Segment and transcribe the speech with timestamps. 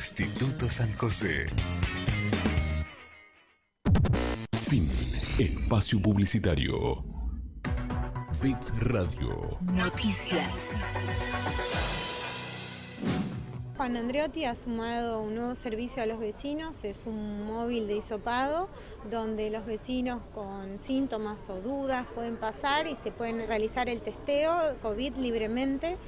[0.00, 1.46] Instituto San José.
[4.50, 4.88] Fin.
[5.38, 7.04] Espacio Publicitario.
[8.42, 9.58] Bits Radio.
[9.60, 10.54] Noticias.
[13.76, 18.70] Juan Andreotti ha sumado un nuevo servicio a los vecinos, es un móvil de hisopado
[19.10, 24.78] donde los vecinos con síntomas o dudas pueden pasar y se pueden realizar el testeo
[24.80, 25.98] COVID libremente.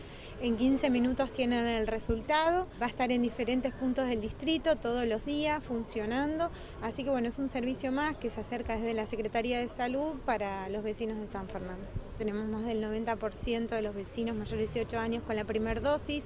[0.43, 5.07] En 15 minutos tienen el resultado, va a estar en diferentes puntos del distrito todos
[5.07, 6.51] los días funcionando,
[6.83, 10.15] así que bueno, es un servicio más que se acerca desde la Secretaría de Salud
[10.27, 11.87] para los vecinos de San Fernando.
[12.19, 16.25] Tenemos más del 90% de los vecinos mayores de 18 años con la primera dosis.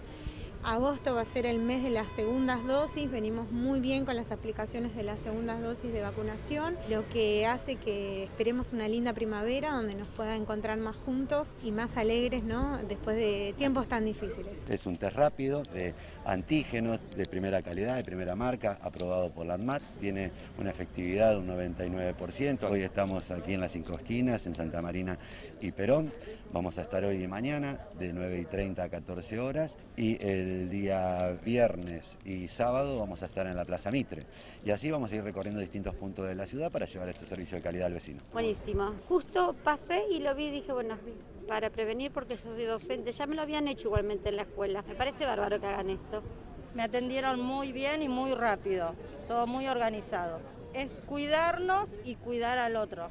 [0.66, 4.32] Agosto va a ser el mes de las segundas dosis, venimos muy bien con las
[4.32, 9.70] aplicaciones de las segundas dosis de vacunación, lo que hace que esperemos una linda primavera
[9.70, 12.78] donde nos pueda encontrar más juntos y más alegres, ¿no?
[12.78, 14.54] Después de tiempos tan difíciles.
[14.68, 15.94] Es un test rápido de
[16.26, 21.38] antígenos de primera calidad, de primera marca, aprobado por la ANMAT, tiene una efectividad de
[21.38, 22.68] un 99%.
[22.68, 25.18] Hoy estamos aquí en las cinco esquinas, en Santa Marina
[25.60, 26.12] y Perón.
[26.52, 30.68] Vamos a estar hoy y mañana de 9 y 30 a 14 horas y el
[30.68, 34.24] día viernes y sábado vamos a estar en la Plaza Mitre.
[34.64, 37.56] Y así vamos a ir recorriendo distintos puntos de la ciudad para llevar este servicio
[37.56, 38.20] de calidad al vecino.
[38.32, 38.94] Buenísimo.
[39.08, 40.96] Justo pasé y lo vi y dije, bueno,
[41.46, 44.82] para prevenir porque yo soy docente, ya me lo habían hecho igualmente en la escuela.
[44.86, 46.22] Me parece bárbaro que hagan esto.
[46.74, 48.92] Me atendieron muy bien y muy rápido,
[49.28, 50.40] todo muy organizado.
[50.74, 53.08] Es cuidarnos y cuidar al otro.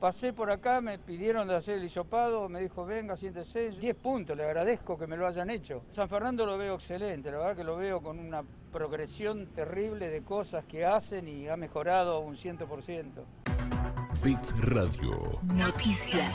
[0.00, 3.70] Pasé por acá, me pidieron de hacer el hisopado, me dijo, venga, siéntese.
[3.70, 5.82] 10 puntos, le agradezco que me lo hayan hecho.
[5.94, 10.22] San Fernando lo veo excelente, la verdad que lo veo con una progresión terrible de
[10.22, 13.53] cosas que hacen y ha mejorado un 100%.
[14.22, 15.40] Bits Radio.
[15.42, 16.34] Noticias.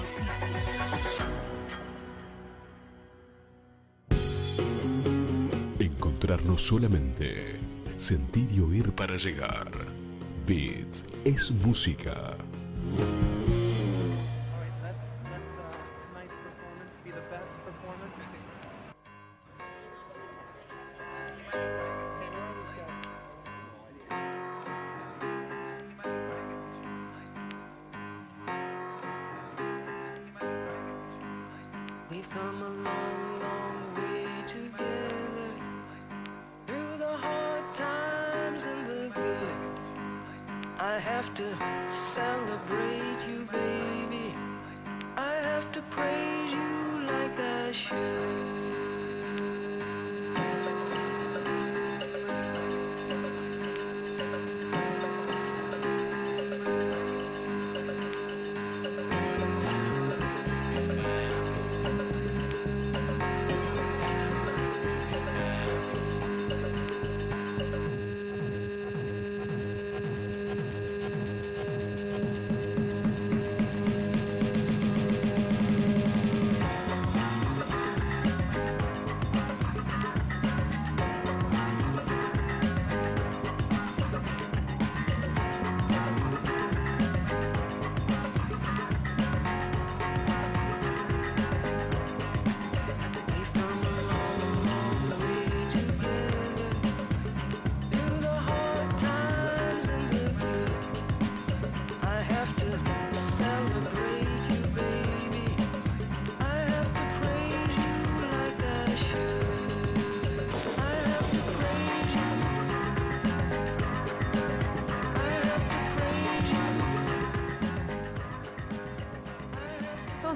[5.80, 7.60] Encontrarnos solamente.
[7.98, 9.72] Sentir y oír para llegar.
[10.46, 12.38] Bits es música.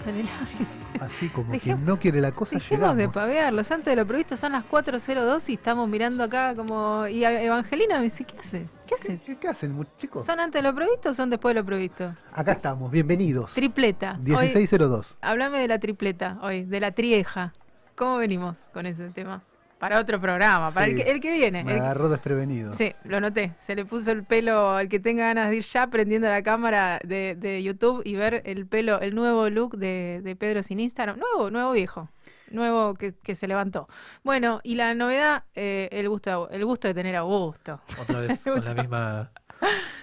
[0.03, 0.71] Estamos en el aire.
[0.99, 3.13] Así como Dejemos- quien no quiere la cosa, Dejemos de llegamos.
[3.15, 3.71] pavearlos.
[3.71, 7.07] Antes de lo previsto son las 4.02 y estamos mirando acá como...
[7.07, 8.67] Y Evangelina me dice, ¿qué hace?
[8.87, 9.19] ¿Qué hace?
[9.25, 10.25] ¿Qué, qué hacen, chicos?
[10.25, 12.13] ¿Son antes de lo previsto o son después de lo previsto?
[12.31, 13.53] Acá estamos, bienvenidos.
[13.53, 14.13] Tripleta.
[14.19, 15.15] Hoy- 1602.
[15.21, 17.53] Háblame de la tripleta hoy, de la trieja.
[17.95, 19.41] ¿Cómo venimos con ese tema?
[19.83, 21.61] Para otro programa, para el, que, el que viene.
[21.65, 22.73] Me el que- agarró desprevenido.
[22.73, 23.51] Sí, lo noté.
[23.59, 27.01] Se le puso el pelo al que tenga ganas de ir ya prendiendo la cámara
[27.03, 31.19] de, de YouTube y ver el pelo, el nuevo look de, de Pedro sin Instagram.
[31.19, 32.07] Nuevo, nuevo viejo.
[32.49, 33.89] Nuevo que, que se levantó.
[34.23, 37.81] Bueno, y la novedad, eh, el gusto el gusto de tener a Augusto.
[37.99, 39.31] Otra vez con la misma.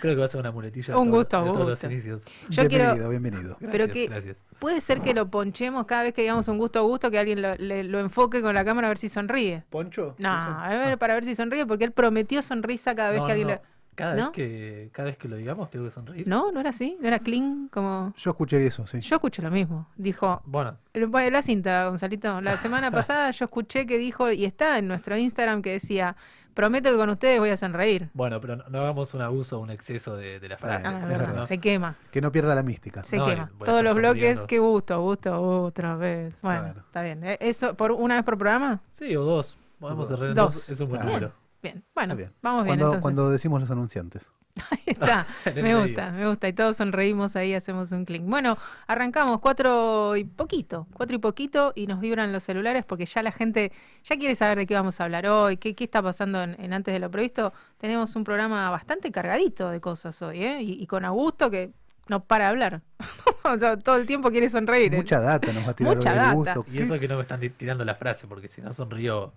[0.00, 0.96] Creo que va a ser una muletilla.
[0.96, 2.24] Un gusto, de todos los inicios.
[2.48, 3.56] Yo bienvenido, quiero- bienvenido.
[3.60, 4.42] Pero Gracias, que gracias.
[4.58, 7.42] puede ser que lo ponchemos cada vez que digamos un gusto a gusto, que alguien
[7.42, 9.64] lo, le- lo enfoque con la cámara a ver si sonríe.
[9.70, 10.14] ¿Poncho?
[10.18, 13.28] No, a ver, para ver si sonríe, porque él prometió sonrisa cada vez No, que
[13.28, 13.54] no, alguien no.
[13.54, 13.80] le...
[13.92, 14.22] Cada, ¿No?
[14.26, 16.26] vez que, cada vez que lo digamos tengo que sonreír.
[16.26, 18.14] No, no era así, no era clean como...
[18.16, 19.00] Yo escuché eso, sí.
[19.00, 19.88] Yo escuché lo mismo.
[19.96, 22.40] Dijo, Bueno, el- bueno, la cinta, Gonzalito.
[22.40, 26.16] La semana pasada yo escuché que dijo, y está en nuestro Instagram, que decía,
[26.54, 28.10] prometo que con ustedes voy a sonreír.
[28.14, 30.88] bueno, pero no, no hagamos un abuso o un exceso de, de la frase.
[30.88, 33.02] Ah, verdad, no- se quema, Que no pierda la mística.
[33.02, 33.50] se No, quema.
[33.64, 36.34] Todos los bloques, qué gusto, gusto, otra vez.
[36.42, 36.80] Bueno, Claro.
[36.80, 37.24] está bien.
[37.24, 38.80] Eh, ¿Eso por una vez por programa?
[38.92, 39.56] Sí, o dos.
[39.78, 40.54] Podemos cerrar en Dos.
[40.54, 40.68] dos.
[40.70, 41.14] Es un buen Claro.
[41.16, 41.32] número.
[41.62, 42.32] Bien, bueno, bien.
[42.42, 43.02] vamos bien Cuando, entonces.
[43.02, 44.30] cuando decimos los anunciantes.
[44.70, 45.82] Ahí está, me medio.
[45.82, 46.48] gusta, me gusta.
[46.48, 48.22] Y todos sonreímos ahí, hacemos un clic.
[48.24, 53.22] Bueno, arrancamos cuatro y poquito, cuatro y poquito, y nos vibran los celulares porque ya
[53.22, 53.72] la gente
[54.04, 56.72] ya quiere saber de qué vamos a hablar hoy, qué, qué está pasando en, en
[56.72, 57.52] antes de lo previsto.
[57.78, 60.60] Tenemos un programa bastante cargadito de cosas hoy, ¿eh?
[60.62, 61.70] Y, y con Augusto que
[62.08, 62.80] no para de hablar.
[63.42, 64.92] O sea, todo el tiempo quiere sonreír.
[64.92, 66.34] Mucha data nos va a tirar Mucha data.
[66.34, 66.66] gusto.
[66.70, 69.32] Y eso que no me están ti- tirando la frase, porque si no sonrío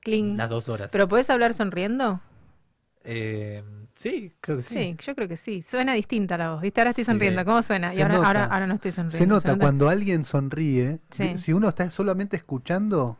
[0.00, 0.38] Cling.
[0.38, 0.90] las dos horas.
[0.90, 2.18] ¿Pero podés hablar sonriendo?
[3.04, 3.62] Eh,
[3.94, 4.74] sí, creo que sí.
[4.74, 4.96] Sí.
[5.04, 5.62] yo creo que sí.
[5.62, 6.62] Suena distinta la voz.
[6.62, 6.80] ¿Viste?
[6.80, 7.10] Ahora estoy Sí.
[7.10, 7.44] sonriendo.
[7.44, 7.94] ¿Cómo suena?
[7.94, 8.26] Y ahora, nota.
[8.26, 9.40] ahora, ahora no estoy sonriendo.
[9.40, 11.38] Se nota cuando alguien sonríe, Sí.
[11.38, 13.16] si uno está solamente escuchando,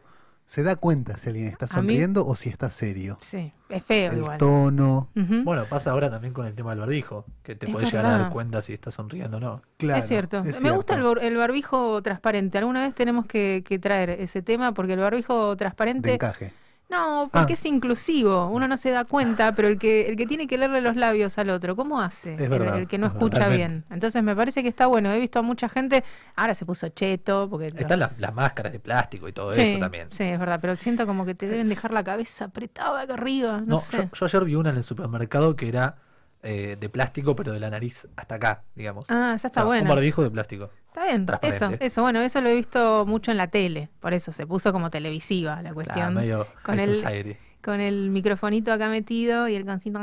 [0.46, 3.16] se da cuenta si alguien está sonriendo o si está serio.
[3.22, 4.36] Sí, es feo El igual.
[4.38, 5.08] tono.
[5.14, 8.18] Bueno, pasa ahora también con el tema del barbijo, que te Es podés llegar a
[8.18, 9.62] dar cuenta si estás sonriendo o no.
[9.78, 10.42] Claro, es cierto.
[10.44, 12.58] es Me gusta el, el barbijo transparente.
[12.58, 16.14] Alguna vez tenemos que, que traer ese tema porque el barbijo De transparente.
[16.14, 16.52] encaje.
[16.92, 17.54] No, porque Ah.
[17.54, 18.48] es inclusivo.
[18.48, 21.38] Uno no se da cuenta, pero el que, el que tiene que leerle los labios
[21.38, 22.34] al otro, ¿cómo hace?
[22.34, 23.56] Es El- verdad, el, que no es escucha verdad.
[23.56, 23.84] bien.
[23.90, 25.10] Entonces me parece que está bueno.
[25.10, 26.04] He visto a mucha gente.
[26.36, 27.48] Ahora se puso cheto.
[27.50, 30.08] porque Están las, las máscaras de plástico y todo sí, eso también.
[30.10, 30.58] Sí, es verdad.
[30.60, 33.60] Pero siento como que te deben dejar la cabeza apretada acá arriba.
[33.60, 33.96] No, No, sé.
[33.96, 35.96] yo, yo ayer vi una en el supermercado que era
[36.42, 39.06] eh, de plástico, pero de la nariz hasta acá, digamos.
[39.08, 39.82] Ah, esa está O sea, buena.
[39.82, 40.70] Un barbijo de plástico.
[40.88, 44.30] Está bien, eso, eso, bueno, eso lo he visto mucho en la tele, por eso
[44.32, 46.14] se puso como televisiva la Claro, cuestión.
[46.14, 47.36] medio con el- society.
[47.62, 50.00] con el microfonito acá metido y el cancito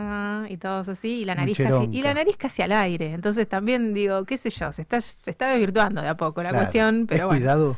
[0.47, 3.13] y todos así, y la nariz casi, y la nariz casi al aire.
[3.13, 6.49] Entonces también digo, qué sé yo, se está, se está desvirtuando de a poco la
[6.49, 6.63] Claro.
[6.65, 7.39] cuestión, Es pero bueno.
[7.41, 7.77] cuidado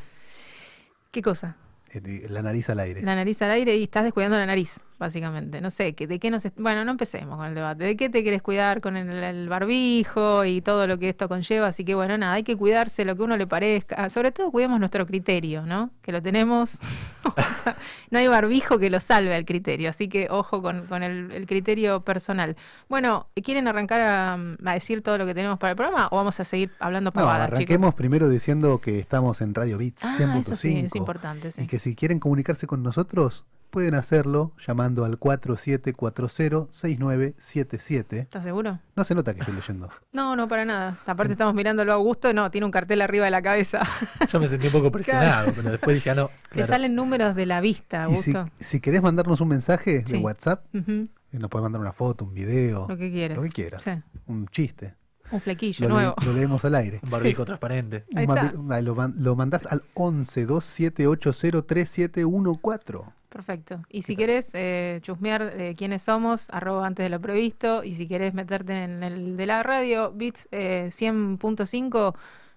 [1.12, 1.58] ¿Qué cosa?
[1.94, 3.02] eh, la nariz al aire.
[3.02, 5.60] La nariz al aire y estás descuidando la nariz, básicamente.
[5.62, 6.48] No sé, que- ¿de qué nos...
[6.56, 7.84] Bueno, no empecemos con el debate.
[7.84, 11.68] ¿De qué te quieres cuidar con el, el barbijo y todo lo que esto conlleva?
[11.68, 13.96] Así que bueno, nada, hay que cuidarse lo que uno le parezca.
[13.98, 15.90] Ah, Sobre todo cuidemos nuestro criterio, ¿no?
[16.02, 16.78] Que lo tenemos...
[17.24, 17.34] O
[17.64, 17.78] sea,
[18.10, 21.46] no hay barbijo que lo salve al criterio, así que ojo con, con el, el
[21.46, 22.56] criterio personal.
[22.90, 26.40] Bueno, ¿quieren arrancar a, a decir todo lo que tenemos para el programa o vamos
[26.40, 27.58] a seguir hablando No, pavadas, chicos?
[27.60, 30.40] arranquemos primero diciendo que estamos en Radio Bits Ah, 100.5.
[30.40, 31.62] eso sí, es importante, sí.
[31.62, 38.14] Y que si quieren comunicarse con nosotros, pueden hacerlo llamando al 4740-6977.
[38.20, 38.80] ¿Estás seguro?
[38.96, 39.90] No se nota que estoy leyendo.
[40.14, 41.00] No, no, para nada.
[41.06, 43.80] Aparte estamos mirándolo a Augusto, no, tiene un cartel arriba de la cabeza.
[44.32, 46.30] Yo me sentí un poco presionado, pero después dije, ah, no.
[46.54, 48.50] Te salen números de la vista, Y si, Augusto.
[48.60, 50.14] si querés mandarnos un mensaje Sí.
[50.14, 53.38] de WhatsApp, Ujú, eh, nos puedes mandar una foto, un video, Lo que quieras.
[53.38, 53.84] lo que quieras.
[53.84, 53.92] Sí.
[54.28, 54.94] Un chiste.
[55.32, 56.16] Un flequillo Lo, le- nuevo.
[56.26, 57.00] lo leemos al aire.
[57.04, 58.06] Un barbijo transparente.
[58.16, 58.38] Ahí Un
[58.72, 63.00] ah, lo, man- lo mandás al 11 2780 3714.
[63.30, 63.82] Perfecto.
[63.90, 67.84] Y si quieres eh, chusmear eh, quiénes somos, arroba antes de lo previsto.
[67.84, 72.14] Y si quieres meterte en el de la radio, Bits eh, 100.5,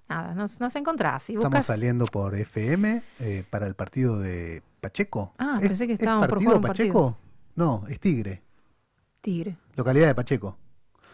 [0.09, 1.23] nada, nos, nos encontrás.
[1.23, 1.67] Si Estamos buscas.
[1.67, 5.33] saliendo por FM eh, para el partido de Pacheco.
[5.39, 7.19] Ah, ¿Es- pensé que es estábamos por partido jugar un Pacheco?
[7.55, 8.43] No, es Tigre.
[9.21, 9.57] Tigre.
[9.77, 10.59] Localidad de Pacheco.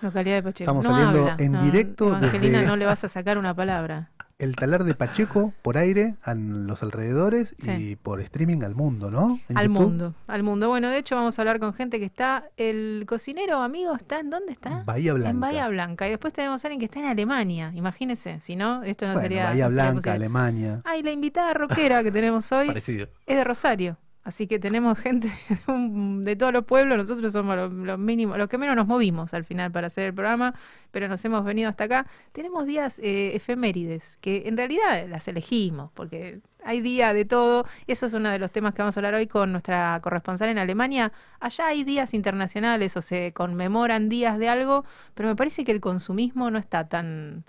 [0.00, 0.62] Localidad de Pacheco.
[0.70, 3.54] Estamos no saliendo habla, en no, directo Evangelina, desde- no le vas a sacar una
[3.54, 4.10] palabra.
[4.38, 7.70] El talar de Pacheco por aire a los alrededores Sí.
[7.72, 9.38] y por streaming al mundo, ¿no?
[9.50, 9.82] En Al YouTube.
[9.82, 10.68] mundo, al mundo.
[10.70, 14.30] Bueno, de hecho vamos a hablar con gente que está, el cocinero amigo está, ¿en
[14.30, 14.82] dónde está?
[14.86, 15.30] Bahía Blanca.
[15.30, 16.06] En Bahía Blanca.
[16.06, 19.28] Y después tenemos a alguien que está en Alemania, imagínese, si no, esto no Bueno,
[19.28, 19.44] sería...
[19.44, 20.12] Bahía no sería Blanca, posible.
[20.16, 20.80] Alemania.
[20.86, 23.08] Ah, y la invitada rockera que tenemos hoy Parecido.
[23.26, 23.98] es de Rosario.
[24.22, 25.28] Así que tenemos gente
[25.66, 28.86] de, un- de todos los pueblos, nosotros somos los, los mínimos, los que menos nos
[28.86, 30.54] movimos al final para hacer el programa,
[30.90, 32.06] pero nos hemos venido hasta acá.
[32.32, 37.64] Tenemos días eh, efemérides, que en realidad las elegimos, porque hay día de todo.
[37.86, 40.58] Eso es uno de los temas que vamos a hablar hoy con nuestra corresponsal en
[40.58, 41.12] Alemania.
[41.40, 44.84] Allá hay días internacionales o se conmemoran días de algo,
[45.14, 47.42] pero me parece que el consumismo no está tan No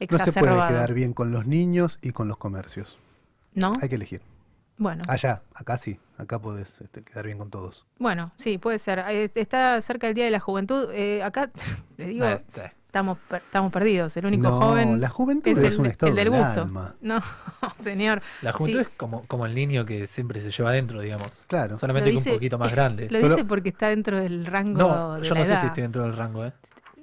[0.00, 0.68] se puede exacerbado.
[0.70, 2.98] quedar bien con los niños y con los comercios.
[3.54, 3.74] ¿No?
[3.80, 4.22] Hay que elegir.
[4.80, 5.02] Bueno.
[5.08, 6.00] Allá, acá sí.
[6.16, 7.84] Acá podés este, quedar bien con todos.
[7.98, 8.98] Bueno, sí, puede ser.
[9.08, 10.88] Eh, Está cerca el Día de la Juventud.
[10.92, 11.50] Eh, acá,
[11.98, 12.42] le digo, eh.
[12.86, 14.16] estamos, per- estamos perdidos.
[14.16, 16.62] El único No, joven la juventud es, es el, un estado el del gusto.
[16.62, 16.94] alma.
[17.02, 17.20] No,
[17.82, 18.22] señor.
[18.40, 21.36] La juventud Sí, es como, como el niño que siempre se lleva adentro, digamos.
[21.46, 21.76] Claro.
[21.76, 23.08] Solamente que un dice- poquito más grande.
[23.10, 25.60] Lo Solo- dice porque está dentro del rango No, de yo la no sé edad.
[25.60, 26.52] si estoy dentro del rango, ¿eh?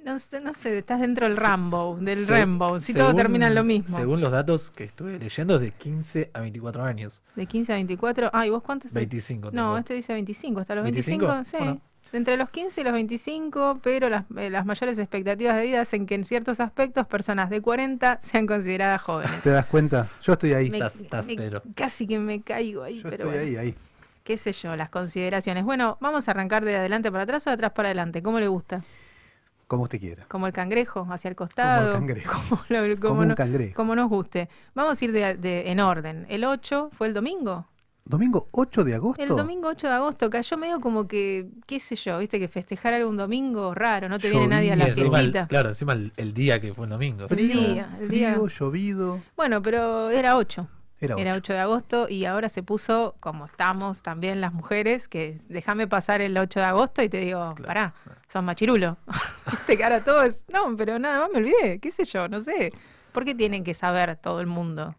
[0.04, 2.78] No sé, no sé, estás dentro del Rambo, del Se- Rainbow.
[2.80, 3.96] Si todo según- termina en lo mismo.
[3.96, 7.20] Según los datos que estuve leyendo, es de 15 a 24 años.
[7.36, 8.30] De 15 a 24.
[8.32, 8.92] Ah, ¿y vos cuántos?
[8.92, 9.78] 25 No, tengo.
[9.78, 10.60] este dice 25.
[10.60, 11.56] Hasta los 25, 25, sí.
[11.64, 11.80] bueno.
[12.10, 16.06] Entre los 15 y los 25, pero las, eh, las mayores expectativas de vida hacen
[16.06, 19.42] que en ciertos aspectos personas de 40 sean consideradas jóvenes.
[19.42, 20.08] ¿Te das cuenta?
[20.22, 20.70] Yo estoy ahí.
[20.70, 21.62] Me- Estás- estás, me- Pedro.
[21.74, 23.42] Casi que me caigo ahí, Yo pero estoy bueno.
[23.42, 23.74] ahí, ahí.
[24.24, 25.64] qué sé yo, las consideraciones.
[25.64, 28.22] Bueno, vamos a arrancar de adelante para atrás o de atrás para adelante.
[28.22, 28.82] ¿Cómo le gusta?
[29.68, 30.24] Como usted quiera.
[30.28, 31.92] Como el cangrejo, hacia el costado.
[32.00, 32.32] cangrejo.
[32.48, 33.74] Como, lo- como Como un no- cangrejo.
[33.76, 34.48] como nos guste.
[34.74, 36.26] Vamos a ir de, de- en orden.
[36.28, 37.66] El 8 fue el domingo.
[38.06, 39.22] Domingo 8 de agosto.
[39.22, 42.94] El domingo 8 de agosto cayó medio como que, qué sé yo, viste que festejar
[42.94, 45.46] algún domingo raro, no te viene nadie a la encima el- fiestita.
[45.46, 47.28] claro, encima el, el día que fue el domingo.
[47.28, 48.32] Frío, El día, el día.
[48.32, 49.20] frío, llovido.
[49.36, 50.66] Bueno, pero era 8.
[51.00, 51.24] Era 8.
[51.36, 56.20] 8 de agosto y ahora se puso como estamos también las mujeres, que déjame pasar
[56.20, 57.94] el 8 de agosto y te digo, pará,
[58.28, 58.96] son machirulo.
[59.66, 62.72] Te cara todo es, no, pero nada más me olvidé, qué sé yo, no sé.
[63.12, 64.94] ¿Por qué tienen que saber todo el mundo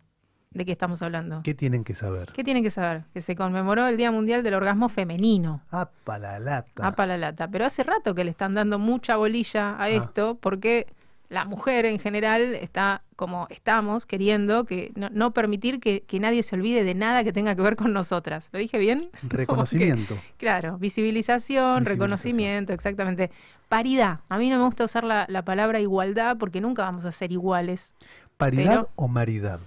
[0.52, 1.42] de qué estamos hablando?
[1.44, 2.32] ¿Qué tienen que saber?
[2.34, 3.04] ¿Qué tienen que saber?
[3.14, 5.62] Que se conmemoró el Día Mundial del Orgasmo Femenino.
[5.70, 6.88] Apa la lata.
[6.88, 7.48] Apa la lata.
[7.50, 9.84] Pero hace rato que le están dando mucha bolilla Ah.
[9.84, 10.88] a esto porque
[11.30, 16.42] la mujer en general está como estamos queriendo que no, no permitir que, que nadie
[16.44, 18.50] se olvide de nada que tenga que ver con nosotras.
[18.52, 19.10] ¿Lo dije bien?
[19.22, 20.18] Que- Reconocimiento.
[20.38, 21.86] claro, visibilización, Visibilización.
[21.86, 23.30] reconocimiento, exactamente.
[23.68, 24.22] Paridad.
[24.30, 27.32] A mí no me gusta usar la, la palabra igualdad porque nunca vamos a ser
[27.32, 27.94] iguales.
[28.38, 29.60] ¿Paridad Pero- o maridad?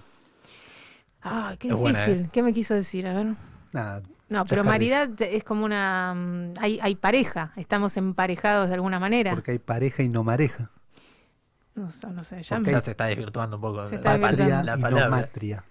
[1.21, 2.25] Ah, qué Es buena, difícil.
[2.25, 2.29] ¿eh?
[2.33, 3.07] ¿Qué me quiso decir?
[3.07, 3.27] A ver.
[4.29, 6.13] No, pero maridad es como una...
[6.15, 9.31] mm, Hay, hay pareja, estamos emparejados de alguna manera.
[9.31, 10.69] Porque hay pareja y no mareja.
[11.75, 14.35] No, sé, no sé, ya Ya se está desvirtuando un poco Se la, está pal-
[14.35, 14.63] desvirtuando.
[14.65, 15.09] la y no palabra.
[15.09, 15.63] matria.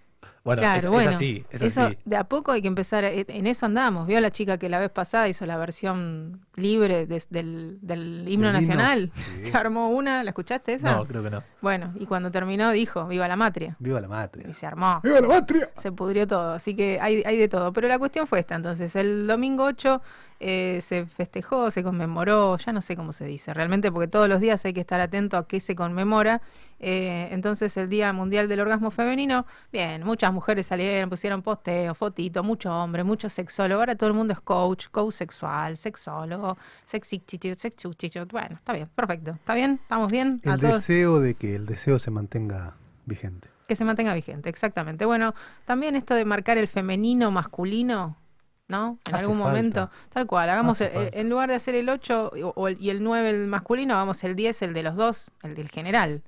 [0.44, 1.98] Bueno, claro, es, es bueno, así, es eso así.
[2.04, 4.08] de a poco hay que empezar, a- en eso andamos.
[4.08, 9.12] Vio la chica que la vez pasada hizo la versión libre del, del himno nacional.
[9.14, 9.22] sí.
[9.52, 10.96] Se armó una, ¿la escuchaste esa?
[10.96, 11.44] No, creo que no.
[11.60, 13.76] Bueno, y cuando terminó dijo, viva la matria.
[13.78, 14.48] Viva la matria.
[14.48, 15.00] Y se armó.
[15.04, 15.68] ¡Viva la matria!
[15.76, 17.72] Se pudrió todo, así que hay, hay de todo.
[17.72, 20.02] Pero la cuestión fue esta, entonces, el domingo 8
[20.44, 24.40] eh, se festejó, se conmemoró, ya no sé cómo se dice realmente, porque todos los
[24.40, 26.42] días hay que estar atento a qué se conmemora.
[26.80, 32.44] Eh, entonces, el Día Mundial del Orgasmo Femenino, bien, muchas mujeres salieron, pusieron posteos, fotitos,
[32.44, 33.80] mucho hombre, mucho sexólogo.
[33.80, 38.24] Ahora todo el mundo es coach, coach sexual, sexólogo, sexictitude, sexuchitude.
[38.24, 39.30] Bueno, está bien, perfecto.
[39.30, 39.78] ¿Está bien?
[39.80, 40.40] ¿Estamos bien?
[40.44, 40.74] A El todos.
[40.74, 42.74] deseo de que el deseo se mantenga
[43.06, 43.48] vigente.
[43.68, 45.04] Que se mantenga vigente, exactamente.
[45.04, 45.34] Bueno,
[45.66, 48.16] también esto de marcar el femenino masculino,
[48.72, 48.98] ¿no?
[49.06, 49.48] En Hace algún falta.
[49.50, 52.90] momento, tal cual, hagamos, el- en lugar de hacer el 8 o- o el- y
[52.90, 56.22] el 9 el masculino, hagamos el 10 el de los dos, el del general.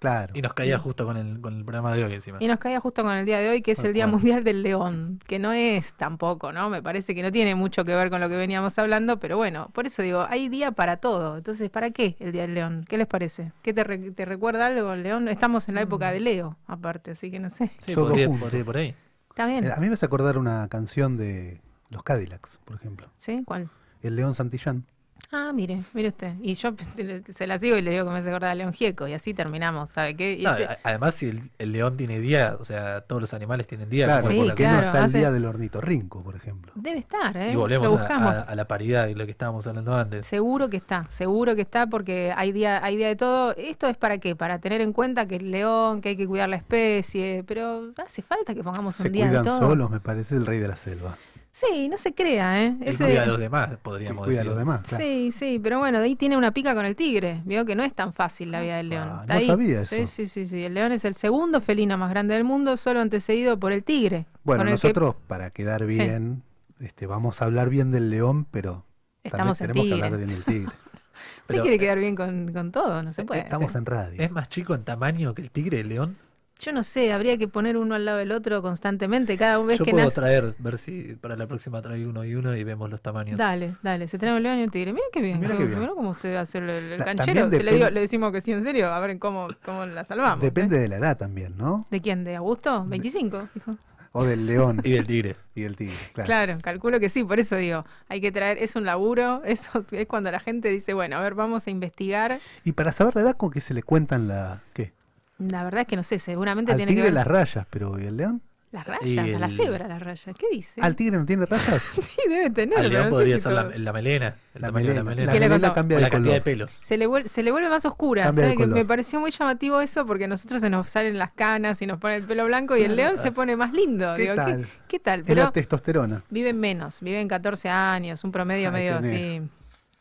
[0.00, 0.32] Claro.
[0.34, 2.38] Y nos caía justo con el, con el programa de hoy encima.
[2.40, 4.06] Y nos caía justo con el día de hoy, que es Tal el Día.
[4.06, 6.70] Mundial del León, que no es tampoco, ¿no?
[6.70, 9.68] Me parece que no tiene mucho que ver con lo que veníamos hablando, pero bueno,
[9.74, 11.36] por eso digo, hay día para todo.
[11.36, 12.86] Entonces, ¿para qué el Día del León?
[12.88, 13.52] ¿Qué les parece?
[13.60, 15.28] ¿Qué te, re- te recuerda algo el León?
[15.28, 17.70] Estamos en la época de Leo, aparte, así que no sé.
[17.80, 18.94] Sí, Todo podría, podría ir por ahí.
[19.28, 19.66] Está bien.
[19.66, 23.08] Eh, A mí me hace acordar una canción de los Cadillacs, por ejemplo.
[23.18, 23.42] ¿Sí?
[23.44, 23.68] ¿Cuál?
[24.02, 24.84] El León Santillán.
[25.32, 26.32] Ah, mire, mire usted.
[26.40, 26.70] Y yo
[27.30, 29.34] se la sigo y le digo que me hace acordar a León Gieco y así
[29.34, 30.38] terminamos, ¿sabe qué?
[30.42, 33.90] No, este- además, si el, el león tiene día, o sea, todos los animales tienen
[33.90, 34.06] día.
[34.06, 36.72] Claro, Sí, claro, está hace- el día del ornitorrinco, por ejemplo.
[36.74, 37.52] debe estar, ¿eh?
[37.52, 38.30] Y volvemos a, buscamos.
[38.34, 40.24] a- a la paridad y lo que estábamos hablando antes.
[40.26, 43.54] Seguro que está, seguro que está porque hay día, hay día de todo.
[43.56, 44.34] ¿Esto es para qué?
[44.34, 48.22] Para tener en cuenta que el león, que hay que cuidar la especie, pero hace
[48.22, 49.60] falta que pongamos un Se día de cuidan todo.
[49.68, 51.16] solos, me parece, el rey de la selva.
[51.52, 52.76] Sí, no se crea, ¿eh?
[52.80, 54.50] Ese- cuida a los demás, podríamos cuida a decir.
[54.50, 55.04] los demás, claro.
[55.04, 57.42] Sí, sí, pero bueno, de ahí tiene una pica con el tigre.
[57.44, 59.08] Vio que no es tan fácil la vida del león.
[59.10, 59.46] Ah, Está no ahí.
[59.46, 60.06] sabía Sí, eso.
[60.06, 60.62] sí, sí, sí.
[60.64, 64.26] El león es el segundo felino más grande del mundo, solo antecedido por el tigre.
[64.44, 66.42] Bueno, con el que nosotros, para quedar bien,
[66.78, 68.84] este, vamos a hablar bien del león, pero
[69.24, 70.72] Estamos en también tenemos que hablar bien del tigre.
[71.50, 73.40] Usted quiere eh, quedar bien con, con todo, no se puede.
[73.40, 74.22] Estamos en radio.
[74.22, 76.16] ¿Es más chico en tamaño que el tigre, el león?
[76.60, 79.36] Yo no sé, habría que poner uno al lado del otro constantemente.
[79.38, 80.14] Cada vez Yo que puedo nace.
[80.20, 83.38] traer, ver si para la próxima traigo uno y uno y vemos los tamaños.
[83.38, 84.92] Dale, dale, se trae un león y un tigre.
[84.92, 85.40] Mira qué bien.
[85.40, 85.88] Mira Mira qué bien.
[85.94, 87.50] cómo se hace el, canchero.
[87.50, 88.92] Se le, digo- le decimos que sí, en serio.
[88.92, 90.40] A ver cómo, cómo la salvamos.
[90.42, 90.80] Depende ¿eh?
[90.80, 91.86] de la edad también, ¿no?
[91.90, 92.24] ¿De quién?
[92.24, 92.84] ¿De Augusto?
[92.86, 93.48] ¿25?
[93.54, 93.76] Dijo.
[94.12, 95.36] O del león Y del tigre.
[95.54, 95.94] y del tigre.
[96.12, 96.26] Claro.
[96.26, 100.06] Claro, calculo que sí, por eso digo, hay que traer, es un laburo, eso es
[100.06, 102.38] cuando la gente dice, bueno, a ver, vamos a investigar.
[102.64, 104.60] Y para saber la edad, ¿con qué se le cuentan la.
[104.74, 104.92] ¿Qué?
[105.40, 107.98] La verdad es que no sé, seguramente Al tiene que tigre ver las rayas, pero
[107.98, 108.42] ¿y el león?
[108.72, 110.36] las rayas, a la cebra las rayas.
[110.38, 110.80] ¿Qué dice?
[110.80, 111.82] ¿Al tigre no tiene rayas?
[112.00, 114.68] Sí, debe tener, Al león no sé podría si ser la, la melena, el La
[114.68, 115.26] tamaño de la melena.
[115.26, 115.74] La ¿Qué le melena contó?
[115.74, 116.44] cambia de la cantidad de color.
[116.54, 116.78] pelos.
[116.80, 118.22] Se le, vuel- se le vuelve más oscura.
[118.24, 118.42] ¿sabe?
[118.56, 118.86] Que me color.
[118.86, 122.14] pareció muy llamativo eso porque a nosotros se nos salen las canas y nos pone
[122.14, 124.14] el pelo blanco y el león se pone más lindo.
[124.14, 124.68] ¿Qué Digo, tal?
[124.86, 125.24] ¿qué, tal?
[125.26, 126.22] Es la testosterona.
[126.30, 129.38] viven menos, viven 14 años, un promedio Ahí medio tenés.
[129.40, 129.50] así.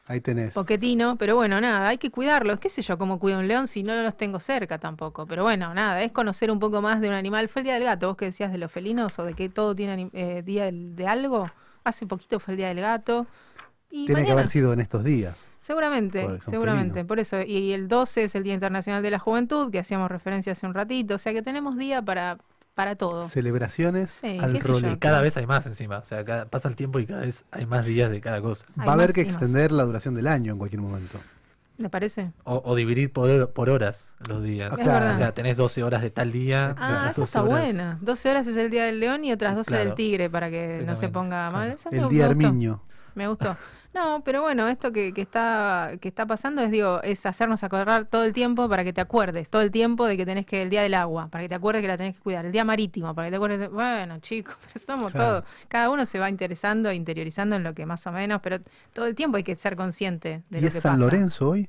[0.09, 0.55] Ahí tenés.
[0.55, 2.57] Poquetino, pero bueno, nada, hay que cuidarlos.
[2.57, 5.27] ¿Qué sé yo cómo cuido un león si no los tengo cerca tampoco?
[5.27, 7.47] Pero bueno, nada, es conocer un poco más de un animal.
[7.47, 8.07] ¿Fue el día del gato?
[8.07, 11.45] ¿Vos que decías de los felinos o de que todo tiene eh, día de algo?
[11.83, 13.27] Hace poquito fue el día del gato.
[13.91, 15.45] Y Tiene que haber sido en estos días.
[15.61, 17.05] Seguramente, seguramente.
[17.05, 17.43] Por eso.
[17.43, 20.73] Y el 12 es el Día Internacional de la Juventud, que hacíamos referencia hace un
[20.73, 21.13] ratito.
[21.13, 22.39] O sea que tenemos día para,
[22.79, 23.27] para todo.
[23.27, 24.79] Celebraciones Sí, al yo.
[24.79, 25.97] Y cada vez hay más encima.
[25.97, 28.65] O sea, cada- pasa el tiempo y cada vez hay más días de cada cosa.
[28.77, 29.33] Hay Va a haber que más.
[29.33, 31.19] extender la duración del año en cualquier momento.
[31.77, 32.31] ¿Le parece?
[32.45, 34.71] O, o dividir por, por horas los días.
[34.71, 35.13] O Es sea, verdad.
[35.13, 36.73] o sea, tenés 12 horas de tal día.
[36.77, 37.97] Ah, eso 12 está horas- buena.
[37.99, 39.95] 12 horas es el Día del León y otras 12 del Claro.
[39.95, 41.75] Tigre para que no se ponga mal.
[41.91, 42.27] El me día.
[42.27, 42.81] Armiño.
[43.13, 43.57] Me gustó.
[43.91, 48.05] No, pero bueno, esto que, que está que está pasando es digo, es hacernos acordar
[48.05, 50.69] todo el tiempo para que te acuerdes, todo el tiempo de que tenés que el
[50.69, 53.15] día del agua, para que te acuerdes que la tenés que cuidar, el día marítimo,
[53.15, 55.41] para que te acuerdes de, bueno, chicos, pero somos Claro.
[55.41, 58.59] todos, cada uno se va interesando e interiorizando en lo que más o menos, pero
[58.93, 61.05] todo el tiempo hay que ser consciente de ¿Y lo es que San pasa.
[61.05, 61.61] Lorenzo hoy?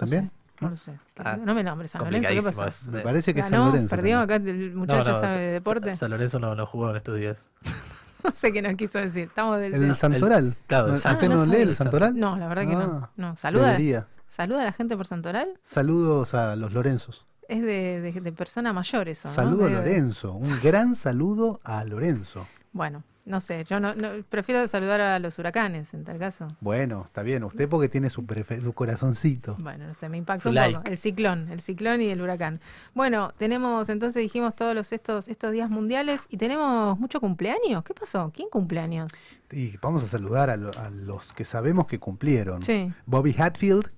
[0.00, 0.30] No sé, ¿También?
[0.60, 0.92] No lo sé.
[1.18, 2.64] Ah, no me nombres San Lorenzo, ¿qué pasó?
[2.66, 2.88] es.
[2.88, 3.64] Me parece que es San.
[3.66, 3.94] Lorenzo.
[3.96, 4.18] ¿Perdió también.
[4.18, 5.90] acá el No, muchacho no, sabe de deporte?
[5.90, 7.44] Sa- San Lorenzo no, no jugó en estos días.
[8.24, 9.24] No sé qué nos quiso decir.
[9.28, 10.56] Estamos del, El Santoral.
[10.66, 12.16] claro, ¿No- el San- ¿Usted Ah, no no, lee el Santoral?
[12.18, 12.80] No, la verdad que no.
[13.04, 14.06] Ah, No, saluda, Debería.
[14.28, 15.48] saluda a la gente por Santoral.
[15.64, 17.24] Saludos a los Lorenzos.
[17.48, 19.28] Es de, de, de persona mayor eso.
[19.28, 19.34] ¿no?
[19.34, 20.32] Saludo a Lorenzo.
[20.34, 22.46] Un gran saludo a Lorenzo.
[22.72, 26.48] Bueno, no sé, yo no, no- prefiero saludar a los huracanes en tal caso.
[26.60, 27.44] Bueno, está bien.
[27.44, 29.54] Usted porque tiene su, prefe- su corazoncito.
[29.58, 30.74] Bueno, no sé, me impactó Su un like.
[30.78, 30.88] poco.
[30.90, 32.60] El ciclón, el ciclón y el huracán.
[32.94, 37.84] Bueno, tenemos, entonces dijimos todos los estos, estos días mundiales y tenemos mucho cumpleaños.
[37.84, 38.32] ¿Qué pasó?
[38.34, 39.12] ¿Quién cumpleaños?
[39.52, 42.62] Y vamos a saludar a, lo- a los que sabemos que cumplieron.
[42.62, 42.92] Sí.
[43.06, 43.90] Bobby Hatfield.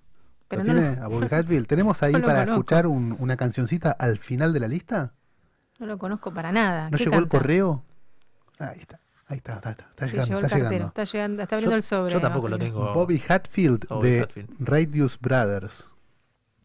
[0.48, 1.66] Pero ¿Lo no tiene lo- a Bobby Hatfield?
[1.68, 2.52] ¿Tenemos ahí para conozco.
[2.52, 5.12] escuchar un- una cancioncita al final de la lista?
[5.78, 6.90] No lo conozco para nada.
[6.90, 7.84] ¿No ¿Qué llegó el correo?
[8.58, 8.98] Ahí está.
[9.30, 10.88] Ahí está, está, está, está Sí, llegando, está cartero, llegando.
[10.88, 12.12] está llegando, está abriendo Yo- el sobre.
[12.12, 12.92] yo tampoco lo tengo.
[12.94, 14.50] Bobby Hatfield Bobby de Hatfield.
[14.58, 15.86] Radius Brothers.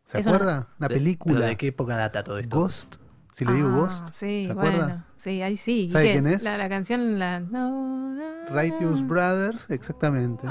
[0.05, 0.67] ¿Se Es acuerda?
[0.79, 1.35] Una película.
[1.35, 2.57] ¿pero ¿De qué época data todo esto?
[2.59, 2.95] Ghost.
[3.33, 4.07] Si le digo Ah, Ghost.
[4.13, 4.69] Sí, ¿Se bueno.
[4.71, 5.05] acuerda?
[5.17, 5.85] Sí, ahí sí.
[5.87, 6.11] ¿Y ¿Sabe qué?
[6.13, 6.41] quién es?
[6.43, 7.39] La, la canción, la...
[7.39, 10.47] No, no, Radius Brothers, exactamente.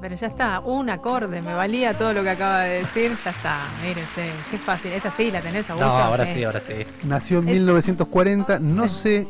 [0.00, 3.58] Pero ya está, un acorde, me valía todo lo que acaba de decir, ya está,
[3.82, 5.90] mire usted, qué fácil, esta sí la tenés, Augusto.
[5.92, 6.86] No, ahora sí, ahora sí.
[7.06, 8.58] Nació en Es- 1940.
[8.60, 8.94] No Sí.
[8.94, 9.28] sé,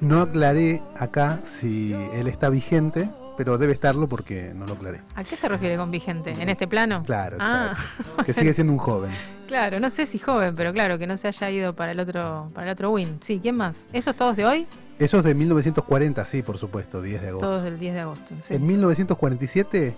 [0.00, 5.00] no aclaré acá si él está vigente, pero debe estarlo porque no lo aclaré.
[5.14, 6.30] ¿A qué se refiere con vigente?
[6.32, 7.02] ¿En este plano?
[7.04, 8.22] Claro, Ah, exacto.
[8.24, 9.10] Que sigue siendo un joven.
[9.46, 12.48] claro, no sé si joven, pero claro, que no se haya ido para el otro,
[12.54, 13.18] para el otro win.
[13.20, 13.84] Sí, ¿quién más?
[13.92, 14.66] ¿Esos todos de hoy?
[14.98, 17.46] Eso es de 1940, sí, por supuesto, 10 de agosto.
[17.46, 18.34] Todos del 10 de agosto.
[18.42, 18.54] sí.
[18.54, 19.94] En 1947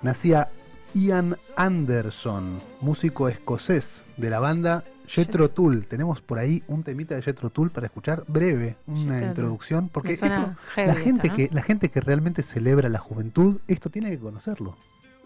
[0.00, 0.48] nacía
[0.94, 5.86] Ian Anderson, músico escocés de la banda Jethro Tull.
[5.86, 10.12] Tenemos por ahí un temita de Jethro Tull para escuchar breve, una Jethro introducción, porque
[10.12, 11.34] esto, la esto, gente ¿no?
[11.36, 14.76] que la gente que realmente celebra la juventud, esto tiene que conocerlo.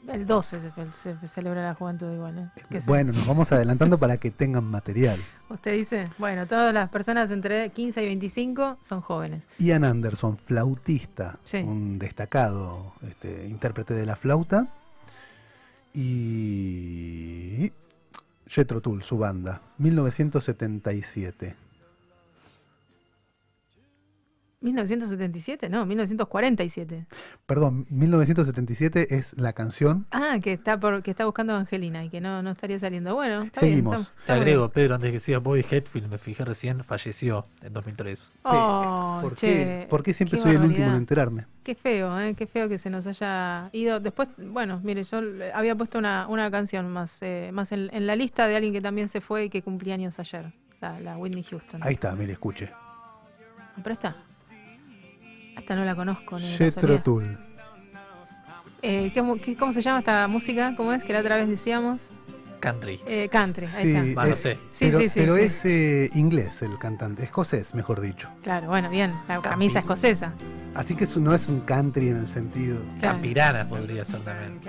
[0.06, 0.60] El 12
[0.94, 2.50] se, celebra la juventud igual.
[2.70, 2.80] ¿eh?
[2.86, 5.20] Bueno, nos vamos adelantando para que tengan material.
[5.50, 9.48] Usted dice, bueno, todas las personas entre 15 y 25 son jóvenes.
[9.58, 11.58] Ian Anderson, flautista, Sí.
[11.58, 14.68] un destacado este, intérprete de la flauta.
[15.94, 17.72] Y
[18.48, 21.67] Jethro Tull, su banda, 1977.
[24.60, 27.06] 1977, no, 1947.
[27.46, 30.06] Perdón, 1977 es la canción.
[30.10, 33.14] Ah, que está por, que está buscando Angelina y que no, no estaría saliendo.
[33.14, 33.92] Bueno, está Seguimos.
[33.96, 34.00] bien.
[34.02, 37.72] está- Te está agrego, Pedro, antes que siga Bobby Hetfield, me fijé recién, falleció en
[37.72, 38.30] 2003.
[38.44, 38.56] bien.
[38.56, 41.46] Oh, ¿Por, che, qué, por qué siempre qué soy el último en enterarme?
[41.62, 42.34] Qué feo, ¿eh?
[42.34, 44.00] Qué feo que se nos haya ido.
[44.00, 45.20] Después, bueno, mire, yo
[45.54, 48.80] había puesto una, una canción más, eh, más en, en la lista de alguien que
[48.80, 50.46] también se fue y que cumplía años ayer,
[50.80, 51.80] la, la Whitney Houston.
[51.84, 52.70] Ahí está, mire, escuche.
[53.82, 54.16] Pero esta.
[55.58, 57.00] Esta no la conozco ni Jethro.
[57.02, 57.36] Tull.
[58.80, 60.74] Eh, ¿cómo, qué- ¿Cómo se llama esta música?
[60.76, 61.02] ¿Cómo es?
[61.02, 62.08] Que la otra vez decíamos.
[62.60, 63.00] Country.
[63.06, 64.20] Eh, country, ahí Sí, está.
[64.20, 64.54] Va, no eh, sé.
[64.72, 65.42] Sí, pero sí, sí, pero sí.
[65.42, 68.28] es eh, inglés el cantante, escocés, mejor dicho.
[68.42, 69.14] Claro, bueno, bien.
[69.28, 70.32] La camisa escocesa.
[70.74, 72.78] Así que eso no es un country en el sentido.
[73.00, 73.14] Claro.
[73.14, 74.60] Campirana podría ser también.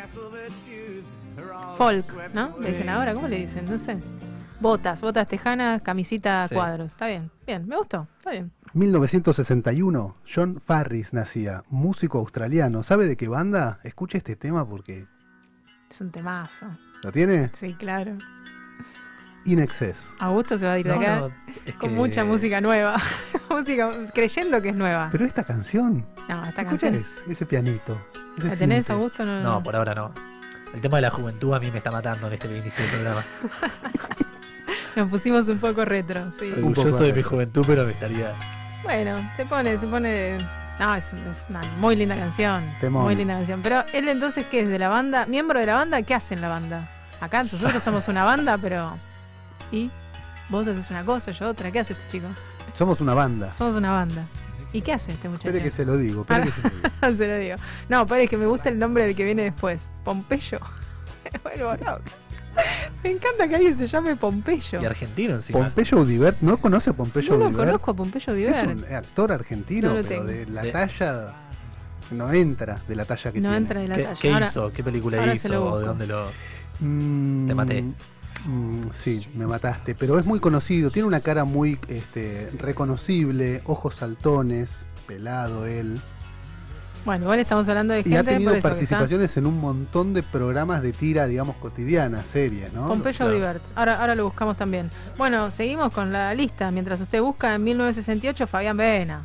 [1.77, 2.55] Folk, ¿no?
[2.61, 3.65] Le dicen ahora, ¿cómo le dicen?
[3.65, 3.97] No sé.
[4.59, 6.87] Botas, botas tejanas, camisita cuadros.
[6.91, 8.51] Está bien, bien, me gustó, está bien.
[8.73, 12.83] 1961, John Farris nacía, músico australiano.
[12.83, 13.79] ¿Sabe de qué banda?
[13.83, 15.05] Escuche este tema porque.
[15.89, 16.67] Es un temazo.
[17.03, 17.49] ¿Lo tiene?
[17.53, 18.17] Sí, claro.
[19.45, 20.13] In Excess.
[20.19, 21.31] Augusto se va a ir de No, acá no,
[21.65, 22.97] es con que- mucha música nueva.
[23.49, 25.09] música, creyendo que es nueva.
[25.11, 26.05] Pero esta canción.
[26.27, 26.95] no, esta escucha canción.
[26.95, 27.99] ese, ese pianito.
[28.37, 28.93] ese ¿La tenés, simple.
[28.95, 29.25] Augusto?
[29.25, 30.13] No, No, por ahora no.
[30.73, 33.23] El tema de la juventud a mí me está matando en este inicio del programa.
[34.95, 36.45] Nos pusimos un poco retro, sí.
[36.51, 38.33] Un poco Orgulloso de mi juventud, pero me estaría.
[38.83, 40.37] Bueno, se pone, se pone.
[40.79, 42.63] No, es, es una muy linda canción.
[42.79, 43.03] Temón.
[43.03, 43.61] Muy linda canción.
[43.61, 44.69] Pero él entonces, ¿qué es?
[44.69, 45.25] ¿De la banda?
[45.25, 46.01] ¿Miembro de la banda?
[46.01, 46.89] ¿Qué hace en la banda?
[47.19, 48.97] Acá nosotros somos una banda, pero.
[49.71, 49.91] ¿Y?
[50.49, 51.71] Vos haces una cosa, yo otra.
[51.71, 52.27] ¿Qué hace este chico?
[52.73, 53.51] Somos una banda.
[53.51, 54.25] Somos una banda.
[54.71, 55.49] ¿Y qué hace este muchacho?
[55.49, 56.89] Espere que se lo digo, espere que se lo digo.
[57.17, 57.55] se lo digo.
[57.89, 59.89] No, pero es que me gusta el nombre del que viene después.
[60.03, 60.59] Pompeyo.
[61.43, 61.97] bueno, no.
[63.03, 64.81] Me encanta que alguien se llame Pompeyo.
[64.81, 65.59] Y argentino encima.
[65.59, 68.69] Pompeyo Udibert, ¿no conoce a Pompeyo No lo conozco a Pompeyo Es Udibert.
[68.89, 70.23] un actor argentino, No pero tengo.
[70.25, 71.33] de la De- talla
[72.11, 73.57] no entra de la talla que No tiene.
[73.57, 74.19] entra de la ¿Qué, talla.
[74.19, 74.73] qué Ahora- hizo?
[74.73, 75.63] ¿Qué película ahora se lo hizo?
[75.63, 75.79] busco.
[75.79, 76.25] ¿De dónde lo.?
[76.81, 77.81] Mm, Te maté.
[77.83, 79.95] mm, sí, me mataste.
[79.95, 80.89] Pero es muy conocido.
[80.91, 84.71] Tiene una cara muy este, reconocible, ojos saltones,
[85.07, 85.99] pelado él.
[87.05, 88.97] Bueno, igual estamos hablando de Y ha gente tenido por eso que está.
[88.97, 92.87] participaciones en un montón de programas de tira, digamos, cotidiana, series, ¿no?
[92.89, 93.31] Pompeyo Claro.
[93.33, 93.63] Divert.
[93.75, 94.89] Ahora, ahora lo buscamos también.
[95.17, 96.69] Bueno, seguimos con la lista.
[96.71, 99.23] Mientras usted busca, en 1968, Fabián Vena.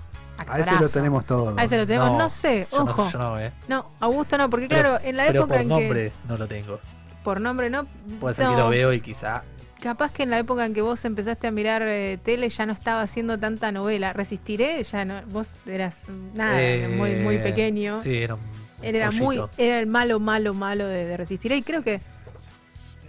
[0.48, 1.54] A ese lo tenemos todo.
[1.56, 2.16] A ese lo tenemos.
[2.18, 3.04] No, sé, yo ojo.
[3.04, 3.52] No, yo no, eh.
[3.68, 6.46] No, Augusto no, porque Pero- claro, en la pero época por en nombre no lo
[6.46, 6.76] tengo.
[6.78, 6.82] que.
[7.22, 7.86] Por nombre no.
[8.20, 9.42] Puede ser no, que lo veo y quizá.
[9.84, 12.72] Capaz que en la época en que vos empezaste a mirar eh, tele ya no
[12.72, 14.14] estaba haciendo tanta novela.
[14.14, 15.20] Resistiré, ya no.
[15.26, 15.94] Vos eras
[16.32, 17.98] nada, eh, muy, muy pequeño.
[17.98, 18.40] Sí, era un.
[18.80, 22.00] Él era muy, era el malo, malo, malo de, de Resistiré y creo que.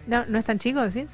[0.06, 1.10] No, ¿no es tan chico, decís?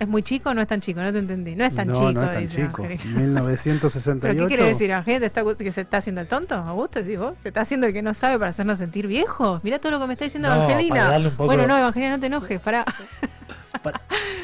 [0.00, 1.00] ¿Es muy chico o no es tan chico?
[1.00, 1.54] No te entendí.
[1.54, 2.82] No es tan no, chico, no es tan dice chico.
[2.82, 3.20] Angelina.
[3.20, 4.20] 1968.
[4.20, 4.92] ¿Pero qué quiere decir?
[4.92, 6.56] ¿Angelina te está, que se está haciendo el tonto?
[6.56, 7.34] ¿Augusto decís vos?
[7.44, 9.62] ¿Se está haciendo el que no sabe para hacernos sentir viejos?
[9.62, 10.94] Mirá todo lo que me está diciendo No, Evangelina.
[10.96, 12.84] para darle un poco- Bueno, no, Evangelina, no te enojes, pará.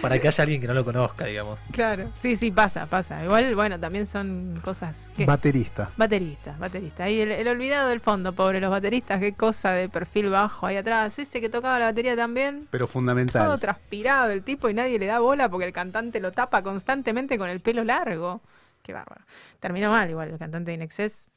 [0.01, 1.61] Para que haya alguien que no lo conozca, digamos.
[1.71, 3.23] Claro, sí, sí, pasa, pasa.
[3.25, 5.25] Igual, bueno, también son cosas que...
[5.27, 5.91] Baterista.
[5.97, 7.05] Baterista, baterista.
[7.05, 10.77] Ahí el, el olvidado del fondo, pobre, los bateristas, qué cosa de perfil bajo ahí
[10.77, 11.19] atrás.
[11.19, 12.67] Ese que tocaba la batería también.
[12.71, 13.61] Pero Todo fundamental.
[13.61, 17.49] transpirado el tipo y nadie le da bola porque el cantante lo tapa constantemente con
[17.49, 18.41] el pelo largo.
[18.83, 19.23] Qué bárbaro.
[19.61, 21.29] Terminó mal igual el cantante de Inexcess.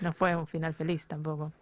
[0.00, 1.52] No fue un final feliz tampoco.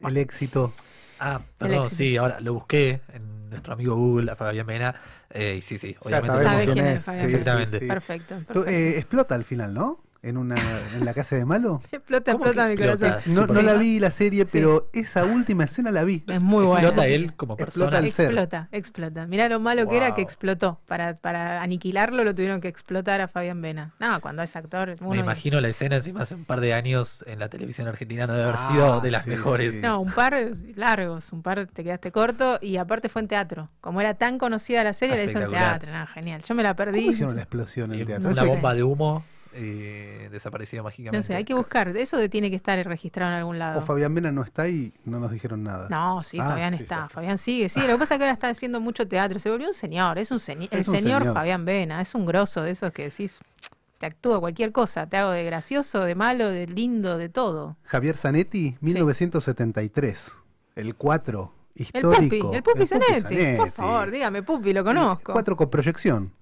[0.00, 0.72] El éxito.
[1.20, 1.94] Ah, perdón, éxito.
[1.96, 4.94] sí, ahora lo busqué en nuestro amigo Google, a Fabián Mena.
[5.30, 6.26] eh, y sí, sí, Ya obviamente.
[6.28, 6.98] sabemos ¿Sabe quién quién es.
[6.98, 7.38] es Fabián sí, Mena?
[7.38, 7.78] Exactamente.
[7.80, 7.86] sí.
[7.86, 8.34] Perfecto.
[8.38, 8.68] Tú, perfecto.
[8.70, 10.00] eh, explota al final, ¿no?
[10.22, 10.56] En una
[10.94, 11.80] en la casa de malo.
[11.92, 13.12] explota, ¿cómo que explota mi explota?
[13.22, 13.34] corazón.
[13.34, 14.50] No, no la vi la serie, Sí.
[14.52, 16.22] pero esa última escena la vi.
[16.26, 16.88] Es muy buena.
[16.88, 18.12] Explota él como Explota persona.
[18.12, 18.26] ser.
[18.26, 19.26] Explota, explota.
[19.26, 20.78] Mirá lo malo que era que explotó.
[20.86, 23.94] Para, para aniquilarlo lo tuvieron que explotar a Fabián Vena.
[23.98, 27.24] No, cuando es actor, uno Me imagino la escena encima hace un par de años
[27.26, 29.74] en la televisión argentina no debe haber Ah, Ah, sido de las sí, mejores.
[29.76, 29.80] sí.
[29.80, 30.36] No, un par
[30.76, 33.70] largos, un par te quedaste corto y aparte fue en teatro.
[33.80, 35.90] Como era tan conocida la serie, la hizo en teatro.
[35.92, 36.42] No, genial.
[36.46, 37.00] Yo me la perdí.
[37.00, 38.28] ¿Cómo hicieron no la explosión en teatro?
[38.30, 41.16] una bomba de humo eh, desapareció mágicamente.
[41.16, 41.88] No sé, hay que buscar.
[41.96, 43.82] Eso de- tiene que estar registrado en algún O lado.
[43.82, 45.88] Fabián Mena no está y no nos dijeron nada.
[45.90, 46.94] No, sí, Ah, Fabián sí, está.
[46.96, 47.08] está.
[47.08, 47.68] Fabián sigue.
[47.68, 49.38] Sí, lo que pasa es que ahora está haciendo mucho teatro.
[49.38, 50.18] Se volvió un señor.
[50.18, 50.68] Es un señor.
[50.70, 51.34] El un señor, señor.
[51.34, 52.00] Fabián Vena.
[52.00, 53.40] Es un grosso de esos que decís,
[53.98, 55.06] te actúa cualquier cosa.
[55.06, 57.76] Te hago de gracioso, de malo, de lindo, de todo.
[57.84, 60.32] Javier Zanetti, 1973.
[60.76, 62.46] El 4, El histórico.
[62.46, 63.56] Pupi, el Pupi Zanetti.
[63.56, 65.32] Por favor, dígame, Pupi, lo conozco.
[65.32, 66.32] 4 con proyección.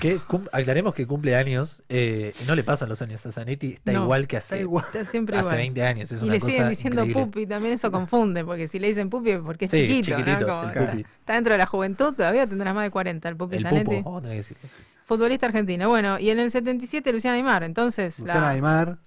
[0.00, 3.72] Que cum- aclaremos que cumple años eh, y no le pasan los años a Zanetti,
[3.72, 4.84] está No, igual que Está hace, igual.
[4.86, 5.56] Está siempre hace igual.
[5.56, 6.12] 20 años.
[6.12, 7.24] Es y una le cosa siguen diciendo increíble.
[7.26, 10.16] Pupi, también eso confunde, porque si le dicen Pupi, porque es Sí, chiquito, ¿no?
[10.24, 11.00] chiquitito, Como el está, Pupi.
[11.20, 13.84] está dentro de la juventud, todavía tendrá más de 40 el Pupi El Zanetti.
[13.84, 14.68] pupo, vamos a tener que decirlo.
[15.06, 15.88] Futbolista argentino.
[15.88, 18.98] Bueno, y en el 77 Luciana Aymar, entonces, Luciana la Aymar.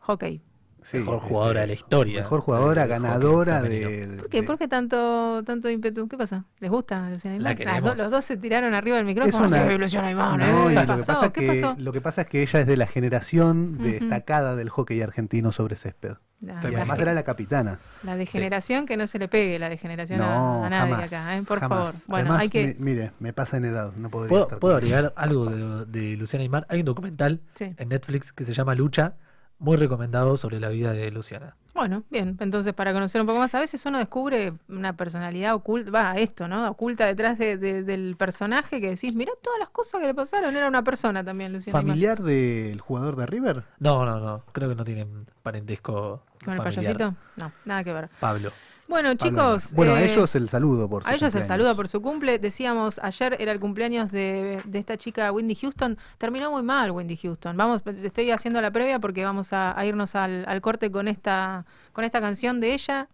[0.00, 0.42] hockey.
[0.84, 2.20] Sí, Mejor jugadora de la historia.
[2.22, 4.42] Mejor jugadora, ganadora de, de- ¿Por qué?
[4.42, 6.08] ¿Por qué tanto, tanto ímpetu?
[6.08, 6.44] ¿Qué pasa?
[6.60, 7.96] ¿Les gusta Luciana La queremos.
[7.96, 9.46] do- los dos se tiraron arriba del micrófono.
[9.46, 11.06] Es una- No, y ¿Qué lo, que pasó?
[11.06, 11.74] pasa es ¿Qué que, pasó?
[11.78, 15.76] lo que pasa es que ella es de la generación destacada del hockey argentino sobre
[15.76, 16.14] césped.
[16.40, 17.78] La, Y además la- era la capitana.
[18.02, 21.36] la degeneración que no se le pegue, la degeneración a- No, a, nadie jamás, acá,
[21.36, 21.42] ¿eh?
[21.44, 21.78] por jamás.
[21.78, 21.94] favor.
[22.08, 22.66] Bueno, Además, hay que...
[22.80, 26.16] mi- mire, me pasa en edad, no podría ¿Puedo, estar puedo agregar algo de, de
[26.16, 26.66] Luciana Aymar?
[26.68, 27.72] Hay un documental Sí.
[27.76, 29.14] en Netflix que se llama Lucha,
[29.62, 31.54] muy recomendado sobre la vida de Luciana.
[31.74, 35.90] Bueno, bien, entonces para conocer un poco más, a veces uno descubre una personalidad oculta,
[35.90, 36.68] va, esto, ¿no?
[36.70, 40.54] Oculta detrás de- de- del personaje que decís, mirá todas las cosas que le pasaron,
[40.54, 41.78] era una persona también, Luciana.
[41.80, 43.62] ¿Familiar del jugador de River?
[43.78, 46.96] No, no, no, creo que no tienen parentesco ¿Con el familiar.
[46.96, 47.14] payasito?
[47.36, 48.08] No, nada que ver.
[48.20, 48.50] Pablo.
[48.88, 49.72] Bueno, chicos.
[49.72, 51.48] Bueno, a eh, ellos el saludo por su A ellos el cumpleaños.
[51.48, 52.38] saludo por su cumple.
[52.38, 55.96] Decíamos, ayer era el cumpleaños de, de esta chica Wendy Houston.
[56.18, 57.56] Terminó muy mal Wendy Houston.
[57.56, 61.64] Vamos, estoy haciendo la previa porque vamos a, a irnos al, al corte con esta,
[61.92, 63.08] con esta canción de ella.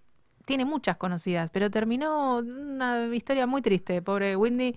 [0.47, 4.75] Tiene muchas conocidas, pero terminó una historia muy triste, pobre Wendy.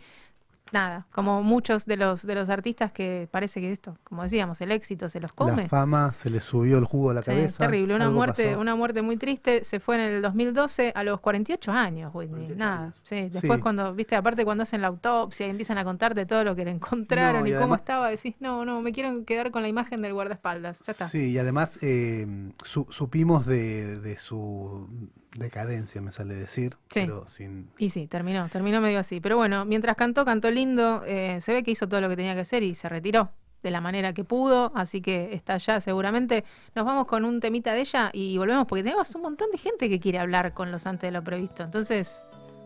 [0.71, 4.71] Nada, como muchos de los de los artistas que parece que esto, como decíamos, el
[4.71, 5.63] éxito se los come.
[5.63, 7.65] La fama se le subió el jugo a la Sí, cabeza.
[7.65, 8.59] terrible, una muerte, pasó.
[8.61, 9.63] una muerte muy triste.
[9.63, 12.55] Se fue en el 2012 a los 48 años, Whitney.
[12.55, 13.29] Nada, sí.
[13.29, 13.61] Después Sí.
[13.61, 16.71] cuando, viste, aparte cuando hacen la autopsia y empiezan a contarte todo lo que le
[16.71, 20.01] encontraron No, y, y cómo estaba, decís, no, no, me quiero quedar con la imagen
[20.01, 20.81] del guardaespaldas.
[20.85, 21.09] Ya está.
[21.09, 22.25] Sí, y además eh,
[22.63, 24.87] su- supimos de, de su
[25.35, 27.01] decadencia, me sale decir, Sí.
[27.01, 27.69] pero sin...
[27.77, 29.19] Y sí, terminó, terminó medio así.
[29.21, 31.03] Pero bueno, mientras cantó, cantó lindo.
[31.05, 33.31] eh, se ve que hizo todo lo que tenía que hacer y se retiró.
[33.63, 36.43] de la manera que pudo, así que está allá seguramente.
[36.73, 39.87] Nos vamos con un temita de ella y volvemos porque tenemos un montón de gente
[39.87, 41.61] que quiere hablar con los antes de lo previsto.
[41.61, 42.23] Entonces,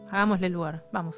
[0.10, 0.86] hagámosle lugar.
[0.94, 1.18] Vamos.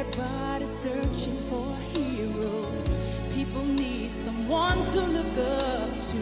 [0.00, 2.64] Everybody's searching for a hero.
[3.34, 6.16] People need someone to look up to.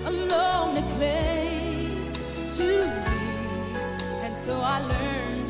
[0.06, 2.14] A lonely place
[2.58, 2.68] to
[3.06, 3.22] be.
[4.26, 5.47] And so I learned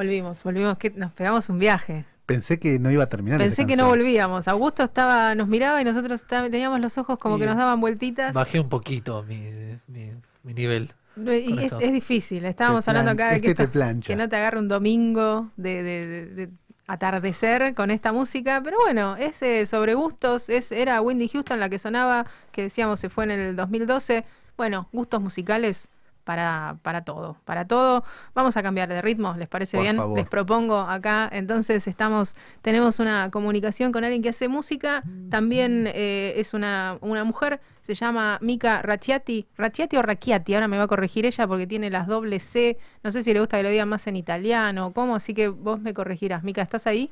[0.00, 2.06] Volvimos, volvimos, que nos pegamos un viaje.
[2.24, 3.38] Pensé que no iba a terminar.
[3.38, 4.48] Pensé que no volvíamos.
[4.48, 8.32] Augusto estaba, nos miraba y nosotros teníamos los ojos como Y que nos daban vueltitas.
[8.32, 9.50] Bajé un poquito mi,
[9.88, 10.90] mi, mi nivel.
[11.18, 14.06] Y es, difícil, estábamos hablando acá de es que, que te esto- plancha.
[14.06, 16.48] que no te agarre un domingo de, de- de- de
[16.86, 21.68] atardecer con esta música, pero bueno, es eh, sobre gustos, es, era Wendy Houston la
[21.68, 24.24] que sonaba, que decíamos se fue en el 2012,
[24.56, 25.88] bueno, gustos musicales
[26.24, 28.04] para, para todo, para todo.
[28.34, 29.96] Vamos a cambiar de ritmo, ¿les parece Por bien?
[29.96, 30.18] favor.
[30.18, 36.34] Les propongo acá, entonces estamos, tenemos una comunicación con alguien que hace música, también eh,
[36.36, 40.88] es una, una mujer, se llama Mika Racciati, Racciati o Racchiati, ahora me va a
[40.88, 43.88] corregir ella porque tiene las doble C, no sé si le gusta que lo digan
[43.88, 46.42] más en italiano o cómo, así que vos me corregirás.
[46.44, 47.10] Mika, ¿estás ahí?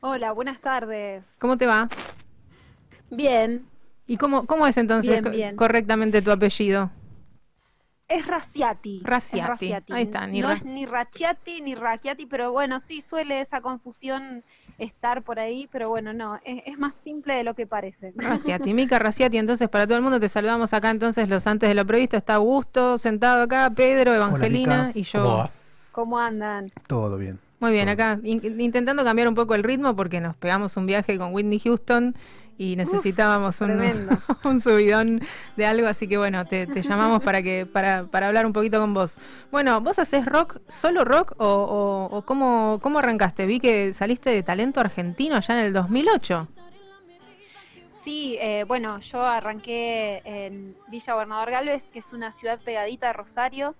[0.00, 1.24] Hola, buenas tardes.
[1.38, 1.88] ¿Cómo te va?
[3.10, 3.66] Bien,
[4.06, 5.56] ¿Y cómo, cómo es entonces Bien, co- bien.
[5.56, 6.90] correctamente tu apellido?
[8.08, 9.00] Es Raciati.
[9.04, 13.40] Raciati, ahí está, ni no Ra- es ni Racciati ni Racchiati, pero bueno, sí suele
[13.40, 14.42] esa confusión
[14.78, 18.12] estar por ahí, pero bueno, no, es, es más simple de lo que parece.
[18.16, 21.74] Raciati, Mica Raciati, entonces para todo el mundo te saludamos acá entonces los antes de
[21.74, 25.36] lo previsto, está Augusto sentado acá, Pedro, Evangelina y ¿Cómo yo.
[25.38, 25.50] va?
[25.92, 26.70] ¿Cómo andan?
[26.86, 27.38] Todo bien.
[27.60, 31.18] Muy bien, acá in- intentando cambiar un poco el ritmo porque nos pegamos un viaje
[31.18, 32.14] con Whitney Houston
[32.58, 33.60] y necesitábamos
[34.44, 35.22] un, subidón
[35.56, 38.80] de algo, así que bueno, te, te llamamos para que para, para hablar un poquito
[38.80, 39.16] con vos.
[39.50, 43.46] Bueno, ¿vos haces rock, solo rock o, o, o cómo, cómo arrancaste?
[43.46, 46.48] Vi que saliste de talento argentino allá en el 2008.
[47.94, 53.12] Sí, eh, bueno, yo arranqué en Villa Gobernador Galvez, que es una ciudad pegadita a
[53.12, 53.74] Rosario.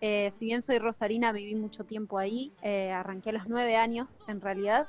[0.00, 2.52] Eh, si bien soy rosarina, viví mucho tiempo ahí.
[2.62, 4.88] eh, arranqué a los nueve años, en realidad.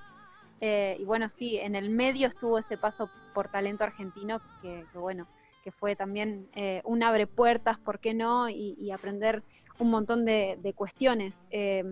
[0.61, 5.27] Eh, y bueno, sí, en el medio estuvo ese paso por talento argentino, que, bueno,
[5.63, 8.49] que fue también eh, un abre puertas, ¿por qué no?
[8.49, 9.43] Y, y aprender
[9.81, 11.43] un montón de, cuestiones.
[11.49, 11.83] Eh,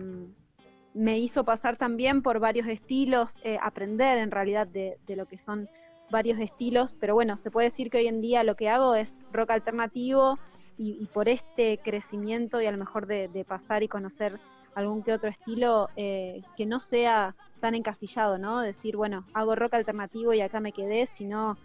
[0.94, 5.68] me hizo pasar también por varios estilos, eh, aprender en realidad de, lo que son
[6.10, 9.14] varios estilos, pero bueno, se puede decir que hoy en día lo que hago es
[9.32, 10.38] rock alternativo
[10.76, 14.40] y, por este crecimiento y a lo mejor de pasar y conocer
[14.74, 18.60] algún que otro estilo eh, que no sea tan encasillado, ¿no?
[18.60, 21.56] Decir, bueno, hago rock alternativo y acá me quedé, sino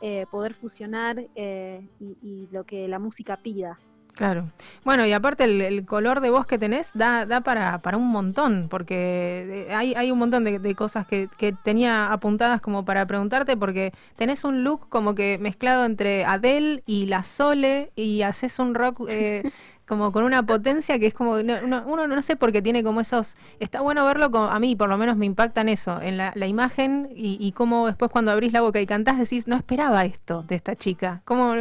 [0.00, 3.78] eh, poder fusionar eh, y, y lo que la música pida.
[4.14, 4.52] Claro.
[4.84, 8.06] Bueno, y aparte el, el color de voz que tenés da, da para, para un
[8.08, 12.84] montón, porque eh, hay, hay un montón de, de cosas que, que tenía apuntadas como
[12.84, 18.22] para preguntarte, porque tenés un look como que mezclado entre Adele y La Sole, y
[18.22, 19.50] haces un rock eh,
[19.86, 22.82] como con una potencia que es como, no- no- uno no sé por qué tiene
[22.82, 26.00] como esos, está bueno verlo, como, a mí por lo menos me impacta en eso,
[26.00, 29.56] en la, imagen y, y cómo después cuando abrís la boca y cantás decís, no
[29.56, 31.22] esperaba esto de esta chica.
[31.24, 31.54] ¿Cómo,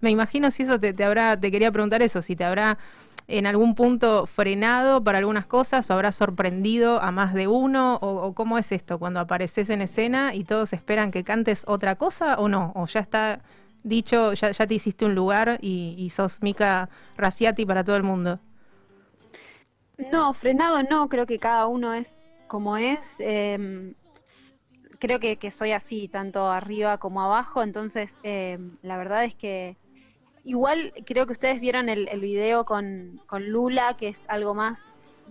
[0.00, 2.78] me imagino si eso te, te habrá, te quería preguntar eso, si te habrá
[3.28, 8.08] en algún punto frenado para algunas cosas o habrá sorprendido a más de uno o,
[8.26, 12.36] o cómo es esto cuando apareces en escena y todos esperan que cantes otra cosa
[12.38, 13.40] o no, o ya está
[13.82, 18.40] dicho, ya, te hiciste un lugar y, sos Mika Raciati para todo el mundo.
[20.10, 23.16] No, frenado no, creo que cada uno es como es.
[23.20, 23.94] em,
[24.98, 29.76] creo que, soy así, tanto arriba como abajo, entonces em, la verdad es que
[30.44, 34.82] igual creo que ustedes vieron el, el video con, con Lula, que es algo más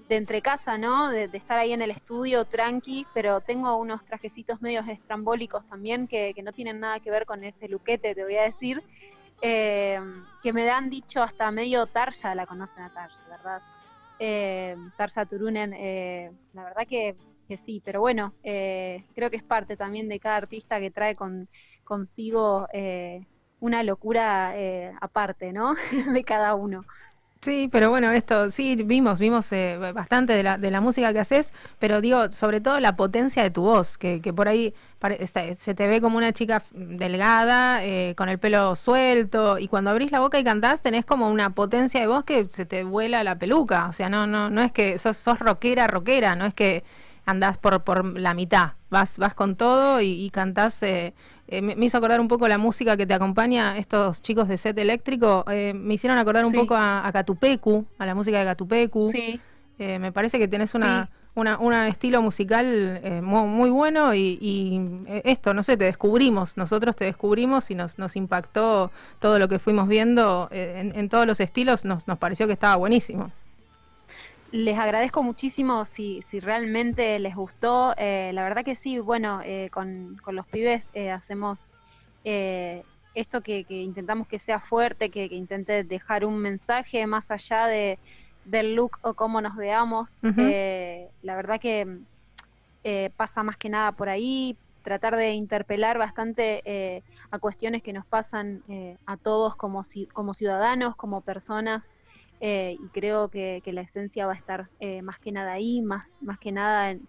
[0.09, 1.09] de entre casa, ¿no?
[1.09, 6.33] De, estar ahí en el estudio tranqui, pero tengo unos trajecitos medios estrambólicos también que,
[6.33, 8.81] que no tienen nada que ver con ese luquete, te voy a decir,
[9.41, 13.61] em, que me han dicho hasta medio Tarja, la conocen a Tarja, ¿verdad?
[14.19, 14.75] eh,
[15.29, 17.15] Turunen, eh, la verdad que,
[17.47, 21.15] que sí, pero bueno, eh, creo que es parte también de cada artista que trae
[21.15, 21.47] con,
[21.83, 23.25] consigo eh,
[23.59, 25.75] una locura eh, aparte, ¿no?
[26.13, 26.83] de cada uno.
[27.41, 31.19] Sí, pero bueno, esto sí vimos, vimos eh, bastante de la, de la música que
[31.19, 35.23] haces, pero digo, sobre todo la potencia de tu voz, que, que por ahí pare-
[35.23, 39.89] está- se te ve como una chica delgada, eh, con el pelo suelto, y cuando
[39.91, 43.23] abrís la boca y cantás tenés como una potencia de voz que se te vuela
[43.23, 46.53] la peluca, o sea, no, no, no es que sos, sos rockera, rockera, no es
[46.53, 46.83] que
[47.25, 51.13] andás por, por la mitad, vas, vas con todo y, y cantás, eh,
[51.47, 54.57] eh, me, me hizo acordar un poco la música que te acompaña, estos chicos de
[54.57, 58.45] set eléctrico, eh, me hicieron acordar un poco a, a Catupecu, a la música de
[58.45, 59.09] Catupecu.
[59.11, 59.39] Sí.
[59.77, 64.37] Eh, me parece que tenés una, una, una estilo musical eh, mu- muy, bueno y,
[64.41, 64.81] y,
[65.23, 69.57] esto, no sé, te descubrimos, nosotros te descubrimos y nos, nos impactó todo lo que
[69.57, 73.31] fuimos viendo en, en todos los estilos, nos, nos pareció que estaba buenísimo.
[74.51, 77.93] Les agradezco muchísimo si, si realmente les gustó.
[77.97, 81.67] Eh, la verdad que sí, bueno, eh, con, con los pibes eh, hacemos
[82.23, 87.29] eh, esto que, que intentamos que sea fuerte, que, que intente dejar un mensaje más
[87.31, 87.99] allá de,
[88.43, 90.19] del look o cómo nos veamos.
[90.37, 91.85] Eh, la verdad que
[92.83, 97.93] eh, pasa más que nada por ahí, tratar de interpelar bastante eh, a cuestiones que
[97.93, 101.91] nos pasan eh, a todos como, ci- como ciudadanos, como personas,
[102.39, 105.81] eh, y creo que, que la esencia va a estar eh, más que nada ahí,
[105.81, 107.07] más, más que nada en-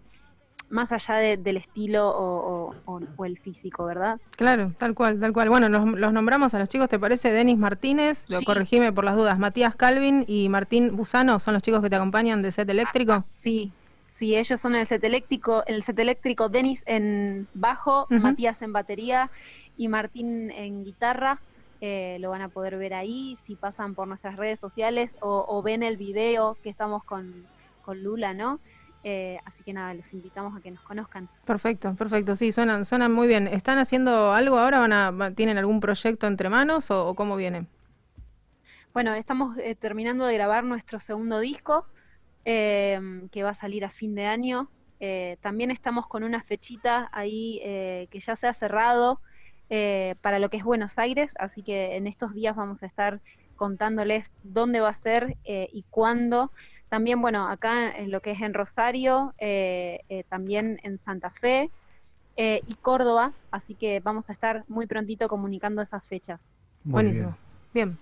[0.69, 4.17] más allá de- del estilo o, o- el físico, ¿verdad?
[4.37, 5.49] Claro, tal cual, tal cual.
[5.49, 7.31] Bueno, los, los nombramos a los chicos, ¿te parece?
[7.31, 8.45] Denis Martínez, lo Sí.
[8.45, 9.37] corregime por las dudas.
[9.37, 13.23] Matías Calvin y Martín Busano son los chicos que te acompañan de Set Eléctrico.
[13.27, 13.73] Sí,
[14.07, 18.07] sí, ellos son el set eléctrico, el set eléctrico Denis en bajo.
[18.09, 19.29] Matías en batería
[19.77, 21.41] y Martín en guitarra.
[21.83, 25.63] Eh, lo van a poder ver ahí si pasan por nuestras redes sociales o, o
[25.63, 27.47] ven el video que estamos con,
[27.83, 28.59] con Lula, ¿no?
[29.03, 31.27] Eh, así que nada, los invitamos a que nos conozcan.
[31.43, 32.35] Perfecto, perfecto.
[32.35, 33.47] Sí, suenan, suenan muy bien.
[33.47, 34.79] ¿Están haciendo algo ahora?
[34.79, 37.65] ¿Van a, ¿Tienen algún proyecto entre manos o, o cómo viene?
[38.93, 41.87] Bueno, estamos eh, terminando de grabar nuestro segundo disco,
[42.45, 44.69] eh, que va a salir a fin de año.
[44.99, 49.19] Eh, también estamos con una fechita ahí eh, que ya se ha cerrado
[49.71, 53.21] eh, para lo que es Buenos Aires, así que en estos días vamos a estar
[53.55, 56.51] contándoles dónde va a ser eh, y cuándo.
[56.89, 61.71] También, bueno, acá en lo que es en Rosario, eh, eh, también en Santa Fe
[62.35, 66.45] eh, y Córdoba, así que vamos a estar muy prontito comunicando esas fechas.
[66.83, 67.37] Muy Buenísimo.
[67.73, 67.97] Bien.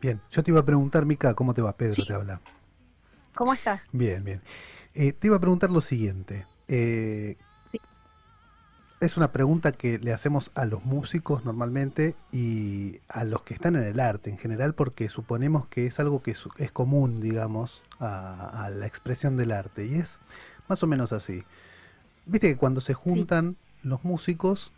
[0.00, 1.72] Bien, yo te iba a preguntar, Mica, ¿cómo te va?
[1.76, 2.40] Pedro te habla.
[3.36, 3.88] ¿Cómo estás?
[3.92, 4.42] Bien, bien.
[4.94, 6.44] Eh, te iba a preguntar lo siguiente.
[6.66, 7.36] Eh.
[9.00, 13.76] Es una pregunta que le hacemos a los músicos normalmente y a los que están
[13.76, 18.64] en el arte en general porque suponemos que es algo que es, común, digamos, a,
[18.64, 19.86] a la expresión del arte.
[19.86, 20.18] Y es
[20.68, 21.44] más o menos así.
[22.26, 24.72] Viste que cuando se juntan los músicos,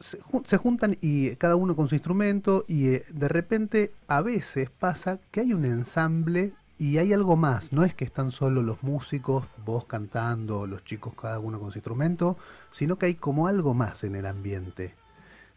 [0.00, 4.68] se, se juntan y cada uno con su instrumento y eh, de repente a veces
[4.68, 8.82] pasa que hay un ensamble y hay algo más, no es que están solo los
[8.82, 12.36] músicos, vos cantando, los chicos cada uno con su instrumento,
[12.72, 14.96] sino que hay como algo más en el ambiente.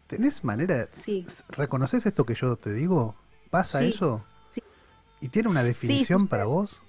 [0.06, 0.86] ¿Tenés manera?
[0.92, 1.26] Sí.
[1.48, 3.16] ¿Reconoces esto que yo te digo?
[3.50, 4.22] ¿Pasa Sí, eso?
[4.46, 4.62] sí.
[5.20, 6.80] ¿Y tiene una definición para vos?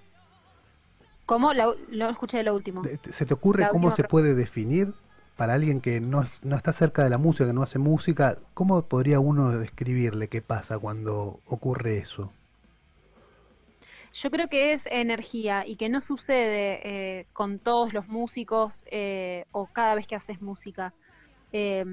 [1.25, 1.51] ¿Cómo?
[1.53, 2.83] La, no escuché lo último.
[2.83, 4.93] ¿Te- ¿Se te ocurre La cómo se puede definir
[5.35, 8.38] para alguien que no, no está cerca de la música, que no hace música?
[8.53, 12.31] ¿Cómo podría uno describirle qué pasa cuando ocurre eso?
[14.20, 19.45] Yo creo que es energía y que no sucede eh, con todos los músicos eh,
[19.51, 20.95] o cada vez que haces música.
[21.51, 21.86] Eh,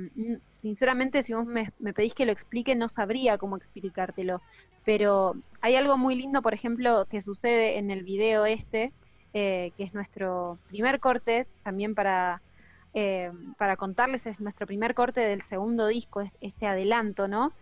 [0.51, 4.43] sinceramente, si vos me, me pedís que lo explique, no sabría cómo explicártelo.
[4.85, 8.95] Pero hay algo muy lindo, por ejemplo, que sucede en el video este,
[9.35, 12.43] eh, que es nuestro primer corte, también para,
[13.59, 17.55] para contarles, es nuestro primer corte del segundo disco, es- este adelanto, ¿no?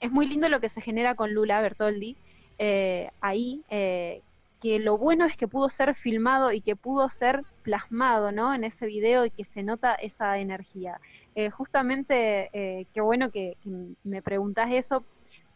[0.00, 2.18] Es muy lindo lo que se genera con Lula Bertoldi
[2.58, 4.22] eh, ahí, eh,
[4.60, 8.54] que lo bueno es que pudo ser filmado y que pudo ser plasmado, ¿no?
[8.54, 11.00] En ese video y que se nota esa energía.
[11.34, 13.56] Eh, justamente, eh, qué bueno que,
[14.04, 15.04] me preguntás eso,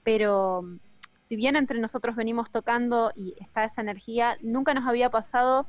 [0.03, 0.79] pero mm,
[1.17, 5.67] si bien entre nosotros venimos tocando y está esa energía, nunca nos había pasado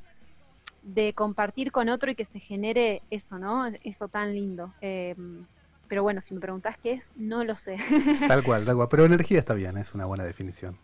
[0.81, 3.67] de compartir con otro y que se genere eso, ¿no?
[3.83, 4.73] Eso tan lindo.
[5.89, 7.77] Pero bueno, si me preguntás qué es, no lo sé.
[8.27, 8.87] Tal cual, tal cual.
[8.89, 10.77] Pero energía está bien, es una buena definición.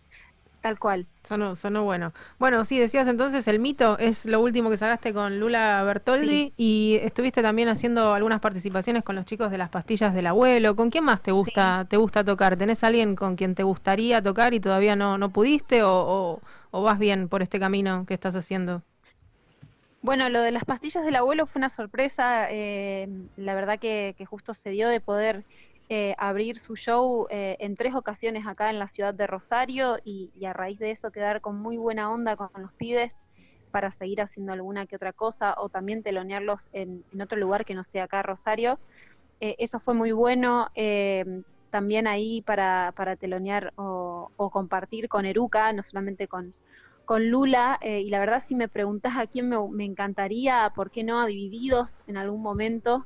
[0.65, 1.05] Tal cual.
[1.27, 2.11] Sonó, sonó bueno.
[2.39, 6.97] Bueno, sí, decías entonces el mito es lo último que sacaste con Lula Bertoldi y
[7.03, 10.75] estuviste también haciendo algunas participaciones con los chicos de las pastillas del abuelo.
[10.75, 12.57] ¿Con quién más te gusta, te gusta tocar?
[12.57, 16.41] ¿Tenés alguien con quien te gustaría tocar y todavía no, no pudiste o, o-
[16.71, 18.81] o vas bien por este camino que estás haciendo?
[20.01, 22.47] Bueno, lo de las pastillas del abuelo fue una sorpresa.
[22.51, 25.45] eh, la verdad que, que justo se dio de poder
[25.89, 30.31] eh, abrir su show eh, en tres ocasiones acá en la ciudad de Rosario y,
[30.35, 33.19] y a raíz de eso quedar con muy buena onda con los pibes
[33.71, 37.83] para seguir haciendo alguna que otra cosa o también telonearlos en, otro lugar que no
[37.83, 38.79] sea acá Rosario.
[39.41, 40.69] Eh, eso fue muy bueno.
[40.75, 41.25] eh,
[41.69, 46.53] también ahí para, para telonear o, o compartir con Eruca, no solamente con,
[47.03, 50.89] con Lula, eh, y la verdad si me preguntas a quién me, me encantaría, ¿por
[50.89, 53.05] qué no a Divididos en algún momento?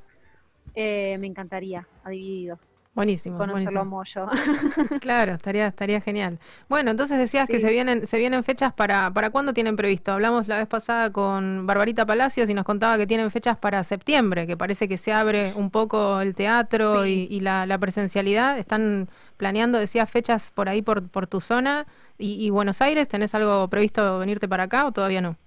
[0.75, 2.73] Eh, me encantaría a Divididos.
[2.95, 3.37] Buenísimo.
[3.37, 3.83] Conocerlo a.
[3.85, 4.25] Moyo.
[4.99, 6.39] Claro, estaría, estaría genial.
[6.67, 10.11] Bueno, entonces decías que se vienen, se vienen fechas para, ¿para cuándo tienen previsto?
[10.11, 14.47] Hablamos la vez pasada con Barbarita Palacios y nos contaba que tienen fechas para septiembre,
[14.47, 17.27] que parece que se abre un poco el teatro Sí.
[17.29, 18.57] y, y la, la presencialidad.
[18.57, 19.07] ¿Están
[19.37, 21.85] planeando, decías, fechas por ahí, por, por tu zona?
[22.17, 23.07] Y, y Buenos Aires?
[23.07, 25.37] ¿Tenés algo previsto venirte para acá o todavía no?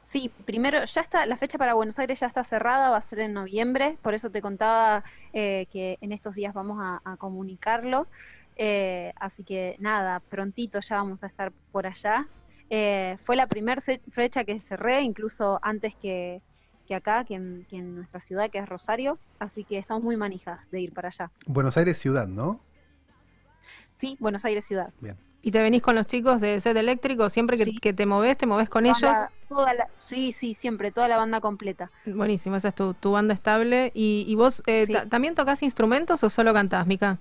[0.00, 3.18] Sí, primero, ya está, la fecha para Buenos Aires ya está cerrada, va a ser
[3.18, 8.06] en noviembre, por eso te contaba eh, que en estos días vamos a, a comunicarlo.
[8.56, 12.26] Eh, así que nada, prontito ya vamos a estar por allá.
[12.70, 13.80] Eh, fue la primera
[14.10, 16.42] fecha que cerré, incluso antes que,
[16.86, 19.18] que acá, que en, que en nuestra ciudad, que es Rosario.
[19.38, 21.30] Así que estamos muy manijas de ir para allá.
[21.46, 22.60] Buenos Aires ciudad, ¿no?
[23.92, 24.92] Sí, Buenos Aires ciudad.
[25.48, 27.30] ¿Y te venís con los chicos de Set Eléctrico?
[27.30, 29.00] Siempre que, que te moves, te moves con ellos.
[29.00, 31.90] la- toda la- sí, sí, siempre, toda la banda completa.
[32.04, 33.90] Buenísimo, esa es tu, tu banda estable.
[33.94, 34.92] ¿Y, y vos eh, Sí.
[35.08, 37.16] también tocas instrumentos o solo cantás, Mica?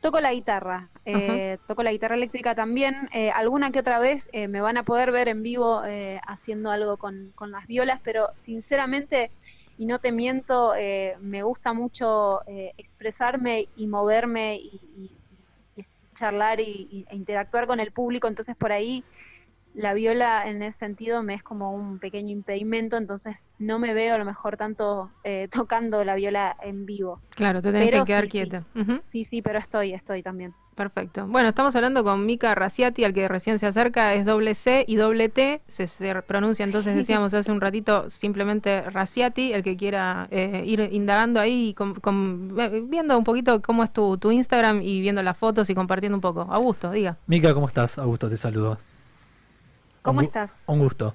[0.00, 3.08] Toco la guitarra, eh, toco la guitarra eléctrica también.
[3.12, 5.82] eh, alguna que otra vez me van a poder ver en vivo
[6.26, 9.32] haciendo algo con, con las violas, pero sinceramente,
[9.76, 15.17] y no te miento, eh, me gusta mucho eh, expresarme y moverme y
[16.18, 19.04] charlar y, e interactuar con el público, entonces por ahí
[19.74, 24.16] la viola en ese sentido me es como un pequeño impedimento, entonces no me veo
[24.16, 27.20] a lo mejor tanto eh, tocando la viola en vivo.
[27.30, 28.38] Claro, te tenés Pero que quedar sí, sí.
[28.38, 28.64] quieta.
[29.00, 30.54] Sí, sí, pero estoy, estoy también.
[30.78, 31.26] Perfecto.
[31.26, 34.94] Bueno, estamos hablando con Mica Raciati, al que recién se acerca, es doble C y
[34.94, 40.28] doble T, se, se pronuncia entonces, decíamos hace un ratito, simplemente Raciati, el que quiera
[40.30, 42.54] eh, ir indagando ahí, con- con-
[42.88, 46.22] viendo un poquito cómo es tu, tu Instagram y viendo las fotos y compartiendo un
[46.22, 46.42] poco.
[46.48, 47.16] Augusto, diga.
[47.26, 47.98] Mica, ¿cómo estás?
[47.98, 48.78] Augusto, te saludo.
[50.02, 50.54] ¿Cómo Un estás?
[50.66, 51.12] Un gusto.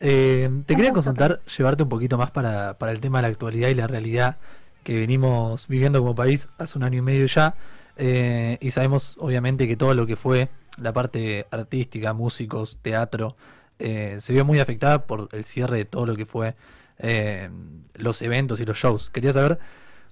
[0.00, 3.22] Eh, te Un quería gusto consultar, llevarte un poquito más para, para el tema de
[3.22, 4.38] la actualidad y la realidad
[4.84, 7.54] que venimos viviendo como país hace un año y medio ya.
[7.96, 13.36] Eh, y sabemos, obviamente, que todo lo que fue la parte artística, músicos, teatro,
[13.78, 16.54] eh, se vio muy afectada por el cierre de todo lo que fue
[16.98, 17.50] eh,
[17.94, 19.10] los eventos y los shows.
[19.10, 19.58] Quería saber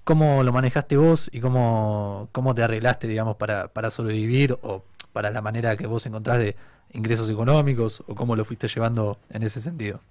[0.03, 5.31] cómo lo manejaste vos y cómo, cómo te arreglaste, digamos, para, para sobrevivir o para
[5.31, 6.55] la manera que vos encontrás de
[6.93, 10.01] ingresos económicos o cómo lo fuiste llevando en ese sentido.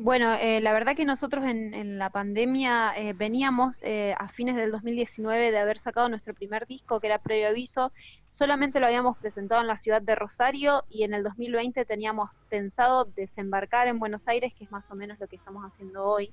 [0.00, 4.54] Bueno, eh, la verdad que nosotros en, en la pandemia eh, veníamos eh, a fines
[4.54, 7.92] del 2019 de haber sacado nuestro primer disco, que era Previo Aviso.
[8.28, 13.06] Solamente lo habíamos presentado en la ciudad de Rosario y en el 2020 teníamos pensado
[13.06, 16.32] desembarcar en Buenos Aires, que es más o menos lo que estamos haciendo hoy,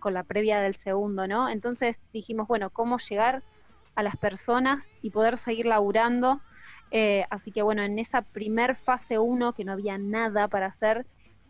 [0.00, 1.48] con la previa del segundo, ¿no?
[1.48, 3.44] Entonces dijimos, bueno, ¿cómo llegar
[3.94, 6.40] a las personas y poder seguir laburando?
[6.90, 11.06] Eh, así que bueno, en esa primer fase 1, que no había nada para hacer,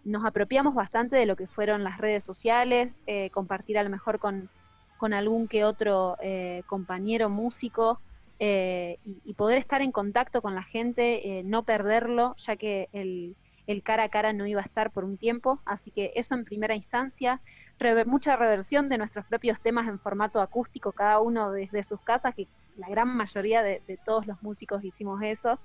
[0.06, 4.18] nos apropiamos bastante de lo que fueron las redes sociales, eh, compartir a lo mejor
[4.18, 4.50] con,
[4.96, 8.02] con algún que otro eh, compañero músico
[8.38, 13.36] eh, y, y poder estar en contacto con la gente, no perderlo, ya que el,
[13.66, 15.62] el cara a cara no iba a estar por un tiempo.
[15.66, 17.42] Así que eso en primera instancia,
[17.78, 22.34] rever- mucha reversión de nuestros propios temas en formato acústico, cada uno desde sus casas,
[22.34, 25.60] que la gran mayoría de, de todos los músicos hicimos eso.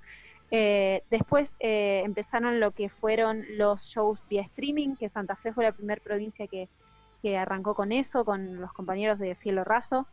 [0.54, 5.64] Eh, después eh, empezaron lo que fueron los shows vía streaming, que Santa Fe fue
[5.64, 6.68] la primera provincia que,
[7.22, 10.06] que arrancó con eso, con los compañeros de Cielo Raso.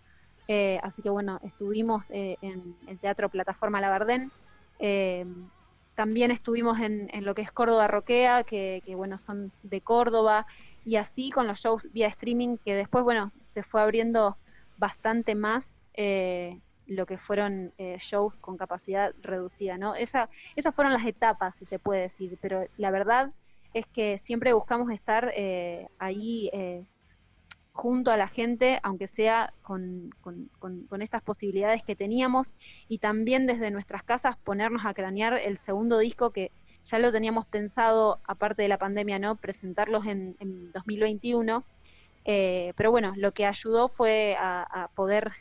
[0.48, 4.32] Eh, así que bueno, estuvimos en el Teatro Plataforma Labardén.
[5.94, 10.48] También estuvimos en, lo que es Córdoba Roquea, que, que, bueno, son de Córdoba,
[10.86, 14.38] y así con los shows vía streaming, que después, bueno, se fue abriendo
[14.78, 15.76] bastante más
[16.90, 19.96] lo que fueron eh, shows con capacidad reducida, ¿no?
[19.96, 23.34] Esa, esas fueron las etapas, si se puede decir, pero la verdad
[23.74, 26.86] es que siempre buscamos estar eh, ahí eh,
[27.72, 32.54] junto a la gente, aunque sea con, con- con- con estas posibilidades que teníamos,
[32.88, 36.52] y también desde nuestras casas ponernos a cranear el segundo disco que
[36.84, 39.38] ya lo teníamos pensado, aparte de la pandemia, ¿no?
[39.38, 41.66] Presentarlos en, en 2021.
[42.26, 45.32] Eh, pero bueno, lo que ayudó fue a, a poder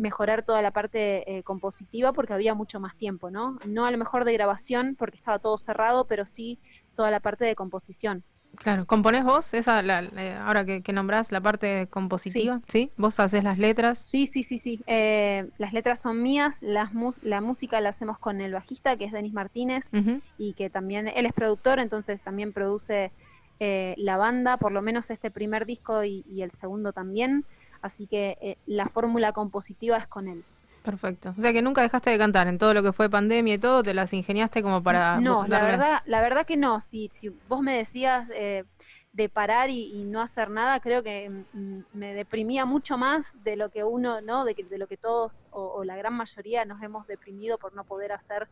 [0.00, 3.58] mejorar toda la parte eh, compositiva porque había mucho más tiempo, ¿no?
[3.68, 6.58] No a lo mejor de grabación porque estaba todo cerrado, pero sí
[6.94, 8.24] toda la parte de composición.
[8.56, 9.54] Claro, ¿componés vos?
[9.54, 12.90] Esa, la, la- ahora que, que nombrás la parte compositiva, ¿sí?
[12.96, 13.98] ¿Vos haces las letras?
[13.98, 14.80] Sí, sí, sí, sí.
[14.86, 19.04] Eh, las letras son mías, las mus- la música la hacemos con el bajista, que
[19.04, 19.90] es Denis Martínez,
[20.36, 23.12] y que también, él es productor, entonces también produce
[23.60, 27.44] eh, la banda, por lo menos este primer disco y, y el segundo también.
[27.82, 30.44] Así que eh, la fórmula compositiva es con él.
[30.82, 31.34] Perfecto.
[31.36, 33.82] O sea que nunca dejaste de cantar en todo lo que fue pandemia y todo,
[33.82, 35.20] te las ingeniaste como para...
[35.20, 36.80] No, la verdad, la verdad que no.
[36.80, 38.64] Si, si vos me decías eh,
[39.12, 43.56] de parar y, y no hacer nada, creo que mm, me deprimía mucho más de
[43.56, 44.44] lo que uno, ¿no?
[44.44, 47.74] De, que, de lo que todos o, o la gran mayoría nos hemos deprimido por
[47.74, 48.48] no poder hacer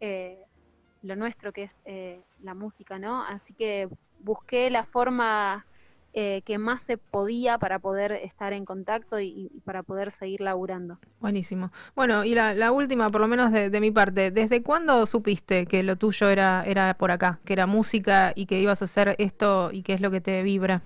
[0.00, 0.38] eh,
[1.02, 3.22] lo nuestro, que es eh, la música, ¿no?
[3.22, 3.88] Así que
[4.20, 5.66] busqué la forma
[6.14, 10.40] eh, que más se podía para poder estar en contacto y, y para poder seguir
[10.40, 10.98] laburando.
[11.20, 11.72] Buenísimo.
[11.94, 15.66] Bueno, y la, la última, por lo menos de, de mi parte, ¿desde cuándo supiste
[15.66, 19.16] que lo tuyo era, era por acá, que era música y que ibas a hacer
[19.18, 20.82] esto y qué es lo que te vibra?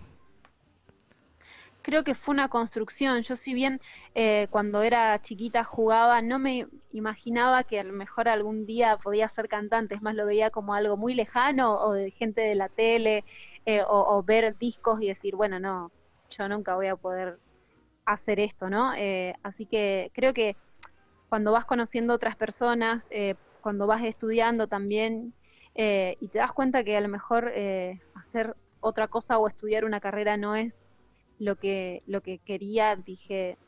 [1.87, 3.23] creo que fue una construcción.
[3.23, 3.81] Yo si bien
[4.17, 9.29] eh, cuando era chiquita jugaba, no me imaginaba que a lo mejor algún día podía
[9.29, 12.69] ser cantante, es más lo veía como algo muy lejano o de gente de la
[12.69, 13.25] tele
[13.67, 15.93] eh, o, o ver discos y decir, bueno, no,
[16.31, 17.39] yo nunca voy a poder
[18.07, 18.95] hacer esto, ¿no?
[18.95, 20.57] Eh, así que creo que
[21.29, 25.35] cuando vas conociendo otras personas, eh, cuando vas estudiando también
[25.75, 27.53] eh, y te das cuenta que a lo mejor
[28.15, 30.85] hacer otra cosa o estudiar una carrera no es
[31.39, 33.59] lo que, lo que quería, dije,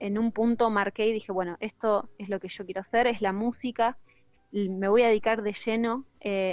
[0.00, 3.22] en un punto marqué y dije, bueno, esto es lo que yo quiero hacer, es
[3.22, 3.96] la música,
[4.50, 6.04] me voy a dedicar de lleno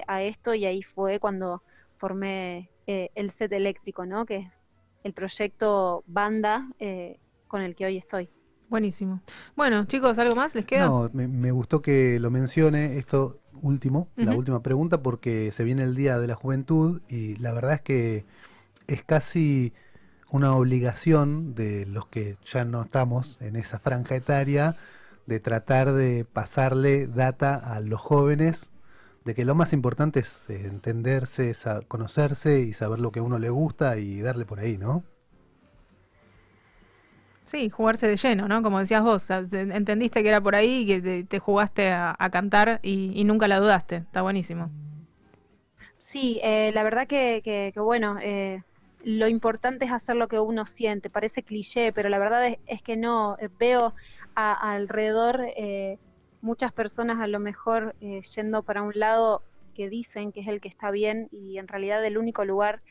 [0.07, 1.63] a esto y ahí fue cuando
[1.97, 4.25] formé eh, el set eléctrico, ¿no?
[4.25, 4.61] Que es
[5.03, 8.29] el proyecto banda eh, con el que hoy estoy.
[8.69, 9.21] Buenísimo.
[9.55, 10.85] Bueno, chicos, ¿algo más les queda?
[10.85, 15.83] No, me, me gustó que lo mencione esto último, la última pregunta, porque se viene
[15.83, 18.25] el Día de la Juventud y la verdad es que
[18.87, 19.73] es casi
[20.29, 24.75] una obligación de los que ya no estamos en esa franja etaria
[25.25, 28.69] de tratar de pasarle data a los jóvenes
[29.25, 31.55] de que lo más importante es eh, entenderse,
[31.87, 35.03] conocerse y saber lo que a uno le gusta y darle por ahí, ¿no?
[37.45, 38.61] Sí, jugarse de lleno, ¿no?
[38.63, 42.29] Como decías vos, entendiste que era por ahí y que te, te jugaste a, a
[42.29, 43.97] cantar y, y nunca la dudaste.
[43.97, 44.69] Está buenísimo.
[45.97, 48.63] Sí, eh, la verdad que, que- que bueno, eh,
[49.03, 51.09] lo importante es hacer lo que uno siente.
[51.09, 53.37] Parece cliché, pero la verdad es, es que no.
[53.39, 53.93] Eh, veo
[54.35, 55.99] a- alrededor eh,
[56.41, 60.59] muchas personas a lo mejor eh, yendo para un lado que dicen que es el
[60.59, 62.81] que está bien y en realidad el único lugar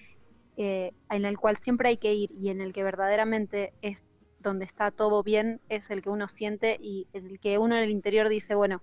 [0.57, 4.64] eh, en el cual siempre hay que ir y en el que verdaderamente es donde
[4.64, 8.28] está todo bien es el que uno siente y el que uno en el interior
[8.28, 8.82] dice, bueno,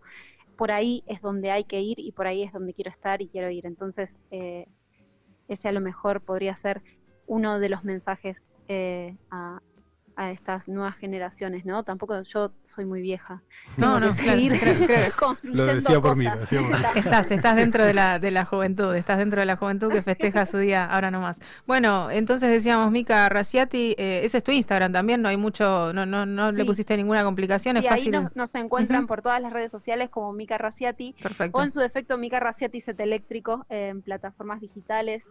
[0.55, 3.27] por ahí es donde hay que ir y por ahí es donde quiero estar y
[3.27, 3.65] quiero ir.
[3.65, 4.67] Entonces, eh,
[5.47, 6.81] ese a lo mejor podría ser
[7.27, 9.61] uno de los mensajes eh, a,
[10.17, 11.83] a estas nuevas generaciones, ¿no?
[11.83, 13.43] Tampoco yo soy muy vieja.
[13.77, 16.35] No, no, claro, seguir creo- creo- construyendo Lo decía por mí, cosas.
[16.35, 16.85] lo decía por mí.
[16.99, 20.45] Estás, estás dentro de la, de la juventud, estás dentro de la juventud que festeja
[20.47, 21.39] su día ahora nomás.
[21.67, 26.05] Bueno, entonces decíamos, Mica Raciati, eh, ese es tu Instagram también, no hay mucho, no,
[26.05, 28.11] no, no le pusiste ninguna complicación, Sí, es ahí fácil.
[28.11, 31.57] nos, nos encuentran por todas las redes sociales como Mica Raciati Perfecto.
[31.57, 35.29] o en su defecto Mica Raciati Set Eléctrico eh, en plataformas digitales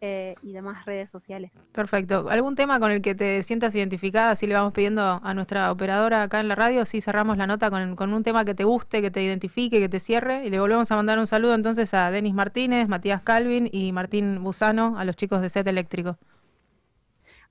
[0.00, 1.66] eh, y demás redes sociales.
[1.72, 2.28] Perfecto.
[2.30, 4.30] ¿Algún tema con el que te sientas identificada?
[4.32, 7.70] Así le vamos pidiendo a nuestra operadora acá en la radio, si cerramos la nota
[7.70, 10.44] con, con un tema que te guste, que te identifique, que te cierre.
[10.46, 14.42] Y le volvemos a mandar un saludo entonces a Denis Martínez, Matías Calvin y Martín
[14.42, 16.18] Busano, a los chicos de Set Eléctrico.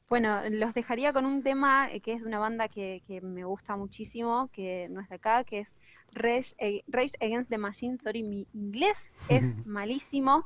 [0.08, 3.44] Bueno, los dejaría con un tema eh, que es de una banda que, que me
[3.44, 5.76] gusta muchísimo, que no es de acá, que es
[6.14, 7.98] Rage, eh, Rage Against the Machine.
[7.98, 10.46] Sorry, mi inglés es malísimo.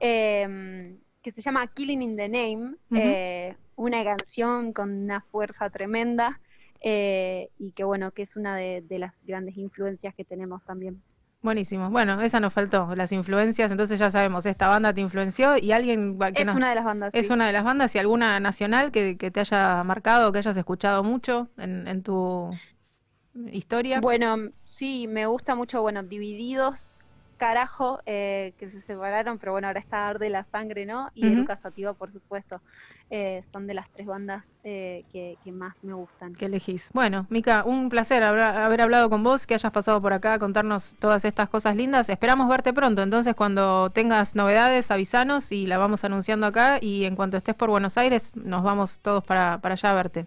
[0.00, 0.98] eh,
[1.28, 2.76] que se llama Killing in the Name.
[2.90, 6.40] Eh, una canción con una fuerza tremenda
[6.80, 11.02] eh, y que bueno, que es una de, de las grandes influencias que tenemos también.
[11.42, 11.90] Buenísimo.
[11.90, 13.70] Bueno, esa nos faltó, las influencias.
[13.70, 16.84] Entonces ya sabemos, esta banda te influenció y alguien que Es nos- una de las
[16.84, 17.14] bandas.
[17.14, 17.32] Es sí.
[17.32, 21.04] una de las bandas y alguna nacional que, que te haya marcado, que hayas escuchado
[21.04, 22.50] mucho en, en tu
[23.52, 24.00] historia.
[24.00, 26.86] Bueno, sí, me gusta mucho, bueno, Divididos,
[27.38, 31.10] Carajo, eh, que se separaron, pero bueno, ahora está Arde la Sangre, ¿no?
[31.14, 31.32] Y Ujú.
[31.32, 32.60] Eruca Sativa, por supuesto.
[33.10, 36.34] Eh, son de las tres bandas eh, que, que más me gustan.
[36.34, 36.90] que elegís.
[36.92, 40.96] Bueno, Mica, un placer haber hablado con vos, que hayas pasado por acá a contarnos
[40.98, 42.08] todas estas cosas lindas.
[42.08, 47.16] Esperamos verte pronto, entonces cuando tengas novedades, avisanos y la vamos anunciando acá y en
[47.16, 50.26] cuanto estés por Buenos Aires, nos vamos todos para, para allá a verte.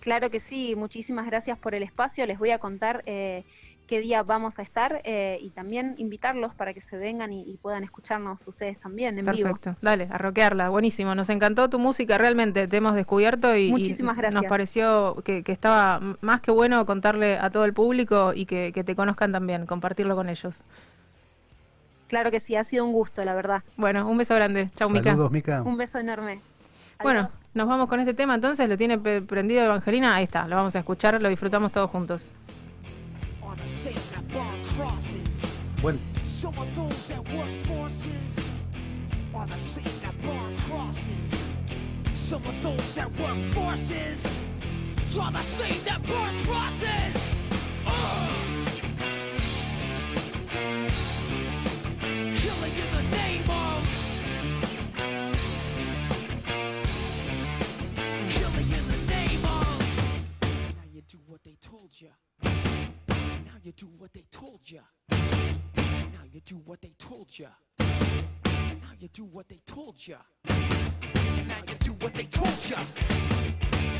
[0.00, 2.26] Claro que sí, muchísimas gracias por el espacio.
[2.26, 3.44] Les voy a contar eh,
[3.86, 7.56] qué día vamos a estar eh, y también invitarlos para que se vengan y, y
[7.56, 9.48] puedan escucharnos ustedes también en vivo.
[9.48, 11.14] Perfecto, dale, a buenísimo.
[11.14, 14.42] Nos encantó tu música, realmente te hemos descubierto y, y Muchísimas gracias.
[14.42, 18.72] nos pareció que, que estaba más que bueno contarle a todo el público y que,
[18.74, 20.64] que te conozcan también, compartirlo con ellos.
[22.08, 23.62] Claro que sí, ha sido un gusto, la verdad.
[23.76, 24.70] Bueno, un beso grande.
[24.76, 25.10] Chau, Mica.
[25.10, 25.62] Saludos, Mica.
[25.62, 26.40] Un beso enorme.
[27.02, 30.74] Bueno, nos vamos con este tema entonces, lo tiene prendido Evangelina, ahí está, lo vamos
[30.76, 32.30] a escuchar, lo disfrutamos todos juntos.
[33.56, 34.28] On a saint that
[34.76, 35.42] crosses.
[35.80, 38.44] Bueno, Some of those that work forces
[39.34, 41.42] are the same that burn crosses.
[42.12, 44.36] Some of those that work forces
[45.10, 47.35] draw the same that burn crosses.
[63.66, 64.78] You do what they told you.
[65.10, 67.48] Now you do what they told you.
[67.80, 70.14] Now you do what they told you.
[70.46, 72.76] Now you do what they told you.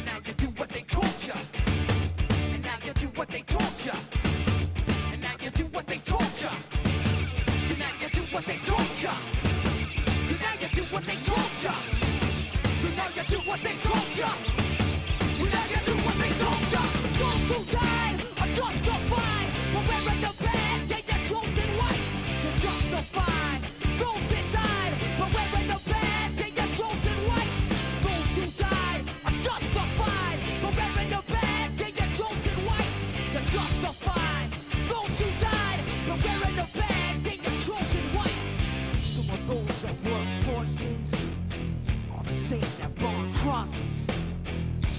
[0.04, 1.34] Now you do what they told ya.
[2.28, 3.94] And now you do what they told ya.
[5.12, 6.50] And now you do what they told ya.
[7.66, 9.10] And now you do what they told ya.
[10.20, 11.72] And now you do what they told ya.
[12.86, 14.30] And now you do what they told ya.
[15.40, 16.82] And now you do what they told ya.
[17.18, 18.35] Those who died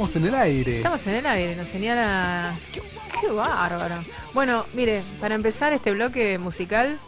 [0.00, 0.76] Estamos en el aire.
[0.78, 2.54] Estamos en el aire, nos señala.
[2.72, 2.80] Qué
[3.30, 3.96] bárbaro.
[4.32, 6.98] Bueno, mire, para empezar este bloque musical.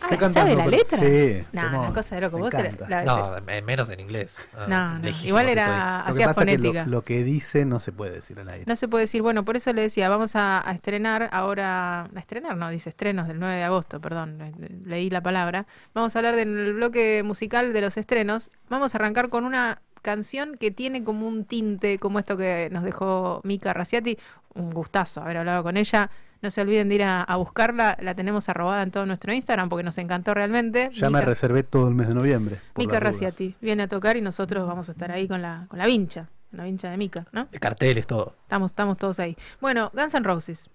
[0.00, 0.96] Ah, ¿Sabe la letra?
[1.00, 2.36] Sí, No, una cosa de loco.
[2.36, 3.32] me Vos te la- la- No,
[3.66, 4.40] menos en inglés.
[4.56, 5.74] Ah, No, no, igual era- estoy.
[5.74, 6.84] Lo que hacía que fonética.
[6.84, 8.64] lo, lo que dice no se puede decir al aire.
[8.68, 12.18] No se puede decir, bueno, por eso le decía, vamos a, a estrenar ahora, a
[12.20, 14.38] estrenar, no, dice estrenos del 9 de agosto, perdón,
[14.84, 15.66] leí la palabra.
[15.94, 18.52] Vamos a hablar del bloque musical de los estrenos.
[18.68, 22.84] Vamos a arrancar con una canción que tiene como un tinte, como esto que nos
[22.84, 24.18] dejó Mika Raciati,
[24.54, 26.10] un gustazo haber hablado con ella.
[26.40, 29.68] No se olviden de ir a, a buscarla, la tenemos arrobada en todo nuestro Instagram
[29.68, 30.90] porque nos encantó realmente.
[30.94, 32.60] Ya me reservé todo el mes de noviembre.
[32.76, 33.00] Mika.
[33.00, 36.28] Raciati viene a tocar y nosotros vamos a estar ahí con la, con la vincha,
[36.52, 37.48] la vincha de Mika, ¿no?
[37.50, 38.36] De carteles, todo.
[38.42, 39.36] Estamos, estamos todos ahí.
[39.60, 40.70] Bueno, Guns N' Roses.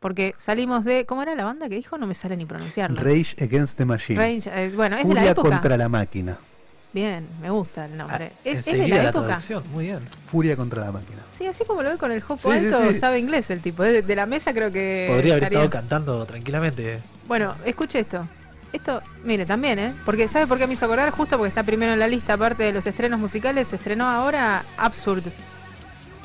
[0.00, 1.06] Porque salimos de.
[1.06, 1.96] ¿Cómo era la banda que dijo?
[1.96, 3.00] No me sale ni pronunciarla.
[3.00, 4.18] Rage Against the Machine.
[4.20, 5.48] Rage, eh, bueno, es de la Furia época.
[5.48, 6.36] contra la máquina.
[6.94, 8.30] Bien, me gusta el nombre.
[8.32, 9.26] Ah, es, es de la la época.
[9.26, 10.00] traducción, muy bien.
[10.30, 11.18] Furia contra la máquina.
[11.32, 12.94] Sí, así como lo ve con el jopo Sí, alto, sí.
[12.98, 13.82] sabe inglés el tipo.
[13.82, 15.08] De, de la mesa creo que.
[15.10, 17.00] Podría haber estaría- estado cantando tranquilamente.
[17.26, 18.26] Bueno, escuche esto.
[18.72, 19.92] Esto, mire, también, ¿eh?
[20.04, 21.10] Porque, ¿sabe por qué me hizo acordar?
[21.10, 24.64] Justo porque está primero en la lista, aparte de los estrenos musicales, se estrenó ahora
[24.76, 25.24] Absurd.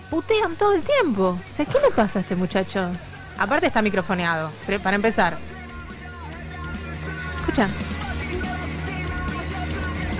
[0.10, 1.38] Putean todo el tiempo.
[1.50, 2.90] O sea, ¿qué le pasa a este muchacho?
[3.38, 4.52] Aparte está microfoneado,
[4.84, 5.38] para empezar.
[7.40, 7.68] Escucha.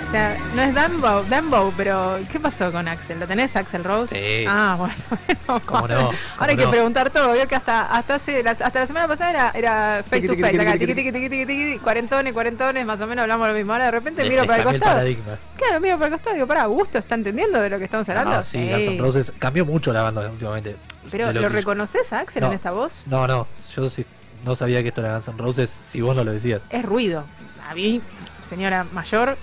[0.10, 3.20] O sea, no es Dumbo, Dumbo, pero ¿qué pasó con Axel?
[3.20, 4.16] ¿Lo tenés, Axel Rose?
[4.16, 4.44] Sí.
[4.50, 4.96] Ah, bueno.
[5.46, 5.98] bueno, ¿Cómo no?
[5.98, 6.72] Ahora hay ¿Cómo que no?
[6.72, 7.34] preguntar todo.
[7.34, 10.60] Vio que hasta, hasta, hace, hasta la semana pasada era, era face to face.
[10.60, 13.72] Acá, tiqui, tiqui, tiqui, tiqui, cuarentones, cuarentones, más o menos hablamos lo mismo.
[13.74, 15.08] Ahora de repente miro para el costado.
[15.56, 18.32] Claro, miro para el costado digo, pará, Augusto, ¿está entendiendo de lo que estamos hablando?
[18.32, 20.76] Ah, sí, Guns N' Roses cambió mucho la banda últimamente.
[21.12, 22.48] Pero, ¿lo, reconoces a Axel No.
[22.48, 23.04] en esta voz?
[23.06, 23.46] No, no,
[23.76, 24.04] yo sí
[24.44, 26.64] no sabía que esto era Guns N' Roses si vos no lo decías.
[26.72, 27.26] Es ruido.
[27.70, 28.02] A mí,
[28.42, 29.38] señora mayor,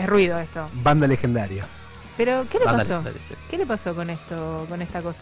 [0.00, 0.68] es ruido esto.
[0.82, 1.64] Banda legendaria.
[2.16, 3.02] Pero, ¿qué le Banda pasó?
[3.26, 3.34] sí.
[3.50, 5.18] ¿Qué le pasó con esto, con esta cosa?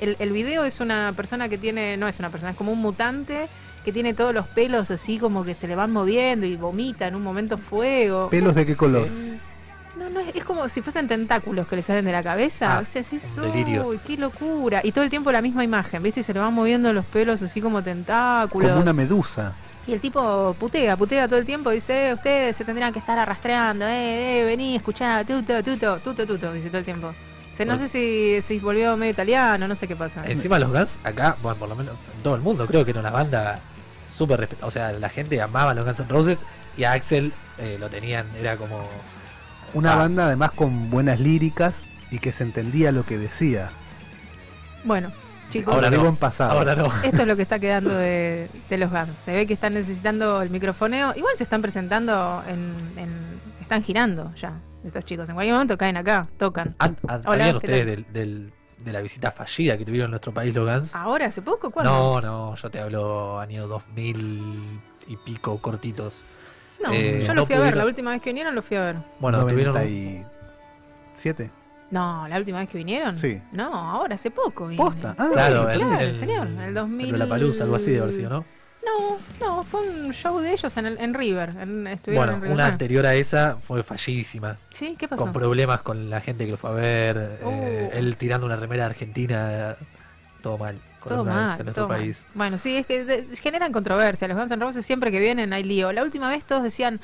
[0.00, 2.80] El, el video es una persona que tiene, no es una persona, es como un
[2.80, 3.48] mutante
[3.84, 7.14] que tiene todos los pelos así como que se le van moviendo y vomita en
[7.14, 8.28] un momento fuego.
[8.30, 9.08] ¿Pelos de qué color?
[9.98, 12.78] No, no, es, es como si fuesen tentáculos que le salen de la cabeza.
[12.78, 13.18] Ah, o sea, así,
[13.84, 14.80] uy, qué locura.
[14.84, 16.20] Y todo el tiempo la misma imagen, ¿viste?
[16.20, 18.70] Y se le van moviendo los pelos así como tentáculos.
[18.70, 19.52] Como una medusa.
[19.86, 23.18] Y el tipo putea, putea todo el tiempo, dice, eh, ustedes se tendrían que estar
[23.18, 27.08] arrastreando, eh, eh, vení, escuchá, tuto, tuto, tuto, tuto, dice todo el tiempo.
[27.08, 30.24] O sea, no sé si, si volvió medio italiano, no sé qué pasa.
[30.26, 33.00] Encima los Guns acá, bueno, por lo menos en todo el mundo, creo que era
[33.00, 33.58] una banda
[34.14, 34.66] súper respetada.
[34.68, 36.44] O sea, la gente amaba a los Guns N' Roses
[36.76, 38.86] y a Axel eh, lo tenían, era como...
[39.72, 39.96] Una Ah.
[39.96, 41.74] banda además con buenas líricas
[42.10, 43.68] y que se entendía lo que decía.
[44.84, 45.12] Bueno,
[45.50, 46.52] chicos, Ahora digo en pasado.
[46.58, 46.86] Ahora no.
[47.02, 49.16] esto es lo que está quedando de, de los Guns.
[49.16, 51.12] Se ve que están necesitando el microfoneo.
[51.16, 54.52] Igual se están presentando en, en- están girando ya
[54.84, 55.28] estos chicos.
[55.28, 56.74] En cualquier momento caen acá, tocan.
[56.78, 60.12] An- an- Hola, ¿Sabían ¿qué ustedes del, del- de la visita fallida que tuvieron en
[60.12, 60.94] nuestro país los Guns?
[60.94, 61.26] ¿Ahora?
[61.26, 61.70] ¿Hace poco?
[61.70, 61.92] ¿Cuándo?
[61.92, 66.24] No, no, yo te hablo año 2000 y pico, cortitos.
[66.82, 67.76] No, Eh, yo lo no fui a ver.
[67.76, 68.96] La última vez que vinieron lo fui a ver.
[69.18, 69.76] Bueno, tuvieron...
[71.90, 71.94] 97.
[71.94, 73.18] No, la última vez que vinieron.
[73.18, 73.40] Sí.
[73.52, 74.66] No, ahora hace poco.
[74.68, 74.82] vine.
[74.82, 75.14] Posta.
[75.18, 76.46] Ah, Sí, Claro, el- claro, el- señor.
[76.48, 77.18] El 2000.
[77.18, 78.44] La Palusa, algo así de haber sido, ¿no?
[78.82, 81.50] No, no, fue un show de ellos en, el, en River.
[81.60, 82.54] en- estuvieron Bueno, en River.
[82.54, 84.56] una anterior a esa fue fallidísima.
[84.72, 85.22] Sí, ¿qué pasó?
[85.22, 87.96] Con problemas con la gente que lo fue a ver, eh, Uh.
[87.98, 89.76] él tirando una remera argentina,
[90.42, 90.78] todo mal.
[91.00, 91.98] con Todo mal, en nuestro todo mal.
[92.00, 92.26] país.
[92.34, 94.28] Bueno, sí, es que de- generan controversia.
[94.28, 95.92] Los Guns N' Roses siempre que vienen hay lío.
[95.92, 97.00] La última vez todos decían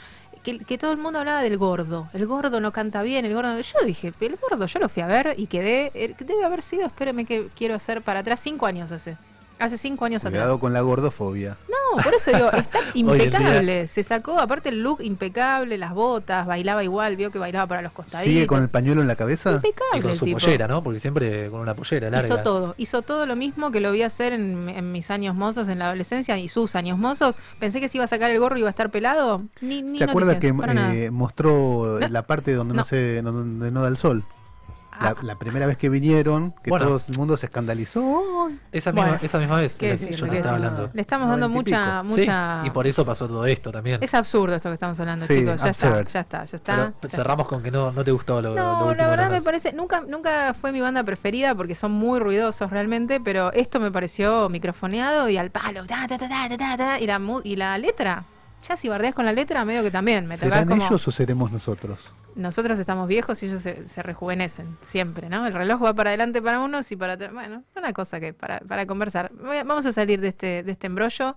[0.47, 2.09] que, que todo el mundo hablaba del gordo.
[2.15, 3.61] El gordo no canta bien, el gordo...
[3.61, 5.91] Yo dije, el gordo yo lo fui a ver y quedé...
[5.95, 9.17] eh, Debe haber sido, espérame que quiero hacer para atrás, cinco años hace.
[9.59, 10.33] Hace cinco años atrás.
[10.33, 11.57] Cuidado con la gordofobia.
[11.69, 13.87] No, por eso digo, está impecable.
[13.87, 17.93] Se sacó, aparte el look impecable, las botas, bailaba igual, vio que bailaba para los
[17.93, 18.33] costaditos.
[18.33, 19.53] ¿Sigue con el pañuelo en la cabeza?
[19.53, 20.39] Impecable Y con su tipo.
[20.39, 20.83] pollera, ¿no?
[20.83, 22.27] Porque siempre con una pollera larga.
[22.29, 25.69] Hizo todo, hizo todo lo mismo que lo vi hacer en, en mis años mozos
[25.69, 27.39] en la adolescencia y sus años mozos.
[27.59, 29.43] Pensé que se iba a sacar el gorro y iba a estar pelado.
[29.63, 32.09] Ni, ni ¿Se acuerda noticias, que eh, mostró No.
[32.09, 32.85] la parte donde no, No.
[32.85, 34.23] se donde no da el sol?
[35.01, 35.15] La, Ah.
[35.23, 36.87] la primera vez que vinieron, que Bueno.
[36.87, 38.49] todo el mundo se escandalizó.
[38.73, 40.91] Esa misma, Bueno, esa misma vez ¿qué la que decirle, yo te estaba hablando.
[40.95, 42.03] Le estamos dando y mucha.
[42.09, 42.63] Sí, mucha...
[42.65, 44.03] y por eso pasó todo esto también.
[44.03, 45.61] Es absurdo esto que estamos hablando, Sí, chicos.
[45.63, 46.93] Ya está, ya está, ya está.
[47.01, 49.31] Pero ya cerramos con que no, no te gustó lo, lo No, último la verdad
[49.31, 53.81] me parece, nunca, nunca fue mi banda preferida porque son muy ruidosos realmente, pero esto
[53.81, 57.19] me pareció microfoneado y al palo, ta, ta, ta, ta, ta, ta, ta, y la
[57.19, 58.25] mu- y la letra,
[58.67, 61.53] ya si bardeas con la letra, medio que también, me ¿Serán como ellos o seremos
[61.53, 62.05] nosotros?
[62.37, 65.47] Nosotros estamos viejos y ellos se, se rejuvenecen siempre, ¿no?
[65.47, 68.87] El reloj va para adelante para unos y para bueno, una cosa que para, para
[68.87, 69.33] conversar.
[69.35, 71.37] Voy a- Vamos a salir de este, de este embrollo.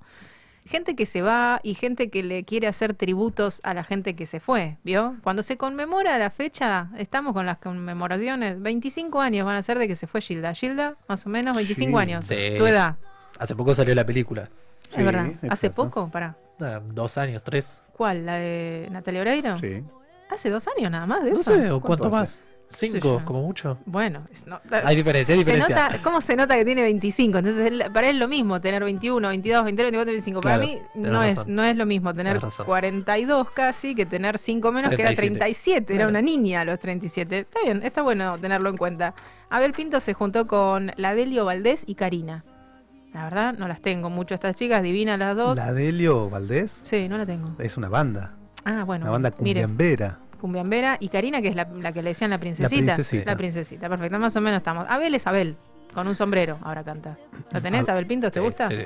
[0.66, 4.26] Gente que se va y gente que le quiere hacer tributos a la gente que
[4.28, 5.16] se fue, ¿vio?
[5.24, 9.88] Cuando se conmemora la fecha, estamos con las conmemoraciones, 25 años van a ser de
[9.88, 10.54] que se fue Gilda.
[10.54, 12.02] Gilda, más o menos 25 Sí.
[12.02, 12.36] años, Sí.
[12.58, 12.96] tu edad.
[13.40, 14.44] Hace poco salió la película.
[14.90, 15.28] es Sí, verdad.
[15.50, 15.74] ¿Hace exacto.
[15.76, 16.10] poco?
[16.12, 16.36] Para.
[16.60, 17.80] Ah, dos años, tres.
[17.94, 18.26] ¿Cuál?
[18.26, 19.58] ¿La de Natalia Oreiro?
[19.60, 19.84] Sí.
[20.30, 21.56] Hace dos años nada más de No eso.
[21.56, 22.44] sé, o ¿Cuánto más.
[22.72, 23.80] Cinco, como mucho.
[23.88, 25.88] Bueno, es- no- Hay diferencia, hay Se diferencia.
[25.90, 27.40] nota, ¿Cómo se nota que tiene 25?
[27.40, 30.42] Entonces, él- para él es lo mismo tener 21, 22, 23, 24, 25.
[30.42, 32.68] Para Claro, mí no es, no es lo mismo tener Tenés razón.
[32.68, 35.40] 42 casi que tener 5 menos, que era 37.
[35.40, 35.94] 37.
[35.94, 36.10] Era Claro.
[36.12, 37.40] una niña a los 37.
[37.40, 39.16] Está bien, está bueno tenerlo en cuenta.
[39.50, 42.44] Abel Pinto se juntó con la Delio Valdés y Karina.
[43.16, 45.58] La verdad, no las tengo mucho estas chicas, divinas las dos.
[45.58, 47.56] La Delio Valdés Sí, no la tengo.
[47.58, 48.36] es una banda.
[48.70, 49.06] Ah, bueno.
[49.06, 50.20] una banda mire, cumbiambera.
[50.40, 52.70] Cumbiambera y Karina, que es la, la que le decían la princesita.
[52.96, 53.32] princesita.
[53.32, 54.20] La princesita, perfecto.
[54.20, 54.86] Más o menos estamos.
[54.88, 55.58] Abel es Abel,
[55.94, 57.18] con un sombrero, ahora canta.
[57.52, 58.32] ¿Lo tenés, Ab- Abel Pinto?
[58.32, 58.68] ¿Te Sí, gusta?
[58.70, 58.86] sí, sí.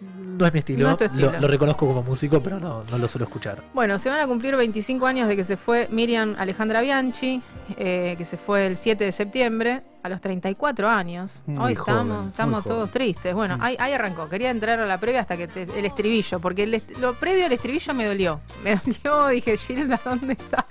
[0.00, 0.86] No es mi estilo.
[0.86, 1.32] No es tu estilo.
[1.32, 3.62] Lo, lo reconozco como músico, pero no, no lo suelo escuchar.
[3.74, 7.42] Bueno, se van a cumplir 25 años de que se fue Miriam Alejandra Bianchi,
[7.76, 11.42] eh, que se fue el 7 de septiembre, a los 34 años.
[11.44, 12.76] Muy Hoy joven, estamos, estamos joven.
[12.78, 13.34] todos tristes.
[13.34, 14.28] Bueno, ahí, ahí arrancó.
[14.30, 17.44] Quería entrar a la previa hasta que te- el estribillo, porque el est- lo previo
[17.44, 18.40] al estribillo me dolió.
[18.64, 20.64] Me dolió, dije, Gilda, ¿dónde estás?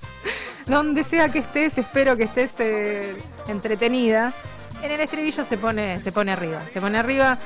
[0.66, 3.16] Donde sea que estés, espero que estés eh,
[3.48, 4.34] entretenida.
[4.82, 6.62] En el estribillo se pone, se pone arriba.
[6.74, 7.38] Se pone arriba.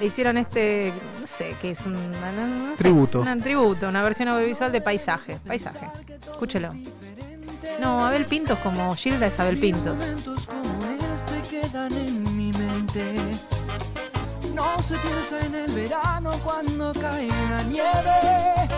[0.00, 3.20] Le hicieron este, no sé, qué es un no sé, Tributo.
[3.20, 5.38] Un tributo, una versión audiovisual de paisaje.
[5.46, 5.86] Paisaje.
[6.30, 6.70] Escúchelo.
[7.80, 10.00] No, Abel Pintos como Gilda es Abel Pintos.
[12.90, 13.14] Este.
[14.54, 18.68] No se piensa en el verano cuando cae la nieve.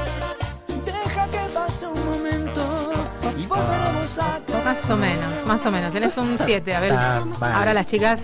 [0.85, 2.93] Deja que pase un momento
[3.39, 5.93] y volveremos a Más o menos, más o menos.
[5.93, 6.95] Tenés un 7, Abel.
[6.95, 7.53] Mal.
[7.53, 8.23] Ahora las chicas,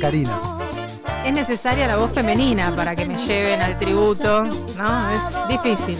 [0.00, 0.38] Karina.
[1.24, 4.44] Es necesaria la voz femenina para que me lleven al tributo.
[4.76, 5.98] No, es difícil.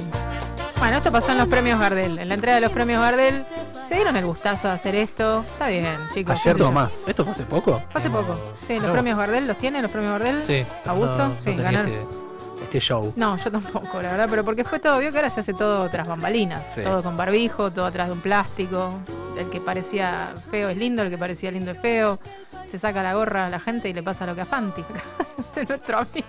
[0.78, 2.18] Bueno, esto pasó en los premios Gardel.
[2.18, 3.42] En la entrega de los premios Gardel
[3.88, 5.42] se dieron el gustazo de hacer esto.
[5.42, 6.36] Está bien, chicos.
[6.44, 6.92] Ayer nomás.
[7.06, 7.82] ¿Esto fue hace poco?
[7.90, 8.36] Fue hace poco.
[8.66, 10.44] Sí, los premios Gardel, ¿los tiene los premios Gardel?
[10.44, 10.64] Sí.
[10.86, 11.16] ¿Augusto?
[11.18, 11.92] No, no sí, ganaron.
[11.92, 12.23] este-
[12.64, 13.12] este show.
[13.16, 15.88] No, yo tampoco, la verdad, pero porque fue todo, vio que ahora se hace todo
[15.88, 16.82] tras bambalinas, Sí.
[16.82, 18.90] todo con barbijo, todo atrás de un plástico,
[19.38, 22.18] el que parecía feo es lindo, el que parecía lindo es feo,
[22.66, 24.82] se saca la gorra a la gente y le pasa lo que a Fanti,
[25.54, 26.26] de nuestro amigo.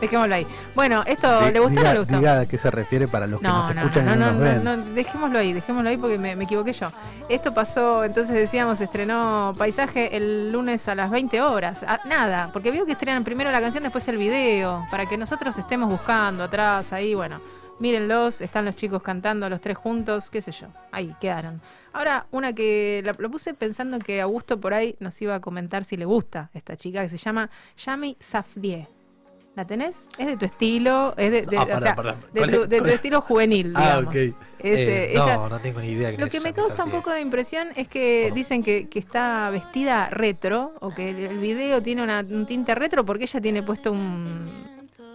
[0.00, 0.46] Dejémoslo ahí.
[0.74, 2.16] Bueno, ¿esto le gustó o no le gustó?
[2.18, 4.24] diga a qué se refiere para los que No, nos no, escuchan no, y no,
[4.26, 4.64] no, nos no, ven.
[4.64, 6.88] no, dejémoslo ahí, dejémoslo ahí porque me, me equivoqué yo.
[7.30, 11.82] Esto pasó, entonces decíamos, estrenó Paisaje el lunes a las 20 horas.
[11.88, 15.35] Ah, nada, porque veo que estrenan primero la canción, después el video, para que nosotros
[15.44, 17.40] estemos buscando atrás, ahí, bueno.
[17.78, 21.60] Mírenlos, están los chicos cantando los tres juntos, qué sé yo, ahí quedaron.
[21.92, 25.84] Ahora, una que la, lo puse pensando que Augusto por ahí nos iba a comentar
[25.84, 27.50] si le gusta esta chica, que se llama
[27.84, 28.88] Yami Safdie.
[29.56, 30.06] ¿La tenés?
[30.18, 32.86] Es de tu estilo, es de, de- Ah, o sea, de ¿Cuál tu, de tu
[32.88, 34.08] estilo juvenil, Ah, digamos.
[34.08, 34.14] ok.
[34.58, 36.08] Es, Eh, eh, no, no tengo ni idea.
[36.10, 39.50] quién lo que me causa un poco de impresión es que dicen que, que está
[39.50, 43.62] vestida retro o que el, el video tiene una- un tinte retro porque ella tiene
[43.62, 44.46] puesto un-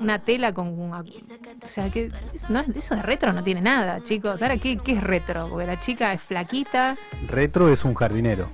[0.02, 0.68] una tela con...
[0.80, 2.12] una- o sea, que
[2.50, 4.42] no, eso de retro no tiene nada, chicos.
[4.42, 5.48] Ahora, ¿qué, qué es retro?
[5.48, 6.98] Porque la chica es flaquita.
[7.28, 8.48] Retro es un jardinero,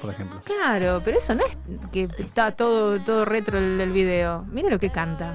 [0.00, 0.40] por ejemplo.
[0.44, 1.56] Claro, pero eso no es
[1.92, 4.44] que está todo, todo retro el, el video.
[4.50, 5.34] Mira lo que canta.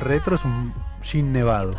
[0.00, 1.72] Retro es un jean nevado.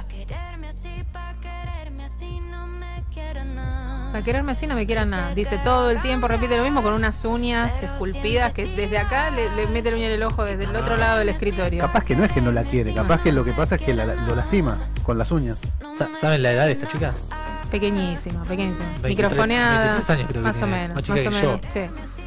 [4.11, 5.35] Para quererme así no me quieran nada.
[5.35, 9.53] Dice todo el tiempo, repite lo mismo con unas uñas esculpidas que desde acá le,
[9.55, 11.79] le mete el uña en el ojo desde el otro lado del escritorio.
[11.81, 13.93] Capaz que no es que no la quiere, capaz que lo que pasa es que
[13.93, 15.59] la- lo lastima con las uñas.
[15.97, 17.13] Sa- ¿Saben la edad de esta chica?
[17.69, 18.87] Pequeñísima, pequeñísima.
[19.03, 19.79] 23, Microfoneada.
[19.93, 20.95] 23 años creo que más o menos.
[20.95, 21.51] más chica más o que yo.
[21.51, 22.18] menos, sí.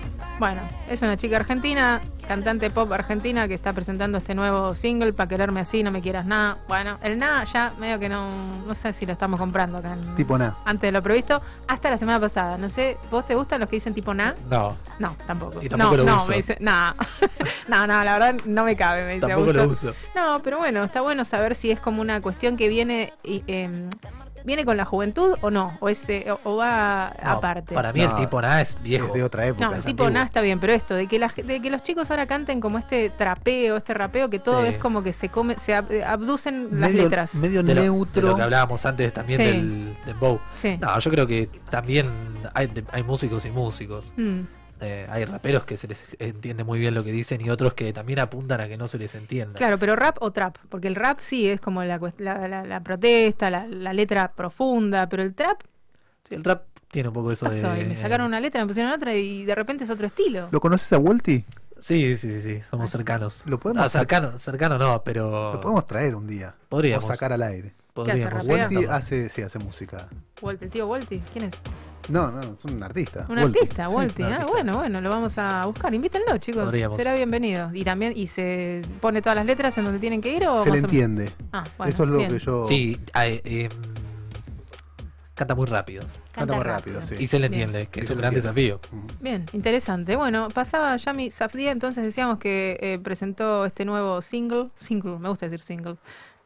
[0.42, 5.28] Bueno, es una chica argentina, cantante pop argentina que está presentando este nuevo single, Pa'
[5.28, 6.56] quererme así, no me quieras nada.
[6.66, 8.28] Bueno, el nada ya medio que no,
[8.66, 10.56] no sé si lo estamos comprando acá en- Tipo nada.
[10.64, 12.58] antes de lo previsto, hasta la semana pasada.
[12.58, 14.34] No sé, ¿vos te gustan los que dicen tipo na?
[14.50, 14.76] No.
[14.98, 15.62] No, tampoco.
[15.62, 16.30] Y tampoco no, lo no, uso.
[16.30, 16.92] me dice, no,
[17.68, 19.94] no, no, la verdad no me cabe, me dice Tampoco lo uso.
[20.16, 23.88] No, pero bueno, está bueno saber si es como una cuestión que viene y, em,
[24.44, 27.74] viene con la juventud o no, o ese o, o va No, aparte.
[27.74, 29.06] Para mí el tipo nada es viejo.
[29.08, 29.68] Es de otra época.
[29.68, 32.10] No, el tipo nada está bien, pero esto, de que, la- de que los chicos
[32.10, 34.68] ahora canten como este trapeo, este rapeo, que todo Sí.
[34.68, 37.34] es como que se come, se ab- eh, abducen las letras.
[37.36, 38.22] medio de lo, de neutro.
[38.28, 39.44] lo que hablábamos antes también Sí.
[39.46, 40.40] del dembow.
[40.56, 40.78] Sí.
[40.80, 42.08] No, yo creo que también
[42.54, 44.12] hay, hay músicos y músicos.
[44.16, 44.40] Mm.
[44.82, 47.92] Eh, hay raperos que se les entiende muy bien lo que dicen y otros que
[47.92, 49.56] también apuntan a que no se les entienda.
[49.58, 52.80] Claro, pero rap o trap, porque el rap sí es como la, la, la- la
[52.80, 55.62] protesta, la, la letra profunda, pero el trap
[56.28, 57.82] Sí, el trap tiene un poco eso pasó de...
[57.82, 60.48] y me sacaron una letra, me pusieron otra y de repente es otro estilo.
[60.50, 61.44] ¿Lo conoces a Wolti?
[61.80, 63.42] Sí, sí, sí, sí, somos cercanos.
[63.46, 65.54] Lo podemos Ah, cercano, cercano no, pero...
[65.54, 66.54] Lo podemos traer un día.
[66.68, 67.04] Podríamos.
[67.04, 67.74] O sacar al aire.
[67.92, 68.30] Podríamos.
[68.46, 68.92] ¿Qué hace, intentarlo.
[68.92, 70.08] hace, sí, hace música.
[70.40, 71.54] Walti, el tío Walti, ¿quién es?
[72.08, 73.26] No, no, es un artista.
[73.28, 74.22] Un artista, Sí, Walti.
[74.22, 74.52] un Ah, artista.
[74.52, 75.94] bueno, bueno, lo vamos a buscar.
[75.94, 76.64] Invítenlo, chicos.
[76.64, 76.96] Podríamos.
[76.96, 77.70] Será bienvenido.
[77.72, 80.70] Y también, y se pone todas las letras en donde tienen que ir o Se
[80.70, 81.30] le entiende.
[81.52, 82.30] Ah, bueno, Eso es lo bien.
[82.30, 82.64] que yo.
[82.66, 83.68] Sí, ay, em,
[85.34, 86.02] canta muy rápido.
[86.32, 87.14] Canta muy rápido, sí.
[87.18, 87.62] Y se le Bien.
[87.64, 88.80] entiende, que es un gran desafío.
[89.20, 90.16] Bien, interesante.
[90.16, 94.70] Bueno, pasaba Yami Safdie, entonces decíamos que eh, presentó este nuevo single.
[94.78, 95.96] Single, me gusta decir single.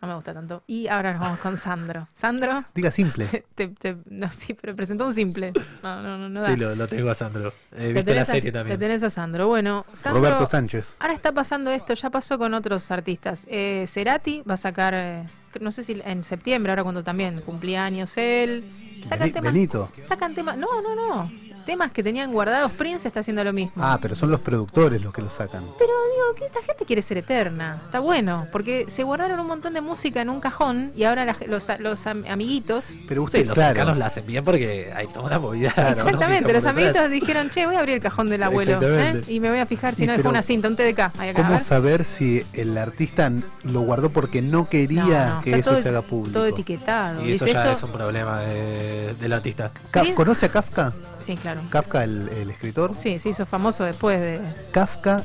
[0.06, 0.62] No me gusta tanto.
[0.68, 2.06] Y ahora nos vamos con Sandro.
[2.14, 3.44] Sandro, Diga simple.
[3.54, 5.52] te, te- no, sí, pero presentó un simple.
[5.82, 6.46] No, no, no, no da.
[6.48, 7.52] Sí, lo, lo tengo a Sandro.
[7.76, 8.78] He Lo visto la a- serie Lo también.
[8.78, 9.48] tenés a Sandro.
[9.48, 10.22] Bueno, Sandro.
[10.22, 10.94] Roberto Sánchez.
[11.00, 13.44] Ahora está pasando esto, ya pasó con otros artistas.
[13.48, 15.24] Eh, Cerati va a sacar, eh,
[15.60, 18.62] no sé si en septiembre, ahora cuando también cumplía años él.
[19.04, 19.54] Sacan temas.
[20.00, 20.56] Sacan temas.
[20.56, 21.30] No, no, no.
[21.66, 22.70] Temas que tenían guardados.
[22.72, 23.82] Prince está haciendo lo mismo.
[23.84, 25.64] Ah, pero son los productores los que lo sacan.
[25.78, 27.80] Pero digo que esta gente quiere ser eterna.
[27.84, 31.36] Está bueno, porque se guardaron un montón de música en un cajón y ahora la-
[31.48, 32.84] los, los am- amiguitos.
[33.08, 33.74] Pero Sí, usted, los claro.
[33.74, 35.72] cercanos la hacen bien porque hay toda una movida.
[35.72, 35.96] Claro.
[36.02, 38.78] Exactamente, los amiguitos dijeron, che, voy a abrir el cajón del abuelo.
[38.80, 39.22] ¿eh?
[39.26, 41.00] y me voy a fijar si Sí, no dejó una cinta, un TDK.
[41.00, 41.62] Acá, ¿Cómo ver.
[41.64, 43.32] saber si el artista
[43.64, 46.38] lo guardó porque no quería No, no, que eso todo- se haga público?
[46.38, 47.26] Todo etiquetado.
[47.26, 49.72] Y eso ya esto- es un problema de- del artista.
[50.14, 50.92] ¿Conoce a Kafka?
[51.26, 51.60] Sí, claro.
[51.70, 52.92] Kafka, el, el escritor.
[52.96, 54.40] Sí, se hizo famoso después de.
[54.70, 55.24] Kafka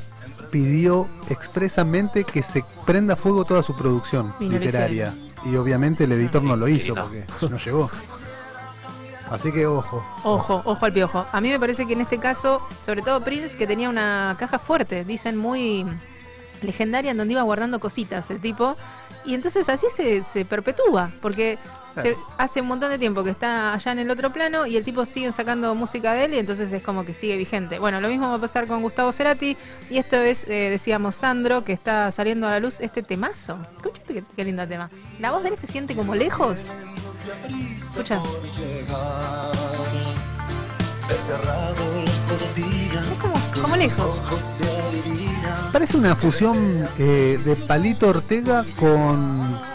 [0.50, 5.14] pidió expresamente que se prenda fuego toda su producción Y no lo literaria.
[5.44, 7.90] Y obviamente el editor no lo hizo porque no llegó.
[9.30, 10.04] Así que ojo.
[10.24, 11.24] Ojo, ojo al piojo.
[11.32, 14.58] A mí me parece que en este caso, sobre todo Prince, que tenía una caja
[14.58, 15.86] fuerte, dicen muy
[16.60, 18.76] legendaria, en donde iba guardando cositas el tipo.
[19.24, 21.58] Y entonces así se, se perpetúa, porque
[22.00, 24.84] se- hace un montón de tiempo que está allá en el otro plano y el
[24.84, 27.78] tipo sigue sacando música de él y entonces es como que sigue vigente.
[27.78, 29.56] Bueno, lo mismo va a pasar con Gustavo Cerati
[29.90, 33.56] y esto es, eh, decíamos, Sandro, que está saliendo a la luz este temazo.
[33.76, 34.88] Escuchaste qué, qué lindo tema.
[35.18, 36.70] La voz de él se siente como lejos.
[37.78, 38.20] Escucha.
[43.10, 44.20] Es como- como lejos.
[45.72, 49.71] Parece una fusión eh, de Palito Ortega con.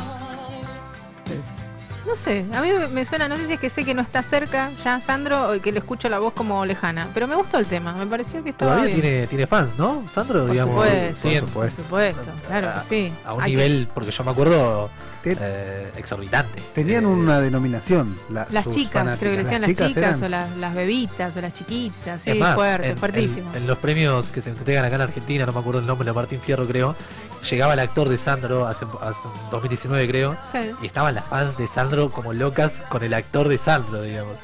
[2.08, 4.24] No sé, a mí me- suena, no sé si es que sé que no está
[4.24, 7.66] cerca ya Sandro o que le escucho la voz como lejana, pero me gustó el
[7.66, 9.01] tema, me pareció que estaba Todavía bien.
[9.01, 10.08] tiene, tiene fans, ¿no?
[10.08, 10.76] Sandro, Por digamos.
[10.86, 13.14] supuesto, siguen- por supuesto, claro que sí.
[13.26, 14.89] A un nivel, porque yo me acuerdo,
[15.26, 16.62] eh, exorbitante.
[16.74, 18.16] Tenían una denominación.
[18.30, 21.41] la- Las chicas, creo que le decían las chicas, eran- o las, las bebitas o
[21.41, 23.51] las chiquitas, sí, es más, fuerte, en, fuertísimo.
[23.51, 26.05] en- en los premios que se entregan acá en Argentina, no me acuerdo el nombre,
[26.05, 26.95] de Martín Fierro creo,
[27.50, 30.60] llegaba el actor de Sandro hace, hace un 2019 creo, Sí.
[30.82, 34.38] y estaban las fans de Sandro como locas con el actor de Sandro, digamos.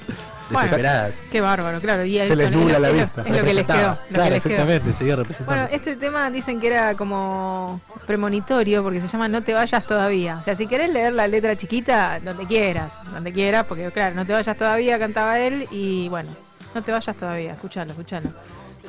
[0.49, 1.15] Bueno, Desesperadas.
[1.31, 2.03] Qué bárbaro, claro.
[2.05, 3.21] Y Se les nubla la vista.
[3.25, 3.65] Es lo que les quedó.
[3.65, 4.35] Claro, les quedó.
[4.35, 5.61] exactamente, seguía representando.
[5.63, 10.37] Bueno, este tema dicen que era como premonitorio porque se llama No te vayas todavía.
[10.39, 14.25] O sea, si querés leer la letra chiquita, donde quieras, donde quieras, porque claro, No
[14.25, 16.29] te vayas todavía cantaba él y bueno,
[16.75, 18.29] No te vayas todavía, escuchalo, escuchalo.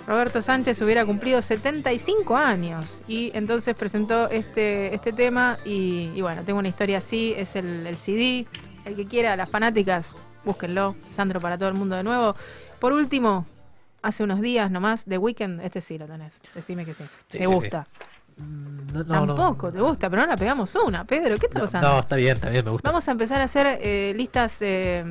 [0.06, 6.42] Roberto Sánchez hubiera cumplido 75 años y entonces presentó este, este tema y, y bueno,
[6.44, 8.46] tengo una historia así, es el, el CD,
[8.84, 10.14] el que quiera, las fanáticas,
[10.44, 12.36] búsquenlo, Sandro para todo el mundo de nuevo.
[12.80, 13.46] Por último,
[14.02, 17.04] hace unos días nomás, The Weeknd, este sí lo tenés, decime que sí.
[17.28, 17.86] Sí, ¿Te sí, gusta?
[18.36, 19.34] No, no, no.
[19.34, 21.88] Tampoco te gusta, pero no la pegamos una, Pedro, ¿qué está pasando?
[21.88, 22.88] No, está bien, está bien, me gusta.
[22.88, 25.04] Vamos a empezar a hacer eh, listas, eh,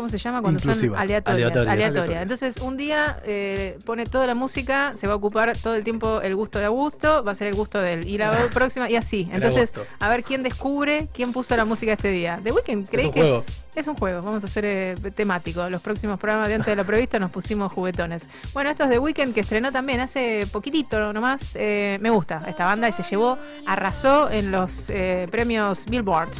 [0.00, 0.40] ¿cómo se llama?
[0.40, 0.96] Cuando Inclusivas.
[0.96, 1.50] son aleatorias.
[1.50, 1.72] Aleatorias.
[1.72, 2.22] aleatorias.
[2.22, 6.20] Entonces, un día eh, pone toda la música, se va a ocupar todo el tiempo
[6.22, 8.08] el gusto de Augusto, va a ser el gusto de él.
[8.08, 9.28] Y la próxima, y así.
[9.32, 12.40] Entonces, a ver quién descubre quién puso la música este día.
[12.42, 13.44] The Weeknd, ¿crees un que juego.
[13.74, 14.22] es un juego?
[14.22, 15.68] Vamos a hacer eh, temático.
[15.68, 18.26] Los próximos programas de antes de lo previsto nos pusimos juguetones.
[18.54, 21.54] Bueno, esto es The Weeknd que estrenó también hace poquitito nomás.
[21.54, 26.30] Eh, me gusta esta banda y se llevó, arrasó en los eh, premios Billboard.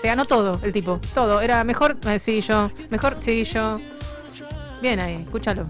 [0.00, 1.40] Se ganó todo el tipo, todo.
[1.40, 2.70] Era mejor, eh, sí, yo.
[2.90, 3.78] Mejor, sí, yo.
[4.80, 5.66] Bien ahí, escúchalo.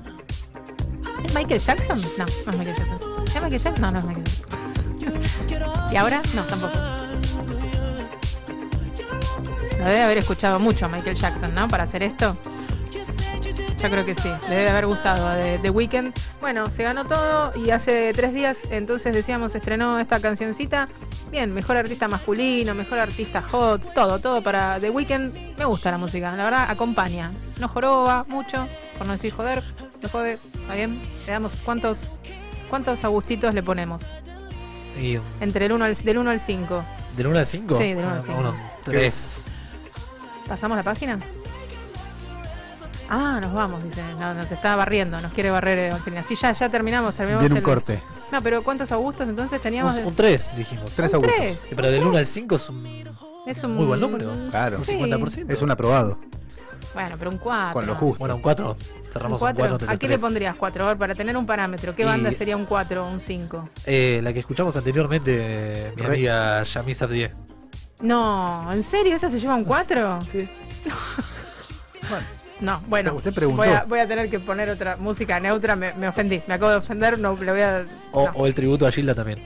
[1.25, 2.01] ¿Es Michael Jackson?
[2.19, 3.01] No, no es Michael Jackson.
[3.27, 3.81] ¿Es Michael Jackson?
[3.81, 5.93] No, no es Michael Jackson.
[5.93, 6.23] ¿Y ahora?
[6.35, 6.79] No, tampoco.
[9.79, 11.69] Debe haber escuchado mucho a Michael Jackson, ¿no?
[11.69, 12.37] Para hacer esto.
[13.81, 16.13] Yo creo que sí, le debe haber gustado de The Weeknd.
[16.41, 20.89] Bueno, se ganó todo y hace tres días entonces decíamos estrenó esta cancioncita.
[21.31, 25.57] Bien, mejor artista masculino, mejor artista hot, todo, todo para The Weeknd.
[25.59, 27.31] Me gusta la música, la verdad acompaña.
[27.61, 29.63] No joroba mucho, por no decir joder,
[30.03, 31.01] no jode, está bien.
[31.27, 32.19] Le damos cuántos,
[32.69, 34.03] cuántos agustitos le ponemos.
[35.01, 36.85] Y, um, Entre el 1 al, del 1 al 5.
[37.17, 37.77] ¿Del 1 al 5?
[37.77, 38.55] Sí, del 1 al 5.
[38.85, 39.41] 3.
[40.49, 41.19] ¿Pasamos la página?
[43.11, 44.03] Ah, nos vamos, dice.
[44.19, 46.23] No, nos está barriendo, nos quiere barrer Evangelina.
[46.23, 47.43] Sí, ya, ya terminamos, terminamos.
[47.43, 48.01] Viene un el- corte.
[48.31, 49.97] No, pero ¿cuántos Augustos entonces teníamos?
[50.05, 50.93] Un 3, dijimos.
[50.93, 51.37] Tres Un Augustos.
[51.39, 51.61] tres.
[51.61, 52.87] Sí, Pero del 1 al 5 es un
[53.47, 54.31] Es un muy buen número.
[54.51, 54.77] Claro.
[54.79, 54.93] Un Sí.
[54.99, 55.51] 50%.
[55.55, 56.19] Es un aprobado.
[56.93, 57.73] Bueno, pero un 4.
[57.73, 58.19] Con lo justo.
[58.19, 58.71] Bueno, un 4.
[58.73, 58.77] ¿Un
[59.13, 59.59] Cerramos un cuatro?
[59.61, 60.85] 4 entre ¿A qué le pondrías 4?
[60.85, 61.95] A ver, para tener un parámetro.
[61.95, 63.71] ¿Qué Y- banda sería un 4 o un 5?
[63.87, 67.31] Eh, la que escuchamos anteriormente, mi Re- amiga Yamis Abdié.
[68.01, 69.17] No, ¿en serio?
[69.17, 70.21] ¿Esa se lleva un 4?
[70.31, 70.47] Sí.
[72.61, 73.63] No, bueno, Usted preguntó.
[73.63, 75.77] voy a, voy a tener que poner otra música neutra.
[75.77, 77.19] Me, me ofendí, me acabo de ofender.
[77.19, 77.87] No, le voy a.
[78.13, 78.33] O, no.
[78.33, 79.39] o el tributo a Gilda también.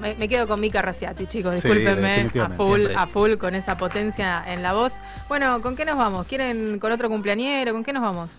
[0.00, 1.54] Me, me quedo con Mika Raciati, chicos.
[1.54, 2.30] Sí, Discúlpenme.
[2.40, 2.94] a full, siempre.
[2.96, 4.94] a full con esa potencia en la voz.
[5.28, 6.26] Bueno, ¿con qué nos vamos?
[6.26, 7.72] ¿Quieren con otro cumpleañero?
[7.72, 8.30] ¿Con qué nos vamos?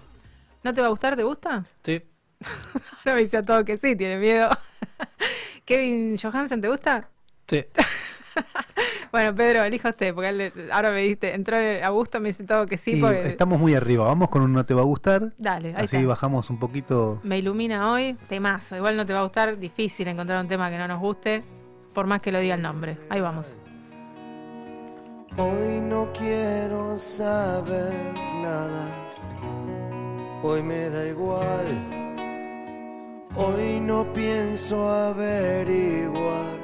[0.64, 1.16] ¿No te va a gustar?
[1.16, 1.66] ¿Te gusta?
[1.84, 2.02] Sí.
[3.06, 4.50] Ahora me dice a todo que sí, tiene miedo.
[5.66, 7.10] Kevin Johansen, ¿te gusta?
[7.48, 7.66] Sí.
[9.12, 12.66] Bueno, Pedro, elija usted, porque le- ahora me diste, entró a gusto, me dice todo
[12.66, 14.06] que sí, Y porque estamos muy arriba.
[14.06, 15.32] Vamos con un no te va a gustar.
[15.38, 16.08] Dale, ahí Así está.
[16.08, 17.20] bajamos un poquito.
[17.24, 18.76] me ilumina hoy, temazo.
[18.76, 21.44] Igual no te va a gustar, difícil encontrar un tema que no nos guste,
[21.94, 22.98] por más que lo diga el nombre.
[23.10, 23.58] Ahí vamos.
[25.38, 27.94] Hoy no quiero saber
[28.42, 28.88] nada,
[30.42, 31.66] hoy me da igual.
[33.36, 36.58] Hoy no pienso averiguar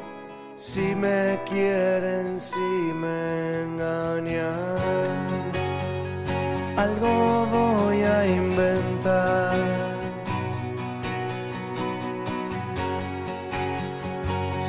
[0.63, 2.69] si me quieren, si
[3.03, 4.79] me engañan.
[6.77, 9.57] Algo voy a inventar.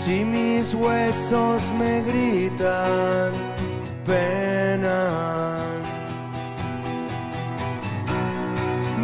[0.01, 3.33] Si mis huesos me gritan,
[4.05, 5.75] penan.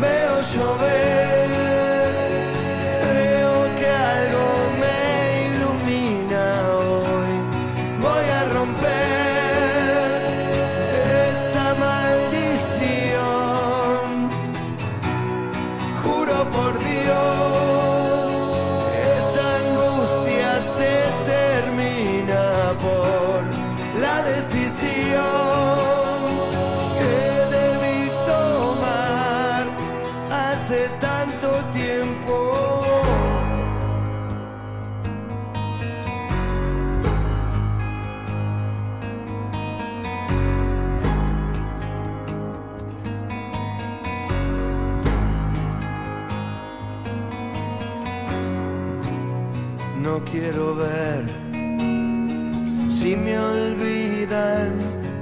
[0.02, 1.39] Veo llover,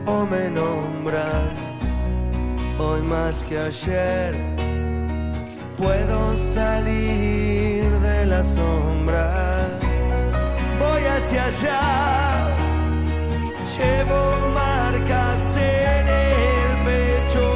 [0.08, 1.50] o me nombran,
[2.78, 4.34] hoy más que ayer,
[5.76, 9.68] puedo salir de las sombras.
[10.78, 12.54] Voy hacia allá,
[13.76, 14.20] llevo
[14.54, 17.46] marcas en el pecho,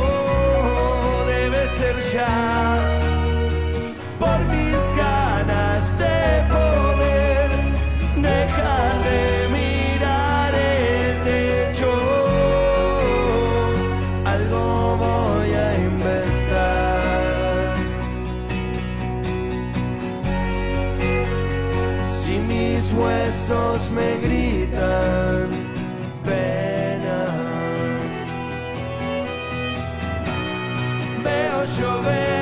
[1.27, 2.92] debe ser ya
[23.53, 25.49] huesos me gritan
[26.25, 27.27] pena,
[31.23, 32.42] veo llover.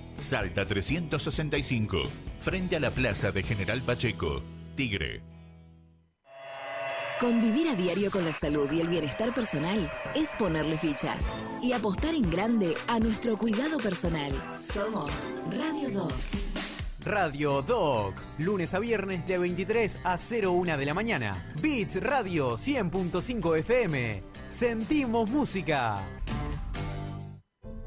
[0.17, 2.03] Salta 365.
[2.39, 4.41] Frente a la plaza de General Pacheco.
[4.75, 5.21] Tigre.
[7.19, 11.27] Convivir a diario con la salud y el bienestar personal es ponerle fichas
[11.61, 14.31] y apostar en grande a nuestro cuidado personal.
[14.59, 15.11] Somos
[15.51, 16.13] Radio Doc.
[17.01, 21.53] Radio Doc, lunes a viernes de 23 a 01 de la mañana.
[21.61, 24.23] Beats Radio 100.5 FM.
[24.47, 26.03] Sentimos música.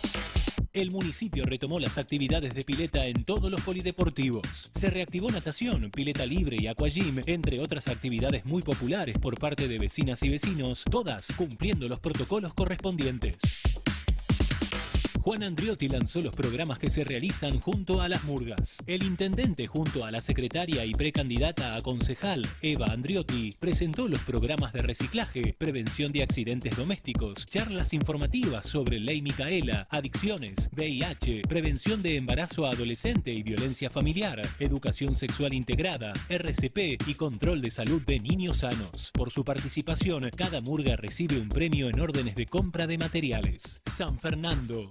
[0.73, 4.71] El municipio retomó las actividades de pileta en todos los polideportivos.
[4.75, 9.79] Se reactivó natación, pileta libre y aquagym, entre otras actividades muy populares por parte de
[9.79, 13.37] vecinas y vecinos, todas cumpliendo los protocolos correspondientes.
[15.25, 18.77] Juan Andriotti lanzó los programas que se realizan junto a las murgas.
[18.87, 24.75] El intendente junto a la secretaria y precandidata a concejal, Eva Andriotti, presentó los programas
[24.75, 32.17] de reciclaje, prevención de accidentes domésticos, charlas informativas sobre ley Micaela, adicciones, VIH, prevención de
[32.17, 38.59] embarazo adolescente y violencia familiar, educación sexual integrada, RCP y control de salud de niños
[38.59, 39.11] sanos.
[39.15, 43.81] Por su participación, cada murga recibe un premio en órdenes de compra de materiales.
[43.87, 44.91] San Fernando,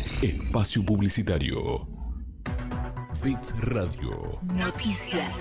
[0.21, 1.87] Espacio publicitario.
[3.23, 4.39] Bits Radio.
[4.53, 5.33] Noticias.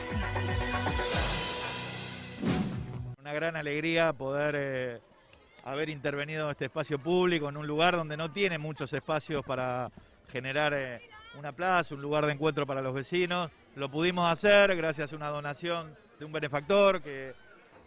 [3.18, 5.00] Una gran alegría poder eh,
[5.64, 9.92] haber intervenido en este espacio público, en un lugar donde no tiene muchos espacios para
[10.32, 11.02] generar eh,
[11.38, 13.50] una plaza, un lugar de encuentro para los vecinos.
[13.76, 17.34] Lo pudimos hacer gracias a una donación de un benefactor que,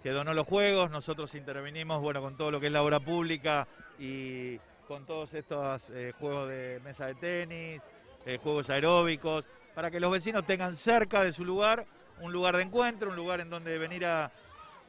[0.03, 0.91] que donó los juegos.
[0.91, 3.67] Nosotros intervenimos bueno, con todo lo que es la obra pública
[3.97, 7.81] y con todos estos eh, juegos de mesa de tenis,
[8.25, 11.85] eh, juegos aeróbicos, para que los vecinos tengan cerca de su lugar
[12.21, 14.31] un lugar de encuentro, un lugar en donde venir a,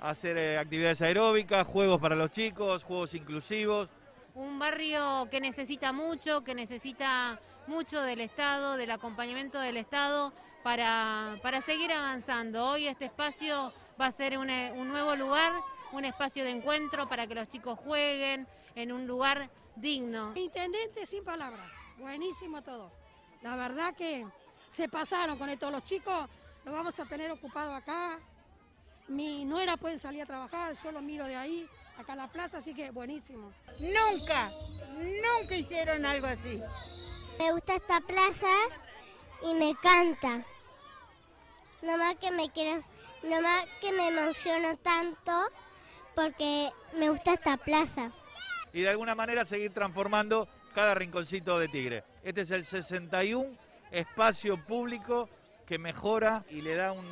[0.00, 3.88] hacer eh, actividades aeróbicas, juegos para los chicos, juegos inclusivos.
[4.34, 11.38] Un barrio que necesita mucho, que necesita mucho del Estado, del acompañamiento del Estado para,
[11.42, 12.66] para seguir avanzando.
[12.66, 15.52] Hoy este espacio va a ser un nuevo lugar,
[15.92, 20.32] un espacio de encuentro para que los chicos jueguen en un lugar digno.
[20.34, 22.90] Intendente sin palabras, buenísimo todo.
[23.42, 24.26] La verdad que
[24.70, 25.70] se pasaron con esto.
[25.70, 26.28] Los chicos
[26.64, 28.18] los vamos a tener ocupados acá.
[29.06, 31.68] Mi nuera puede salir a trabajar, yo lo miro de ahí,
[31.98, 33.52] acá a la plaza, así que buenísimo.
[33.78, 34.50] Nunca,
[34.98, 36.60] nunca hicieron algo así.
[37.38, 38.48] Me gusta esta plaza
[39.42, 40.44] y me encanta.
[41.82, 42.82] Nomás que me quiero,
[43.22, 45.32] nomás que me emociono tanto
[46.14, 48.10] porque me gusta esta plaza.
[48.74, 52.04] Y de alguna manera seguir transformando cada rinconcito de Tigre.
[52.24, 53.48] Este es el 61
[53.92, 55.30] espacio público
[55.66, 57.06] que mejora y le da un,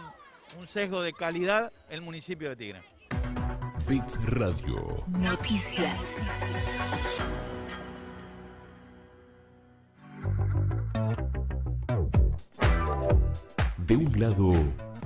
[0.59, 2.83] un sesgo de calidad el municipio de Tigre.
[3.87, 5.05] Fix Radio.
[5.09, 5.99] Noticias.
[13.79, 14.53] De un lado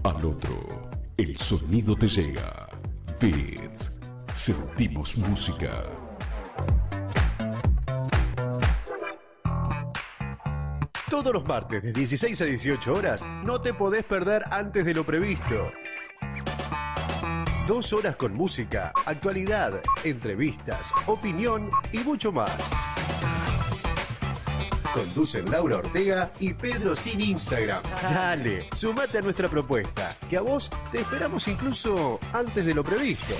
[0.04, 2.68] al otro, el sonido te llega.
[3.20, 4.00] Beats.
[4.32, 6.05] Sentimos música.
[11.10, 15.06] Todos los martes de 16 a 18 horas no te podés perder antes de lo
[15.06, 15.70] previsto.
[17.68, 22.50] Dos horas con música, actualidad, entrevistas, opinión y mucho más.
[24.92, 27.84] Conducen Laura Ortega y Pedro Sin Instagram.
[28.02, 33.34] Dale, sumate a nuestra propuesta, que a vos te esperamos incluso antes de lo previsto.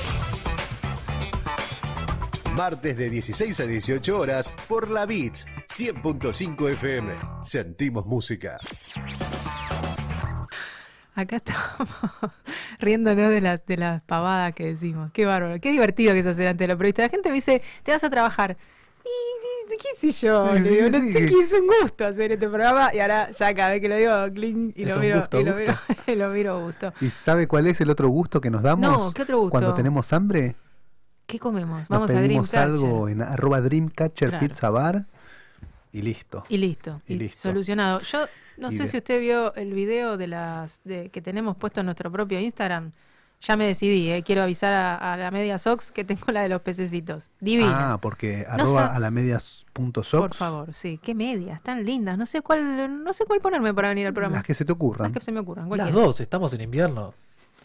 [2.55, 5.47] Martes de 16 a 18 horas por la Beats
[5.77, 7.13] 100.5 FM.
[7.43, 8.57] Sentimos música.
[11.15, 11.89] Acá estamos
[12.79, 15.11] riéndonos de las de las pavadas que decimos.
[15.13, 17.03] Qué bárbaro, qué divertido que es hacer ante lo previsto.
[17.03, 18.57] La gente me dice, te vas a trabajar.
[19.05, 20.49] Y, y, ¿Qué sé yo?
[20.57, 21.13] Sí, sí, no sí.
[21.13, 22.95] sé qué es un gusto hacer este programa.
[22.95, 25.41] Y ahora ya cada vez que lo digo, cling, y Es lo un miro, gusto,
[25.41, 25.75] y lo miro,
[26.07, 26.95] y lo miro gusto.
[27.03, 28.81] ¿Y sabe cuál es el otro gusto que nos damos?
[28.91, 29.51] No, ¿qué otro gusto?
[29.51, 30.57] Cuando tenemos hambre,
[31.27, 31.81] ¿Qué comemos?
[31.81, 32.87] nos Vamos a pedimos Dreamcatcher.
[32.87, 34.47] algo en arroba Dreamcatcher Claro.
[34.47, 35.07] Pizza Bar
[35.99, 36.45] y listo.
[36.49, 37.39] Y listo, Y y listo.
[37.41, 38.01] solucionado.
[38.01, 38.27] Yo
[38.59, 41.81] no Y sé de- si usted vio el video de las de, que tenemos puesto
[41.81, 42.93] en nuestro propio Instagram.
[43.43, 46.49] Ya me decidí, eh, quiero avisar a, a la media Sox que tengo la de
[46.49, 47.29] los pececitos.
[47.39, 47.93] Divina.
[47.93, 50.99] Ah, porque No arroba sa- a la medias punto sox, Por favor, sí.
[51.03, 52.17] Qué medias, tan lindas.
[52.17, 54.37] No sé cuál, no sé cuál ponerme para venir al programa.
[54.37, 55.09] las que se te ocurran.
[55.09, 55.69] Las que se me ocurran.
[55.69, 57.13] Las dos, estamos en invierno.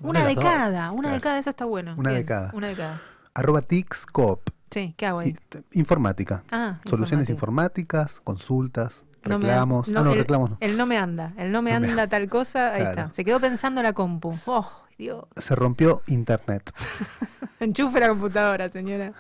[0.01, 1.21] Una de de cada, una de Claro.
[1.21, 1.95] cada, eso está bueno.
[1.97, 2.51] Una de cada.
[2.53, 3.01] Una de cada.
[3.33, 4.41] Arroba Tixcoop.
[4.71, 5.35] Sí, ¿qué hago ahí?
[5.73, 6.43] Informática.
[6.51, 7.91] Ah, Soluciones informática.
[8.01, 9.87] informáticas, consultas, No me- reclamos.
[9.89, 10.57] no, ah, no, el, reclamos no.
[10.61, 13.01] el no me anda, el no me No me anda tal cosa, ahí Claro.
[13.01, 13.09] está.
[13.13, 14.31] Se quedó pensando la compu.
[14.47, 15.25] Oh, Dios.
[15.37, 16.71] Se rompió internet.
[17.59, 19.13] Enchufe la computadora, señora.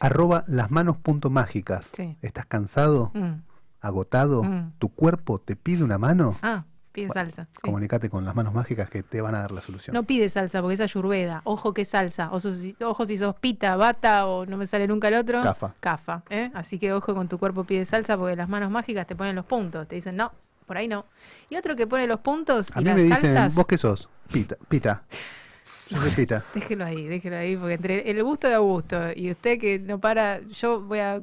[0.00, 1.90] Arroba las manos punto mágicas.
[1.92, 2.16] Sí.
[2.22, 3.10] ¿Estás cansado?
[3.14, 3.42] Mm.
[3.80, 4.42] ¿Agotado?
[4.44, 4.72] Mm.
[4.78, 6.36] ¿Tu cuerpo te pide una mano?
[6.42, 7.48] Ah, pide salsa.
[7.52, 7.60] sí.
[7.62, 9.94] Comunicate con las manos mágicas que te van a dar la solución.
[9.94, 11.40] No pide salsa porque es ayurveda.
[11.44, 12.30] Ojo que salsa.
[12.32, 15.42] O sos- ojo si sos pita, bata o no me sale nunca el otro.
[15.42, 15.74] Cafa.
[15.80, 16.22] Cafa.
[16.30, 16.50] ¿eh?
[16.54, 19.44] Así que ojo con tu cuerpo pide salsa porque las manos mágicas te ponen los
[19.46, 19.88] puntos.
[19.88, 20.30] Te dicen, no,
[20.66, 21.04] por ahí no.
[21.50, 23.54] Y otro que pone los puntos A y mí las me dicen, salsas.
[23.54, 24.08] ¿vos qué sos?
[24.32, 24.56] Pita.
[24.68, 25.02] Pita.
[25.90, 26.42] Yo soy pita.
[26.54, 30.40] Déjelo ahí, déjelo ahí, porque entre el gusto de Augusto y usted que no para,
[30.40, 31.16] yo voy a...
[31.16, 31.22] a-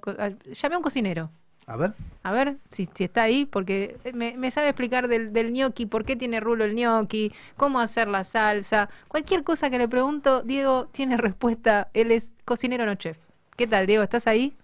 [0.54, 1.32] llame a un cocinero.
[1.70, 1.94] A ver.
[2.24, 6.04] A ver si, si está ahí, porque me, me sabe explicar del, del gnocchi, por
[6.04, 8.90] qué tiene rulo el gnocchi, cómo hacer la salsa.
[9.08, 11.90] Cualquier cosa que le pregunto, Diego tiene respuesta.
[11.94, 13.18] Él es cocinero, no chef.
[13.56, 14.02] ¿Qué tal, Diego?
[14.04, 14.58] ¿Estás ahí?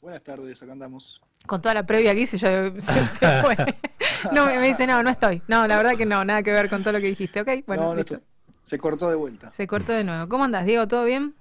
[0.00, 1.20] Buenas tardes, acá andamos.
[1.46, 3.56] Con toda la previa que hice, ya se, se fue.
[4.32, 5.42] no, me, me dice, no, no estoy.
[5.48, 7.40] No, la verdad que no, nada que ver con todo lo que dijiste.
[7.40, 8.14] Ok, bueno, no, no listo.
[8.14, 8.26] estoy-
[8.62, 9.52] se cortó de vuelta.
[9.52, 10.28] Se cortó de nuevo.
[10.28, 10.88] ¿Cómo andas, Diego?
[10.88, 11.34] ¿Todo bien?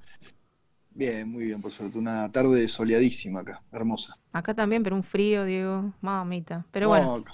[0.98, 1.98] Bien, muy bien, por suerte.
[1.98, 4.18] Una tarde soleadísima acá, hermosa.
[4.32, 5.94] Acá también, pero un frío, Diego.
[6.00, 6.66] Mamita.
[6.72, 7.34] Pero No, bueno, acá,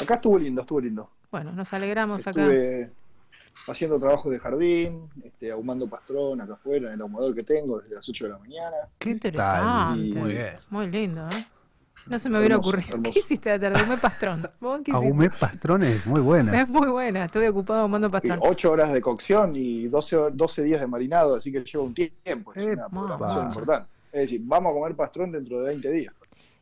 [0.00, 1.10] acá estuvo lindo, estuvo lindo.
[1.30, 2.40] bueno, nos alegramos acá.
[2.40, 2.90] Estuve
[3.68, 7.94] haciendo trabajos de jardín, este, ahumando pastrón acá afuera en el ahumador que tengo desde
[7.96, 8.76] las 8 de la mañana.
[8.98, 10.06] Qué interesante.
[10.08, 10.56] Y- Muy bien.
[10.70, 11.46] Muy lindo, ¿eh?
[12.08, 12.94] No se me hubiera Hermoso, ocurrido.
[12.94, 13.12] hermoso.
[13.12, 13.80] ¿Qué hiciste de tarde?
[13.80, 14.48] Ahumé pastrón.
[14.92, 16.60] Ahumé patrones, muy buena.
[16.62, 17.24] Es muy buena.
[17.24, 18.38] Estuve ocupado ahumando Y pastrón.
[18.42, 21.94] 8 horas de cocción y 12, hor- 12 días de marinado, así que lleva un
[21.94, 22.52] tiempo.
[22.54, 23.88] Es una programación importante.
[24.12, 26.14] Es decir, vamos a comer pastrón dentro de 20 días.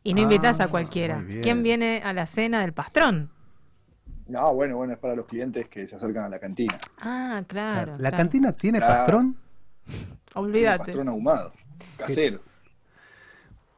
[0.03, 1.17] Y no invitás Ah, a cualquiera.
[1.17, 1.41] muy bien.
[1.41, 3.29] ¿Quién viene a la cena del pastrón?
[4.27, 6.79] No, bueno, bueno, es para los clientes que se acercan a la cantina.
[6.99, 7.91] Ah, claro.
[7.93, 8.17] ¿La claro.
[8.17, 8.93] cantina tiene Claro.
[8.95, 9.37] pastrón?
[10.33, 10.85] Olvídate.
[10.85, 11.53] Pastrón ahumado,
[11.97, 12.39] casero.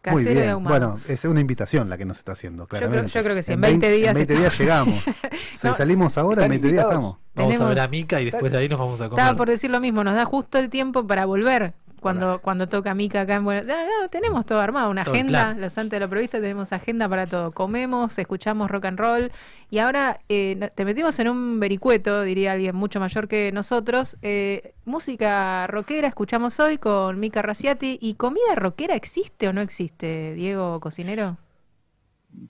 [0.06, 0.50] Muy Casero y bien.
[0.50, 0.80] ahumado.
[0.92, 3.12] Bueno, es una invitación la que nos está haciendo, creo- claramente.
[3.12, 5.04] yo creo que sí, en 20 días En 20 días llegamos.
[5.60, 7.18] Si No, salimos ahora, en 20 días estamos.
[7.36, 9.20] Vamos a Tenemos- ver a Mica y después de ahí nos vamos a comer.
[9.24, 10.04] Estaba por decir lo mismo.
[10.04, 11.74] Nos da justo el tiempo para volver.
[12.02, 13.88] Cuando, cuando toca Mica acá en Buenos Aires.
[13.88, 17.08] No, no, tenemos todo armado, una Todo agenda, los antes de lo previsto tenemos agenda
[17.10, 17.52] para todo.
[17.52, 19.32] Comemos, escuchamos rock and roll
[19.70, 24.18] y ahora eh, no- te metimos en un vericueto, diría alguien mucho mayor que nosotros.
[24.22, 27.98] Eh, música rockera escuchamos hoy con Mica Raciati.
[28.02, 31.38] ¿Y comida rockera existe o no existe, Diego Cocinero?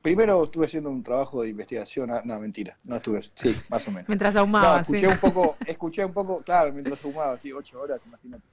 [0.02, 3.92] Primero estuve haciendo un trabajo de investigación, ah, no, mentira, no estuve, sí, más o
[3.92, 4.10] menos.
[4.10, 5.14] Mientras No, ahumaba, escuché sí.
[5.14, 8.44] un poco, escuché un poco, claro, mientras ahumaba, así, ocho horas, imagínate.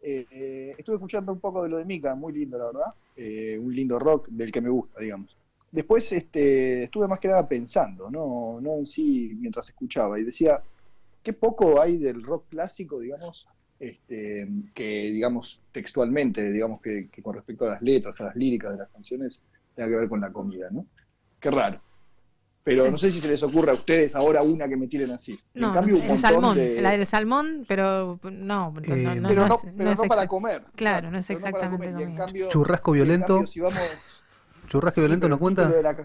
[0.00, 2.94] Eh, estuve escuchando un poco de lo de Mika, muy lindo, la verdad.
[3.16, 5.36] Eh, un lindo rock del que me gusta, digamos.
[5.70, 10.62] Después este, estuve más que nada pensando, no, no en sí mientras escuchaba, y decía,
[11.22, 13.48] qué poco hay del rock clásico, digamos,
[13.78, 18.72] este, que, digamos, textualmente, digamos, que, que con respecto a las letras, a las líricas
[18.72, 19.42] de las canciones,
[19.74, 20.86] tenga que ver con la comida, ¿no?
[21.40, 21.80] Qué raro.
[22.66, 22.90] Pero Sí.
[22.90, 25.38] no sé si se les ocurre a ustedes ahora una que me tiren así.
[25.54, 26.80] No, en cambio, un el montón salmón, de...
[26.82, 30.64] la del salmón, pero no, no, Eh, no, pero no, pero es no para comer.
[30.74, 32.08] Claro, no es exactamente comer.
[32.08, 33.26] En cambio, Churrasco en violento.
[33.36, 33.78] cambio, si vamos,
[34.68, 35.68] Churrasco violento no cuenta.
[35.68, 35.96] la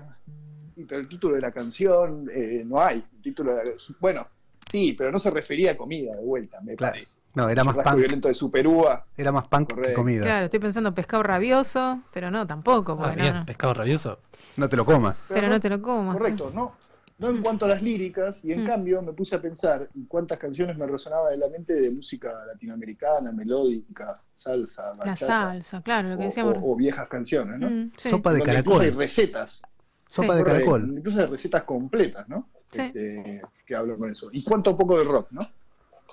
[0.75, 3.03] y pero el título de la canción eh, no hay.
[3.15, 4.27] El título de la- bueno,
[4.71, 6.93] sí, pero no se refería a comida de vuelta, me Claro.
[6.93, 7.19] parece.
[7.35, 7.95] No, era más punk.
[7.97, 9.05] violento de Superúa.
[9.17, 10.23] Era más punk que comida.
[10.23, 12.97] Claro, estoy pensando pescado rabioso, pero no, tampoco.
[13.03, 13.45] Ah, no, bien, no.
[13.45, 14.19] pescado rabioso.
[14.57, 15.17] No te lo comas.
[15.27, 16.17] Pero no te lo comas.
[16.17, 16.75] Correcto, no,
[17.19, 18.65] no en cuanto a las líricas, y en Mm.
[18.65, 22.31] cambio me puse a pensar y cuántas canciones me resonaban en la mente de música
[22.47, 26.57] latinoamericana, melódica, salsa, La bachata, salsa, claro, lo que decíamos.
[26.61, 27.69] o- o viejas canciones, ¿no?
[27.69, 28.09] Mm, sí.
[28.09, 28.81] Sopa de Donde incluso caracol.
[28.99, 29.61] hay recetas.
[30.09, 30.93] Sopa de caracol.
[30.97, 32.49] Incluso hay recetas completas, ¿no?
[32.71, 32.81] Sí.
[32.81, 34.29] Este, que hablan con eso.
[34.31, 35.47] Y cuánto poco del rock, ¿no?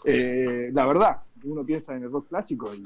[0.04, 2.84] Eh, la verdad, uno piensa en el rock clásico y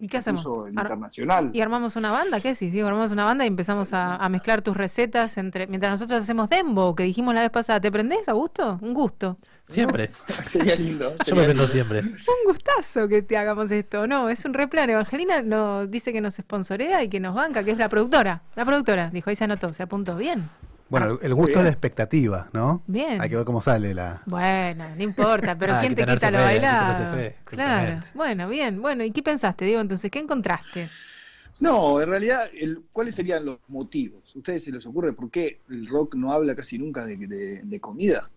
[0.00, 0.44] ¿Y qué hacemos?
[0.44, 1.50] el Ar- internacional.
[1.52, 2.40] ¿Y armamos una banda?
[2.40, 2.72] ¿Qué decís?
[2.72, 6.48] Digo, armamos una banda y empezamos a, a mezclar tus recetas entre mientras nosotros hacemos
[6.48, 7.80] dembo, que dijimos la vez pasada.
[7.80, 8.78] ¿Te prendés, Augusto?
[8.80, 9.38] Un gusto.
[9.66, 10.10] Siempre.
[10.48, 11.12] Sería lindo.
[11.26, 12.00] Yo me prendo siempre.
[12.00, 12.16] Un
[12.46, 14.06] gustazo que te hagamos esto.
[14.06, 14.88] No, es un replan.
[14.90, 18.42] Evangelina nos dice que nos sponsorea y que nos banca, que es la productora.
[18.54, 20.16] La productora, dijo, ahí se anotó, se apuntó.
[20.16, 20.48] Bien.
[20.90, 22.82] Bueno, el Muy gusto es la expectativa, ¿no?
[22.86, 23.20] Bien.
[23.20, 24.22] Hay que ver cómo sale la.
[24.26, 27.16] Bueno, no importa, pero Ah, ¿quién te quita lo bailado?
[27.44, 28.00] Claro.
[28.14, 28.80] Bueno, bien.
[28.80, 29.80] Bueno, ¿y qué pensaste, Diego?
[29.80, 30.88] Entonces, ¿qué encontraste?
[31.60, 34.32] No, en realidad, el- ¿cuáles serían los motivos?
[34.34, 37.62] ¿A ustedes se les ocurre por qué el rock no habla casi nunca de, de-
[37.62, 38.30] de comida?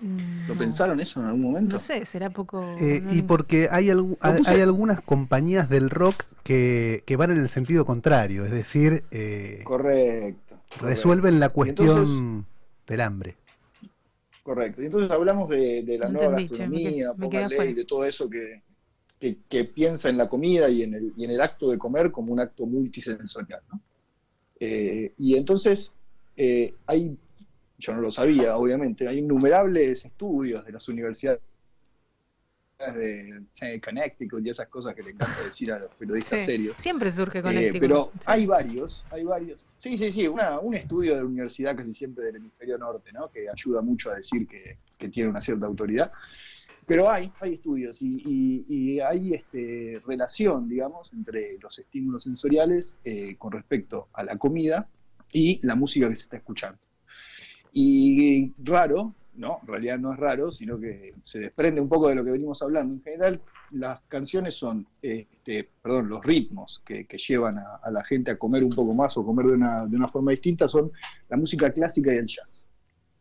[0.00, 0.60] Mm, ¿Lo no.
[0.60, 1.74] pensaron eso en algún momento?
[1.74, 2.62] No sé, será poco.
[2.80, 7.84] Eh, no y porque hay, algunas compañías del rock que, que van en el sentido
[7.86, 10.43] contrario, es decir, eh, Correcto.
[10.80, 12.46] Resuelven la cuestión entonces-
[12.86, 13.36] del hambre.
[14.42, 14.82] Correcto.
[14.82, 17.70] Y entonces hablamos de, de la No nueva entendí, me gastronomía, me quedé póngale, afuera.
[17.70, 18.62] y de todo eso que,
[19.18, 22.10] que, que piensa en la comida y en, el, y en el acto de comer
[22.10, 23.62] como un acto multisensorial.
[23.72, 23.80] ¿no?
[24.60, 25.94] Eh, y entonces
[26.36, 27.16] eh, hay,
[27.78, 31.40] yo no lo sabía, obviamente, hay innumerables estudios de las universidades
[32.78, 36.76] de eh, Connecticut y esas cosas que le encanta decir a los periodistas Sí, serios.
[36.78, 39.64] Siempre surge Eh, el pero hay varios, hay varios.
[39.78, 43.30] Sí, sí, sí, una- un estudio de la universidad casi siempre del hemisferio norte, ¿no?
[43.30, 46.10] Que ayuda mucho a decir que, que tiene una cierta autoridad.
[46.86, 52.98] Pero hay, hay estudios y, y- y hay este, relación, digamos, entre los estímulos sensoriales
[53.04, 54.88] eh, con respecto a la comida
[55.32, 56.78] y la música que se está escuchando.
[57.72, 62.14] Y raro, no, en realidad no es raro, sino que se desprende un poco de
[62.14, 62.94] lo que venimos hablando.
[62.94, 63.40] En general,
[63.72, 68.38] las canciones son, este, perdón, los ritmos que, que llevan a, a la gente a
[68.38, 70.92] comer un poco más o comer de una, de una forma distinta son
[71.28, 72.68] la música clásica y el jazz.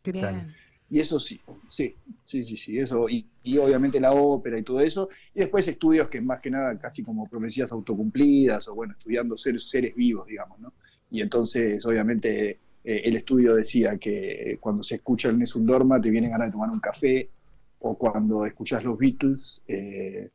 [0.02, 0.26] ¿Qué Bien.
[0.26, 0.56] tal?
[0.90, 4.80] Y eso sí, sí, sí, sí, sí, eso, y, y obviamente la ópera y todo
[4.80, 9.36] eso, y después estudios que más que nada casi como profecías autocumplidas, o bueno, estudiando
[9.36, 10.74] seres, seres vivos, digamos, ¿no?
[11.10, 16.10] Y entonces, obviamente, eh, el estudio decía que cuando se escucha el Nessun Dorma te
[16.10, 17.30] vienen ganas de tomar un café,
[17.80, 20.30] o cuando escuchas los Beatles, eh,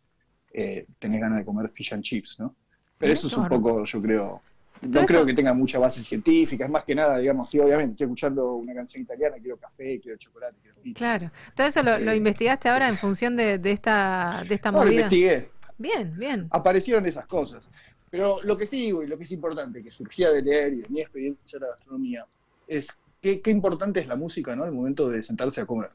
[0.52, 2.54] eh, tenés ganas de comer fish and chips, ¿no?
[2.98, 4.42] Pero eso es un poco, yo creo,
[4.82, 8.04] no creo que tenga mucha base científica, es más que nada, digamos, sí, obviamente, estoy
[8.06, 10.98] escuchando una canción italiana, quiero café, quiero chocolate, quiero pizza.
[10.98, 11.32] Claro.
[11.54, 14.78] Todo eso lo, lo Eh, investigaste ahora en función de, de esta, de esta No,
[14.80, 15.02] lo movida.
[15.02, 15.48] investigué,
[15.78, 16.46] Bien, bien.
[16.50, 17.70] aparecieron esas cosas.
[18.10, 20.80] Pero lo que sí digo y lo que es importante, que surgía de leer y
[20.82, 22.24] de mi experiencia en la gastronomía,
[22.66, 22.88] es
[23.20, 24.64] qué, qué importante es la música, ¿no?
[24.64, 25.90] Al momento de sentarse a comer.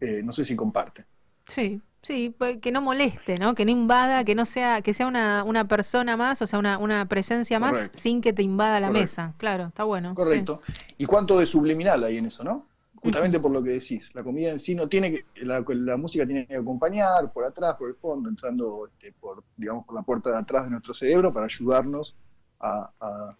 [0.00, 1.04] Eh, no sé si comparte.
[1.46, 3.54] Sí, sí, pues, que no moleste, ¿no?
[3.54, 6.78] Que no invada, que no sea, que sea una, una persona más, o sea, una,
[6.78, 7.98] una presencia más Correcto.
[8.00, 9.02] sin que te invada la Correcto.
[9.02, 9.34] mesa.
[9.36, 10.10] Claro, está bueno.
[10.10, 10.16] sí.
[10.16, 10.62] Correcto.
[10.96, 12.62] ¿Y cuánto de subliminal hay en eso, no?
[13.02, 14.10] Justamente por lo que decís.
[14.14, 17.76] La comida en sí no tiene que, la, la música tiene que acompañar por atrás,
[17.78, 21.32] por el fondo, entrando este, por, digamos, por la puerta de atrás de nuestro cerebro
[21.32, 22.16] para ayudarnos
[22.60, 23.36] a, a-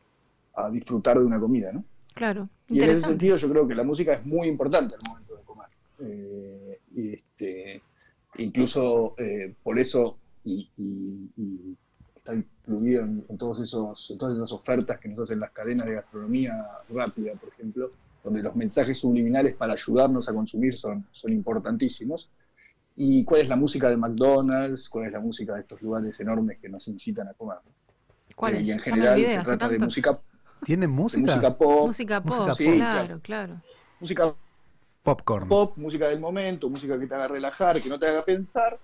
[0.55, 1.85] a disfrutar de una comida, ¿no?
[2.15, 5.37] Claro, Y en ese sentido yo creo que la música es muy importante al momento
[5.37, 5.69] de comer.
[5.99, 7.83] Eh, y este,
[8.39, 11.77] incluso eh, por eso, y, y- y
[12.17, 15.87] está distribuido en, en todos esos, en todas esas ofertas que nos hacen las cadenas
[15.87, 16.55] de gastronomía
[16.89, 17.93] rápida, por ejemplo,
[18.23, 22.31] donde los mensajes subliminales para ayudarnos a consumir son, son importantísimos.
[22.97, 26.59] Y cuál es la música de McDonald's, cuál es la música de estos lugares enormes
[26.59, 27.59] que nos incitan a comer.
[28.37, 29.85] ¿Cuál Eh, y en general se trata de tanto.
[29.87, 30.21] música,
[30.65, 31.21] ¿Tienen de música?
[31.23, 33.63] música pop, Música pop, Música Sí, claro, claro.
[34.01, 34.35] música
[35.03, 35.49] Popcorn.
[35.49, 38.79] pop, música del momento, música que te haga relajar, que no te haga pensar,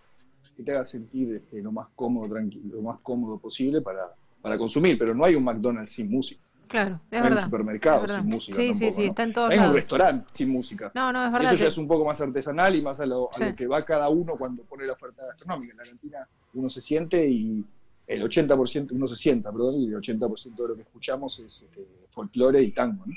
[0.56, 4.56] que te haga sentir este, lo más cómodo, tranquilo, lo más cómodo posible para, para
[4.56, 4.96] consumir.
[4.98, 6.40] Pero no hay un McDonald's sin música.
[6.68, 7.38] Claro, es no hay verdad.
[7.38, 8.16] un supermercado es verdad.
[8.22, 8.56] sin música.
[8.56, 9.08] Sí, sí, tampoco, sí, ¿no?
[9.08, 9.76] está en todos Hay un lados.
[9.76, 10.92] restaurante sin música.
[10.94, 11.52] No, no, es Y verdad.
[11.54, 13.84] Eso ya es un poco más artesanal y más a lo, a lo que va
[13.84, 15.72] cada uno cuando pone la oferta gastronómica.
[15.72, 17.64] En la Argentina uno se siente y
[18.06, 21.86] el 80%, uno se sienta, perdón, y el 80% de lo que escuchamos es este,
[22.10, 23.04] folclore y tango.
[23.06, 23.12] ¿no?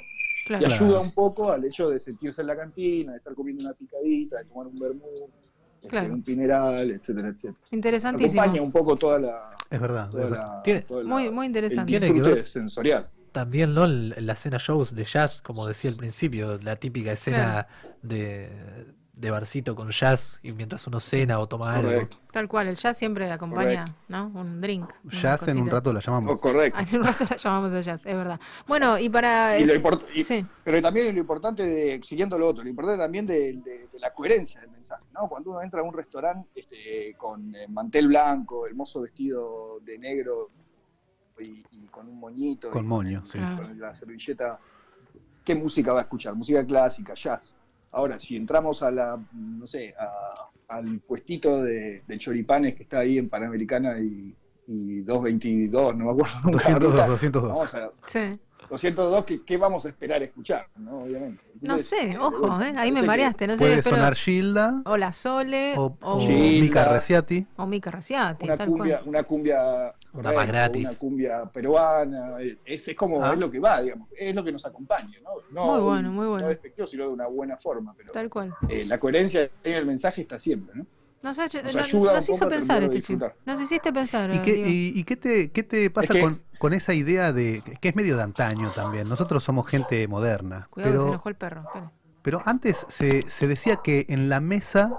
[0.48, 0.68] Claro.
[0.68, 3.74] Y ayuda un poco al hecho de sentirse en la cantina, de estar comiendo una
[3.74, 5.04] picadita, de tomar un vermú,
[5.76, 6.14] este, Claro.
[6.14, 7.60] un pineral, etcétera, etcétera.
[7.72, 8.42] Interesantísimo.
[8.42, 10.10] Acompaña un poco toda la, Es verdad.
[10.10, 10.56] toda es verdad.
[10.58, 11.98] la, Tiene- toda la- Muy, muy el interesante.
[12.00, 13.08] Tiene que ver- sensorial.
[13.32, 13.86] También, ¿no?
[13.86, 17.68] El- La escena shows de jazz, como decía al principio, la típica escena
[18.02, 18.50] de,
[19.14, 21.90] de barcito con jazz y mientras uno cena o toma algo.
[21.92, 22.18] Correcto.
[22.32, 24.28] Tal cual, el jazz siempre acompaña, ¿no?
[24.36, 24.88] Un drink.
[25.06, 26.32] Jazz en un rato la llamamos.
[26.34, 26.78] Oh, correcto.
[26.80, 28.40] Ah, En un rato la llamamos de jazz, es verdad.
[28.68, 29.58] Bueno, y para...
[29.60, 30.46] Y lo import- y- Sí.
[30.64, 34.14] Pero también lo importante de, siguiendo lo otro, lo importante también de, de- de la
[34.14, 35.28] coherencia del mensaje, ¿no?
[35.28, 39.98] Cuando uno entra a un restaurante este, con eh, mantel blanco, el mozo vestido de
[39.98, 40.52] negro
[41.42, 43.40] y, y con un moñito, Con y moño, sí.
[43.40, 44.60] con la servilleta,
[45.44, 46.36] ¿qué música va a escuchar?
[46.36, 47.56] Música clásica, jazz.
[47.92, 53.00] Ahora, si entramos a la, no sé, a- al puestito de, de choripanes que está
[53.00, 54.36] ahí en Panamericana y,
[54.68, 56.70] y 222, no me acuerdo nunca.
[56.70, 57.44] la 202, ruta, 202.
[57.50, 58.40] Vamos a, Sí.
[58.70, 60.68] 202, ¿qué, qué vamos a esperar escuchar?
[60.76, 61.00] ¿no?
[61.00, 61.42] Obviamente.
[61.62, 62.72] No sé, ojo, ¿eh?
[62.78, 63.96] ahí me mareaste, no sé, Puede pero...
[63.96, 66.62] sonar Gilda O la Sole, o, o, o Gilda.
[66.62, 67.48] Mica Reciati.
[67.58, 69.10] o Mica Raciati, Una tal cumbia, cual.
[69.10, 70.88] una cumbia Una más gratis.
[70.90, 73.34] una cumbia peruana, es, es como Ah.
[73.34, 75.30] es lo que va, digamos, es lo que nos acompaña, ¿no?
[75.52, 76.44] No Muy bueno, muy bueno.
[76.44, 78.54] No despectivo, sino de una buena forma, pero Tal cual.
[78.68, 80.86] eh, la coherencia en el mensaje está siempre, ¿no?
[81.22, 83.14] Nos, ha- Nos no- ayuda nos un hizo poco a pensar este chico.
[83.26, 83.36] disfrutar.
[83.46, 84.32] Nos hiciste pensar.
[84.34, 84.70] ¿Y qué, Diego.
[84.70, 87.96] y, y qué te, qué te pasa que- con, con esa idea de que es
[87.96, 89.08] medio de antaño también?
[89.10, 91.92] Nosotros somos gente moderna, Cuidado que se pero, enojó el perro.
[92.22, 94.90] pero antes se, se decía que en la mesa,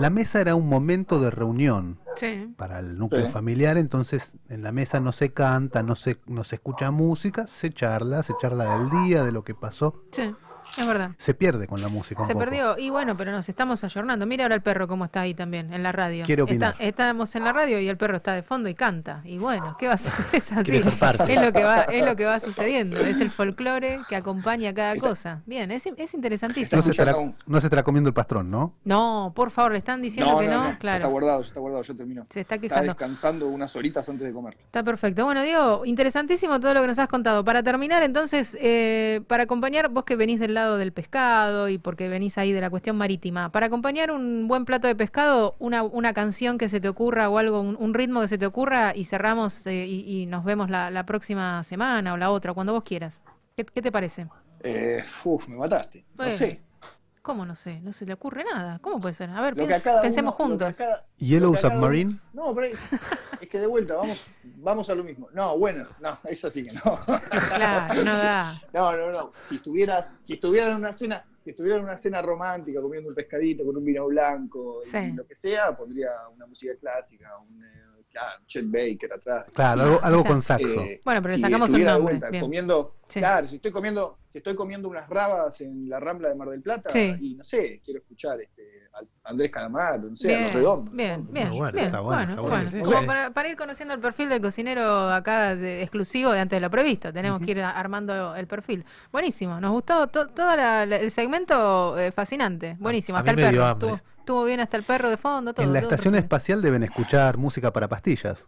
[0.00, 2.52] la mesa era un momento de reunión Sí.
[2.56, 3.32] para el núcleo Sí.
[3.32, 7.70] familiar, entonces en la mesa no se canta, no se, no se escucha música, se
[7.72, 10.34] charla, se charla del día, de lo que pasó, Sí,
[10.76, 11.10] es verdad.
[11.18, 12.44] se pierde con la música un Se poco.
[12.44, 12.78] perdió.
[12.78, 14.26] Y bueno, pero nos estamos ayornando.
[14.26, 16.24] Mira ahora el perro cómo está ahí también, en la radio.
[16.24, 16.72] Quiere opinar.
[16.72, 19.20] Está- estamos en la radio y el perro está de fondo y canta.
[19.24, 20.12] Y bueno, ¿qué va a ser?
[20.32, 20.64] Es así.
[20.64, 21.32] Quiere ser parte.
[21.32, 22.98] Es lo que va, es lo que va sucediendo.
[22.98, 25.42] Es el folclore que acompaña cada cosa.
[25.46, 26.76] Bien, es, es interesantísimo.
[26.78, 28.74] No se, estará, escuchando un- no se estará comiendo el pastrón, ¿no?
[28.84, 30.98] No, por favor, le están diciendo No, que no, claro.
[30.98, 32.26] está guardado, ya está guardado, ya terminó.
[32.30, 34.56] Se está descansando unas horitas antes de comer.
[34.58, 35.24] Está perfecto.
[35.24, 37.44] Bueno, Diego, interesantísimo todo lo que nos has contado.
[37.44, 42.08] Para terminar, entonces, eh, para acompañar, vos que venís del lado del pescado y porque
[42.08, 46.12] venís ahí de la cuestión marítima, para acompañar un buen plato de pescado, una, una
[46.12, 49.04] canción que se te ocurra o algo, un, un ritmo que se te ocurra y
[49.04, 52.84] cerramos eh, y, y nos vemos la, la próxima semana o la otra, cuando vos
[52.84, 53.20] quieras.
[53.56, 54.26] ¿Qué, qué te parece?
[54.62, 56.04] Eh, uf, me mataste.
[56.18, 56.60] No sé.
[57.22, 57.80] ¿Cómo no sé?
[57.80, 58.78] No se le ocurre nada.
[58.80, 59.28] ¿Cómo puede ser?
[59.30, 60.76] A ver, pensemos uno- juntos.
[60.76, 62.18] cada- Yellow cada uno- Submarine.
[62.32, 62.74] No, pero
[63.40, 64.24] es que de vuelta, vamos,
[64.56, 65.28] vamos a lo mismo.
[65.34, 66.98] No, bueno, no, es así que no.
[67.54, 68.54] Claro, no da.
[68.72, 69.32] No, no, no.
[69.48, 73.14] Si estuvieras, si estuvieras en una cena, si estuviera en una cena romántica, comiendo un
[73.14, 78.02] pescadito con un vino blanco, y lo que sea, pondría una música clásica, un, eh,
[78.10, 79.44] claro, Chet Baker atrás.
[79.54, 80.66] Claro, algo, con saxo.
[80.66, 83.18] Eh, Bueno, pero le si sacamos un de nombre, vuelta comiendo, Sí.
[83.20, 86.62] claro, si estoy comiendo, si estoy comiendo unas rabas en la Rambla de Mar del
[86.62, 87.14] Plata Sí.
[87.20, 88.62] y no sé, quiero escuchar este
[88.92, 90.94] a Andrés Calamaro, no sé, a los redondos.
[90.94, 92.56] bien, bien, Está bueno, bien, está bueno, bueno, está bueno.
[92.56, 92.70] bueno.
[92.70, 96.40] Sí, sí, Como para, para ir conociendo el perfil del cocinero acá de- exclusivo de
[96.40, 98.84] antes de lo previsto, tenemos que ir armando el perfil.
[99.12, 103.36] Buenísimo, nos gustó to- todo la- la- el segmento eh, fascinante, buenísimo, a hasta el
[103.36, 105.64] perro, estuvo, estuvo bien hasta el perro de fondo, todo.
[105.66, 108.44] en la todo estación espacial deben escuchar música para pastillas.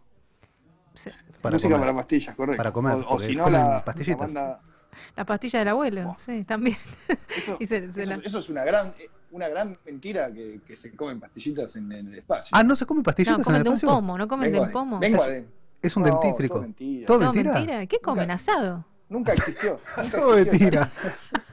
[0.95, 1.11] Sí.
[1.43, 1.81] Para Música comer.
[1.89, 2.57] para pastillas, correcto.
[2.57, 4.19] Para comer, O, o si no, la, la pastillitas.
[4.19, 4.61] banda.
[5.17, 6.77] La pastilla del abuelo, sí, también.
[7.37, 10.61] Eso, Y se- se eso- la- eso es una gran, eh, una gran mentira que,
[10.67, 12.51] que se comen pastillitas en, en el espacio.
[12.57, 13.95] Ah, ¿no se come pastillitas No, en comen el de un espacio?
[13.97, 14.99] pomo, no comen de un de, pomo.
[15.01, 15.45] vengo Es-
[15.83, 16.55] Es un No, dentífrico.
[16.55, 17.07] todo mentira.
[17.07, 17.87] ¿Todo ¿Todo mentira?
[17.87, 18.31] ¿Qué comen?
[18.31, 18.85] ¿Asado?
[19.09, 19.81] Nunca existió.
[19.97, 20.93] Nunca Todo existió mentira.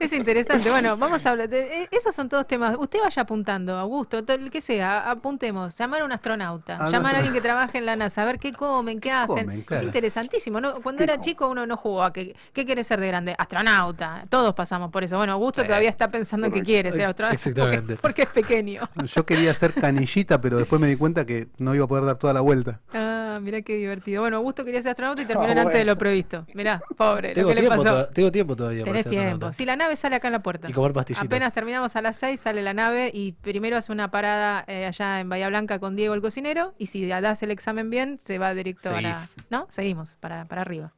[0.00, 0.70] Es interesante.
[0.70, 1.48] Bueno, vamos a hablar.
[1.48, 2.76] de- eh, esos son todos temas.
[2.78, 5.76] Usted vaya apuntando, Augusto, todo el que sea, apuntemos.
[5.76, 8.38] Llamar a un astronauta, Ah, llamar a alguien que trabaje en la NASA, a ver
[8.38, 9.44] qué comen, qué hacen.
[9.46, 9.64] comen?
[9.70, 10.60] Es interesantísimo.
[10.60, 10.80] ¿no?
[10.82, 13.34] Cuando era chico uno no jugó a que, ¿qué quiere ser de grande?
[13.38, 14.24] Astronauta.
[14.28, 15.16] Todos pasamos por eso.
[15.16, 17.34] Bueno, Augusto todavía está pensando en que quiere ser astronauta.
[17.34, 17.96] Exactamente.
[17.96, 18.82] Porque, porque es pequeño.
[19.14, 22.16] Yo quería hacer canillita, pero después me di cuenta que no iba a poder dar
[22.16, 22.80] toda la vuelta.
[22.92, 24.22] Ah, mirá qué divertido.
[24.22, 26.46] Bueno, Augusto quería ser astronauta y terminó Ah, antes de lo previsto.
[26.54, 28.06] Mirá, pobre, lo Tengo que le tiempo, pasó.
[28.08, 29.52] tengo tiempo todavía para Tenés ser tiempo.
[29.52, 30.68] Si la nave sale acá en la puerta.
[30.68, 31.24] Y comer pastillitas.
[31.24, 35.20] Apenas terminamos a las 6, sale la nave y primero hace una parada eh, allá
[35.20, 36.74] en Bahía Blanca con Diego el cocinero.
[36.78, 39.20] Y si das el examen bien, se va directo a la.
[39.50, 39.66] ¿No?
[39.70, 40.92] Seguimos, para, para arriba.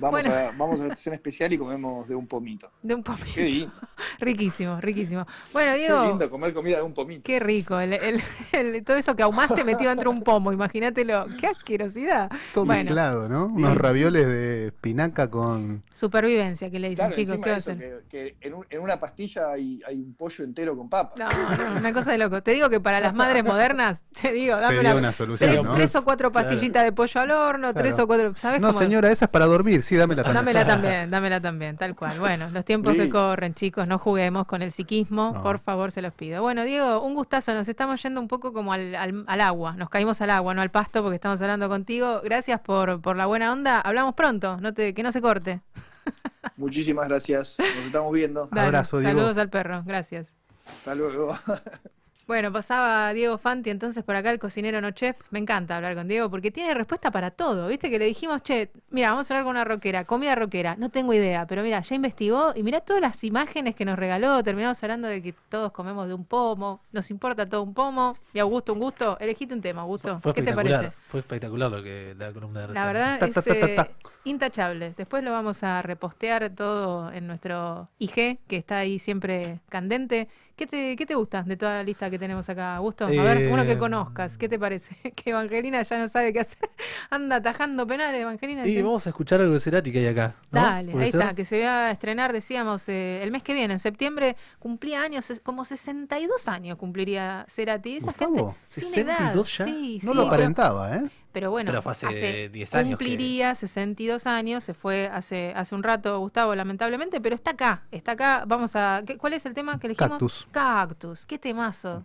[0.00, 0.34] Vamos, Bueno.
[0.34, 2.70] a, vamos a la estación especial y comemos de un pomito.
[2.82, 3.26] De un pomito.
[3.34, 3.72] Qué lindo,
[4.18, 5.26] Riquísimo, riquísimo.
[5.52, 6.04] Bueno, qué Diego.
[6.06, 7.22] lindo comer comida de un pomito.
[7.24, 8.22] Qué rico, el, el-
[8.52, 12.30] el- todo eso que ahumaste metido dentro de un pomo, imagínatelo, qué asquerosidad.
[12.54, 13.46] Todo bueno, mezclado, ¿no?
[13.46, 15.82] Unos ravioles de espinaca con...
[15.92, 17.78] supervivencia que le dicen, Claro, chicos, ¿qué eso, hacen?
[17.78, 21.18] que, que en, un- en una pastilla hay, hay un pollo entero con papas.
[21.18, 22.42] No, no, una cosa de loco.
[22.42, 25.62] Te digo que para las madres modernas, te digo, dame Sería una, una solución, tres,
[25.64, 25.74] ¿no?
[25.74, 26.48] tres o cuatro Claro.
[26.48, 28.78] pastillitas de pollo al horno, tres o cuatro, ¿sabes No, cómo?
[28.78, 29.82] señora, esa es para dormir.
[29.90, 30.44] Sí, dámela también.
[30.44, 32.20] Dámela también, dámela también, tal cual.
[32.20, 35.42] Bueno, los tiempos que corren, chicos, no juguemos con el psiquismo, No.
[35.42, 36.42] por favor, se los pido.
[36.42, 39.90] Bueno, Diego, un gustazo, nos estamos yendo un poco como al, al- al agua, nos
[39.90, 42.20] caímos al agua, no al pasto, porque estamos hablando contigo.
[42.22, 45.60] Gracias por, por la buena onda, hablamos pronto, no te, que no se corte.
[46.56, 47.56] Muchísimas gracias.
[47.58, 48.46] Nos estamos viendo.
[48.52, 50.36] Dale, Saludos al perro, gracias.
[50.68, 51.36] Hasta luego.
[52.30, 55.16] Bueno, pasaba Diego Fanti entonces por acá, el cocinero no chef.
[55.32, 57.66] Me encanta hablar con Diego porque tiene respuesta para todo.
[57.66, 60.76] Viste que le dijimos, che, mira, vamos a hablar con una rockera, comida rockera.
[60.76, 64.44] No tengo idea, pero mira, ya investigó y mira todas las imágenes que nos regaló.
[64.44, 68.16] Terminamos hablando de que todos comemos de un pomo, nos importa todo un pomo.
[68.32, 69.18] Y Augusto, un gusto.
[69.18, 70.20] Elegiste un tema, Augusto.
[70.20, 70.92] Fue ¿Qué te parece?
[71.08, 72.92] fue espectacular lo que la columna de La recién.
[72.92, 73.88] verdad Ta, es ta, ta, ta, eh, ta.
[74.22, 74.94] intachable.
[74.96, 80.28] Después lo vamos a repostear todo en nuestro IG, que está ahí siempre candente.
[80.60, 83.06] ¿Qué te, qué te gusta de toda la lista que tenemos acá, Augusto?
[83.06, 84.36] A ver, uno que Eh, conozcas.
[84.36, 84.94] ¿Qué te parece?
[85.16, 86.68] Que Evangelina ya no sabe qué hacer.
[87.10, 88.66] Anda atajando penales, Evangelina.
[88.66, 88.82] Y sí.
[88.82, 90.34] vamos a escuchar algo de Cerati que hay acá.
[90.50, 90.60] ¿no?
[90.60, 91.20] Dale, ¿Puede ahí ser?
[91.22, 95.00] está, que se va a estrenar, decíamos, eh, el mes que viene, en septiembre, cumplía
[95.00, 97.96] años, como 62 años cumpliría Cerati.
[97.96, 99.16] Esa gente Gustavo, sin edad.
[99.32, 99.64] 62 ya.
[99.64, 101.04] Sí, No sí, lo aparentaba, ¿eh?
[101.32, 105.74] Pero bueno, Pero fue hace 10 años que- Cumpliría 62 años, se fue hace, hace
[105.74, 108.44] un rato Gustavo, lamentablemente, pero está acá, está acá.
[108.46, 109.02] Vamos a.
[109.06, 110.10] ¿qué- ¿Cuál es el tema que elegimos?
[110.10, 110.46] Cactus.
[110.50, 112.04] Cactus, qué temazo.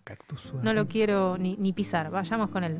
[0.62, 2.80] No lo quiero ni, ni pisar, vayamos con él.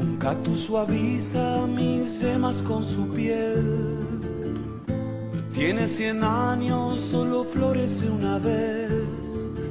[0.00, 3.99] Un cactus suaviza mis yemas con su piel.
[5.52, 8.90] Tiene cien años, solo florece una vez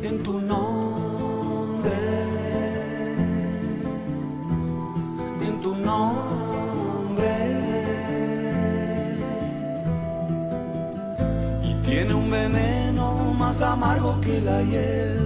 [0.04, 1.92] en tu nombre.
[5.42, 7.34] En tu nombre.
[11.64, 15.18] Y tiene un veneno más amargo que la hiel.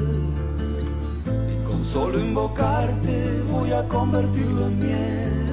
[1.51, 5.52] Y con solo invocarte voy a convertirlo en miel.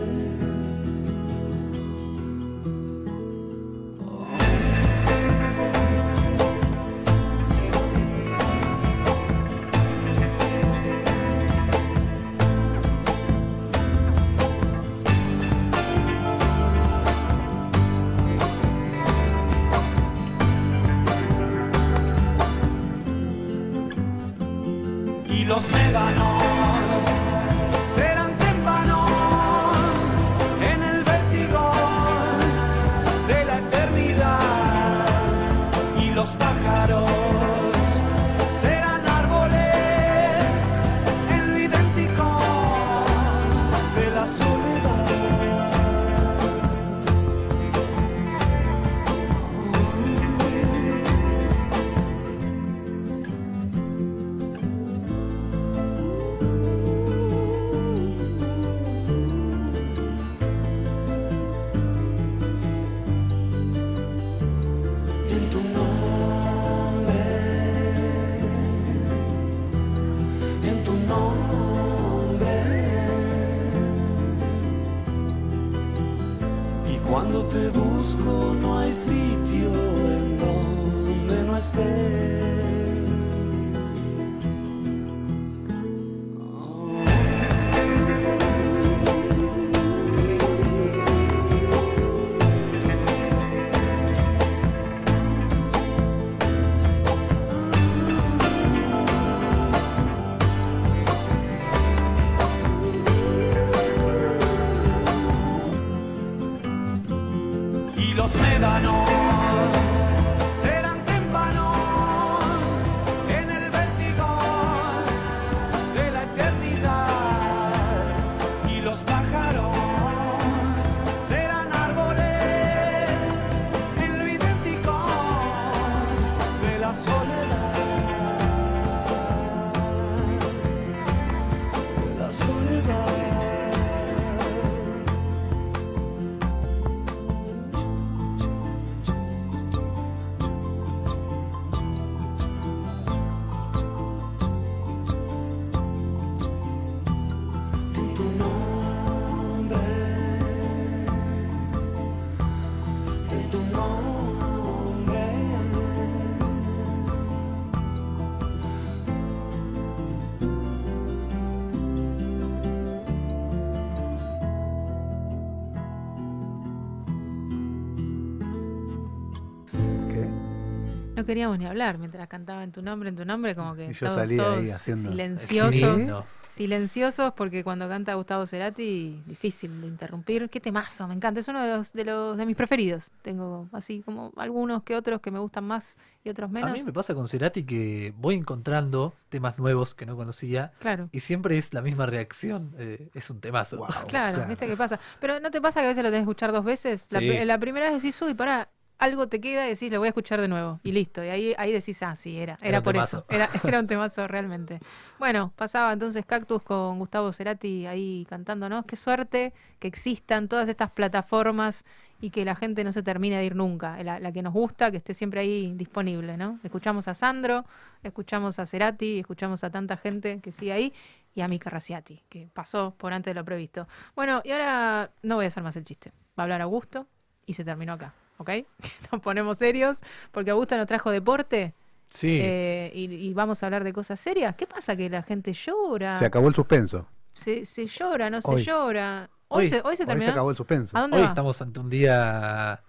[171.31, 174.07] Queríamos ni hablar mientras cantaba en tu nombre, en tu nombre, como que Y yo
[174.07, 176.03] todos, salía ahí todos haciendo- silenciosos.
[176.03, 176.11] Sí.
[176.51, 180.49] Silenciosos porque cuando canta Gustavo Cerati, difícil de interrumpir.
[180.49, 181.39] Qué temazo, me encanta.
[181.39, 183.09] Es uno de los de, los, de mis preferidos.
[183.21, 185.95] Tengo así como algunos que otros que me gustan más
[186.25, 186.73] y otros A menos.
[186.73, 191.07] mí me pasa con Cerati que voy encontrando temas nuevos que no conocía Claro.
[191.13, 192.75] y siempre es la misma reacción.
[192.77, 193.87] eh, es un temazo.
[194.09, 194.99] Claro, ¿viste qué pasa?
[195.21, 197.07] Pero ¿no te pasa que a veces lo tenés que escuchar dos veces?
[197.09, 197.45] Sí.
[197.45, 198.67] la primera vez decís, uy, pará,
[199.01, 200.79] algo te queda y decís, lo voy a escuchar de nuevo.
[200.83, 201.23] Y listo.
[201.23, 203.17] Y ahí, ahí decís, ah, sí, era, Era por temazo.
[203.17, 203.25] eso.
[203.29, 204.79] Era, era un temazo realmente.
[205.17, 208.85] Bueno, pasaba entonces Cactus con Gustavo Cerati ahí cantándonos.
[208.85, 211.83] Qué suerte que existan todas estas plataformas
[212.21, 214.01] y que la gente no se termine de ir nunca.
[214.03, 216.59] La, la que nos gusta, que esté siempre ahí disponible, ¿no?
[216.63, 217.65] Escuchamos a Sandro,
[218.03, 220.93] escuchamos a Cerati, escuchamos a tanta gente que sigue ahí
[221.33, 223.87] y a Mika Raciati, que pasó por antes de lo previsto.
[224.15, 226.11] Bueno, y ahora no voy a hacer más el chiste.
[226.37, 227.07] Va a hablar Augusto
[227.47, 228.49] y se terminó acá, ¿ok?
[229.11, 229.99] Nos ponemos serios
[230.31, 231.73] porque Augusto nos trajo deporte.
[232.09, 232.39] Sí.
[232.41, 234.55] eh, y, y vamos a hablar de cosas serias.
[234.55, 234.95] ¿Qué pasa?
[234.97, 236.19] Que la gente llora.
[236.19, 237.07] Se acabó el suspenso.
[237.33, 238.63] Se, se llora, no Hoy.
[238.65, 239.29] se llora.
[239.47, 239.67] Hoy, Hoy.
[239.69, 240.25] se, hoy se Hoy terminó.
[240.25, 240.97] se acabó el suspenso.
[240.97, 241.29] ¿A dónde Hoy va?
[241.29, 242.81] estamos ante un día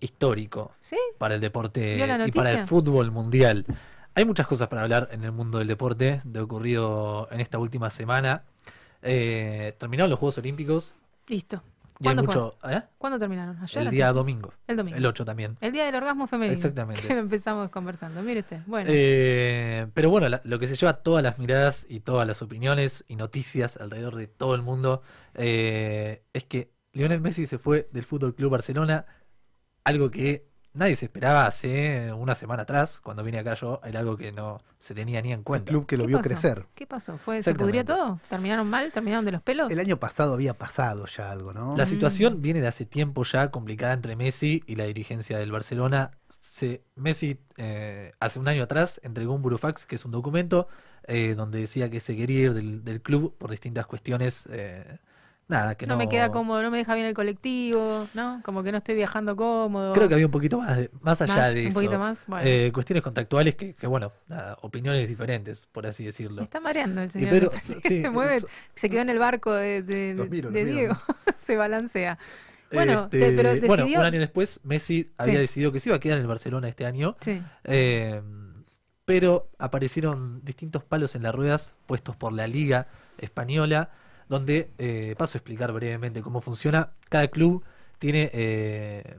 [0.00, 0.96] histórico ¿Sí?
[1.18, 3.64] para el deporte ¿Vio la y para el fútbol mundial.
[4.14, 7.90] Hay muchas cosas para hablar en el mundo del deporte de ocurrido en esta última
[7.90, 8.42] semana.
[9.02, 10.94] Eh, terminaron los Juegos Olímpicos
[11.28, 11.62] Listo.
[12.02, 12.58] Y hay ¿Cuándo mucho.
[12.68, 12.82] ¿eh?
[12.96, 13.58] ¿Cuándo terminaron?
[13.62, 13.82] ¿Ayer?
[13.82, 14.52] El día domingo.
[14.66, 14.96] El domingo.
[14.96, 15.58] El 8 también.
[15.60, 16.54] El día del orgasmo femenino.
[16.54, 17.02] Exactamente.
[17.06, 18.22] Que empezamos conversando.
[18.22, 18.60] Mire usted.
[18.66, 18.88] Bueno.
[18.92, 23.04] Eh, pero bueno, la- lo que se lleva todas las miradas y todas las opiniones
[23.06, 25.02] y noticias alrededor de todo el mundo
[25.34, 29.04] eh, es que Lionel Messi se fue del Fútbol Club Barcelona,
[29.84, 34.16] algo que nadie se esperaba hace una semana atrás, cuando vine acá yo, era algo
[34.16, 35.70] que no se tenía ni en cuenta.
[35.70, 36.28] club que lo ¿Qué vio pasó?
[36.28, 36.66] crecer.
[36.74, 37.18] ¿Qué pasó?
[37.18, 38.18] ¿Fue, ¿Se pudrió todo?
[38.28, 38.92] ¿Terminaron mal?
[38.92, 39.70] ¿Terminaron de los pelos?
[39.70, 41.76] El año pasado había pasado ya algo, ¿no?
[41.76, 46.12] La situación viene de hace tiempo ya complicada entre Messi y la dirigencia del Barcelona.
[46.40, 50.68] Se, Messi eh, hace un año atrás entregó un burofax, que es un documento,
[51.06, 54.44] eh, donde decía que se quería ir del, del club por distintas cuestiones.
[54.50, 54.98] eh,
[55.50, 58.40] nada, que no, no, me queda cómodo, no me deja bien el colectivo, ¿no?
[58.44, 59.92] Como que no estoy viajando cómodo.
[59.92, 61.74] Creo que había un poquito más, de- más allá Más, de un eso.
[61.74, 62.44] poquito más, bueno.
[62.46, 66.36] Eh, cuestiones contractuales que, que, bueno, nada, opiniones diferentes, por así decirlo.
[66.36, 67.30] Me está mareando el Y señor.
[67.30, 67.50] pero-
[67.82, 70.96] que sí, se mueve, eso- se quedó en el barco de, miro, Diego.
[71.36, 72.18] se balancea.
[72.72, 75.40] Bueno, Este, te- pero bueno, un año después Messi había Sí.
[75.40, 77.16] decidido que se iba a quedar en el Barcelona este año.
[77.20, 77.42] Sí.
[77.64, 78.22] Eh,
[79.04, 82.86] pero aparecieron distintos palos en las ruedas puestos por la Liga
[83.18, 83.90] Española,
[84.30, 86.92] donde eh, paso a explicar brevemente cómo funciona.
[87.08, 87.64] Cada club
[87.98, 89.18] tiene eh,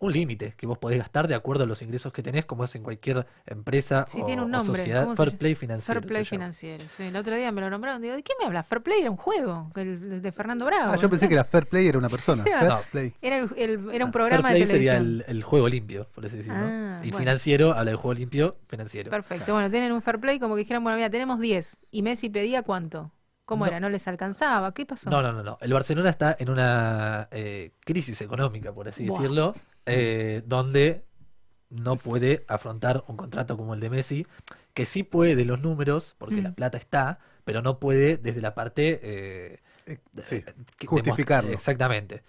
[0.00, 2.74] un límite que vos podés gastar de acuerdo a los ingresos que tenés, como es
[2.74, 4.82] en cualquier empresa Sí, o, tiene un o nombre.
[4.82, 5.04] sociedad.
[5.04, 5.38] ¿cómo se Fair?
[5.38, 6.00] Play financiero.
[6.02, 6.84] Fair Play financiero.
[6.90, 8.02] Sí, el otro día me lo nombraron.
[8.02, 8.62] Digo, ¿de qué me habla?
[8.64, 10.92] Fair Play era un juego el de Fernando Bravo.
[10.92, 11.28] Ah, yo pensé sé.
[11.28, 12.44] que era Fair Play era una persona.
[12.46, 12.80] Era- Fair No.
[12.92, 13.14] Play.
[13.22, 15.24] Era, el- el- era un Ah, programa Fair de Play sería televisión.
[15.26, 16.58] el, el juego limpio, por así decirlo.
[16.60, 17.18] Ah, y bueno.
[17.18, 19.10] financiero habla de juego limpio, financiero.
[19.10, 19.54] Perfecto.
[19.54, 21.78] Bueno, tienen un fair play como que dijeron, bueno, mira, tenemos 10.
[21.90, 23.10] Y Messi pedía cuánto.
[23.44, 23.70] ¿Cómo No.
[23.70, 23.80] era?
[23.80, 24.72] ¿No les alcanzaba?
[24.72, 25.10] ¿Qué pasó?
[25.10, 25.58] No, no, no, no.
[25.60, 29.18] El Barcelona está en una eh, crisis económica, por así Buah.
[29.20, 29.54] decirlo,
[29.86, 31.04] eh, donde
[31.70, 34.26] no puede afrontar un contrato como el de Messi,
[34.72, 36.44] que sí puede de los números, porque Mm.
[36.44, 39.00] la plata está, pero no puede desde la parte...
[39.02, 39.60] eh,
[40.22, 40.42] sí,
[40.78, 41.52] que- justificarlo.
[41.52, 42.22] Exactamente.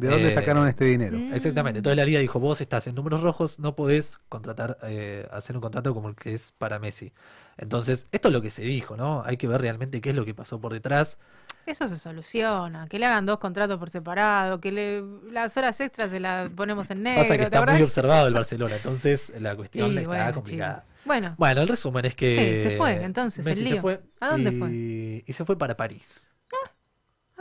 [0.00, 1.18] ¿De dónde Eh, sacaron este dinero?
[1.32, 1.78] Exactamente.
[1.78, 5.62] Entonces la liga dijo, vos estás en números rojos, no podés contratar, eh, hacer un
[5.62, 7.12] contrato como el que es para Messi.
[7.58, 9.22] Entonces, esto es lo que se dijo, ¿no?
[9.26, 11.18] Hay que ver realmente qué es lo que pasó por detrás.
[11.66, 12.88] Eso se soluciona.
[12.88, 14.60] Que le hagan dos contratos por separado.
[14.60, 17.22] Que le, las horas extras se las ponemos en negro.
[17.22, 20.74] Pasa que ¿te está muy observado el Barcelona, entonces la cuestión Sí, está bueno, complicada.
[20.80, 20.86] chico.
[21.04, 21.34] Bueno.
[21.36, 24.50] Bueno, el resumen es que Sí, se fue, entonces, el Messi se fue ¿A dónde
[24.50, 25.24] y, fue?
[25.26, 26.29] y se fue para París.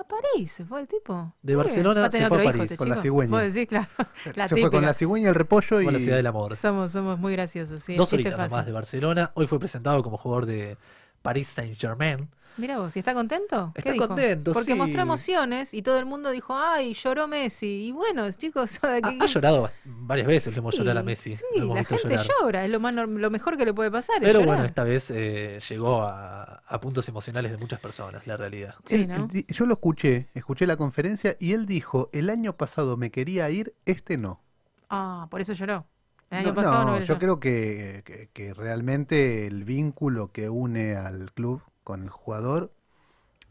[0.09, 1.33] ¿A París se fue el tipo.
[1.41, 1.55] De.
[1.55, 2.63] Barcelona se fue a hijo París.
[2.63, 3.03] este Con la chico.
[3.03, 3.31] cigüeña.
[3.31, 3.87] Vos decís, claro.
[4.35, 5.87] La Se fue con la cigüeña, el repollo y...
[5.87, 6.55] A la ciudad del amor.
[6.55, 7.95] Somos, somos muy graciosos, sí.
[7.95, 9.31] Dos chiste horitas nomás de Barcelona.
[9.35, 10.77] Hoy fue presentado como jugador de
[11.21, 12.27] Paris Saint-Germain.
[12.59, 13.71] Mira vos, ¿y está contento?
[13.73, 14.07] ¿Qué Está dijo?
[14.07, 14.77] contento, Porque sí.
[14.79, 17.87] mostró emociones y todo el mundo dijo, ay, lloró Messi.
[17.87, 21.35] Y bueno, chicos, ¿sabe Ha, ha llorado varias veces, le hemos Sí, llorado a Messi.
[21.35, 22.25] Sí, lo hemos la visto gente llorar.
[22.41, 24.15] llora, es lo, más, norm- lo mejor que le puede pasar.
[24.19, 28.75] Pero bueno, esta vez eh, llegó a, a puntos emocionales de muchas personas, la realidad.
[28.89, 32.97] Él- él di- yo lo escuché, escuché la conferencia y él dijo, el año pasado
[32.97, 34.41] me quería ir, este no.
[34.89, 35.85] Ah, por eso lloró.
[36.29, 40.49] El año No, pasado no, no, yo creo que, que- que realmente el vínculo que
[40.49, 42.71] une al club con el jugador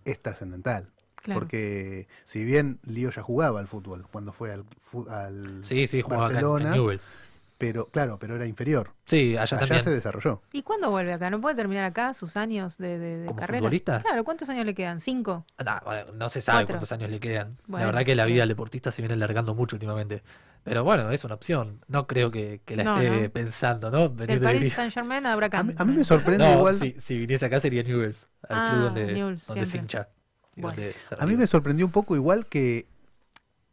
[0.04, 0.86] es trascendental.
[1.16, 1.40] Claro.
[1.40, 4.64] Porque si bien Lío ya jugaba al fútbol cuando fue al,
[5.10, 7.12] al Sí, sí, jugaba acá en- en Barcelona, Newell's.
[7.58, 8.92] pero claro, pero era inferior.
[9.06, 9.82] Sí, allá también.
[9.82, 10.40] se desarrolló.
[10.52, 11.30] ¿Y cuándo vuelve acá?
[11.30, 13.58] ¿No puede terminar acá sus años de, de- de ¿Como carrera?
[13.58, 14.00] futbolista?
[14.02, 15.00] Claro, ¿cuántos años le quedan?
[15.00, 15.44] ¿Cinco?
[15.66, 16.74] No, bueno, no se sabe Cuatro.
[16.74, 17.56] cuántos años le quedan.
[17.66, 18.30] Bueno, la verdad que la sí.
[18.32, 20.22] vida del deportista se viene alargando mucho últimamente.
[20.68, 21.84] Pero bueno, es una opción.
[21.88, 23.30] No creo que, que la No, esté no.
[23.30, 24.08] pensando, ¿no?
[24.10, 25.74] Venir Del de Paris Saint Germain a Huracán.
[25.78, 26.74] A mí me sorprende No, igual.
[26.74, 30.08] Si, si viniese acá sería Newell's, al Ah, club donde, Newell's, donde se hincha.
[30.56, 30.76] y Bueno.
[30.76, 32.86] donde se A mí me sorprendió un poco igual que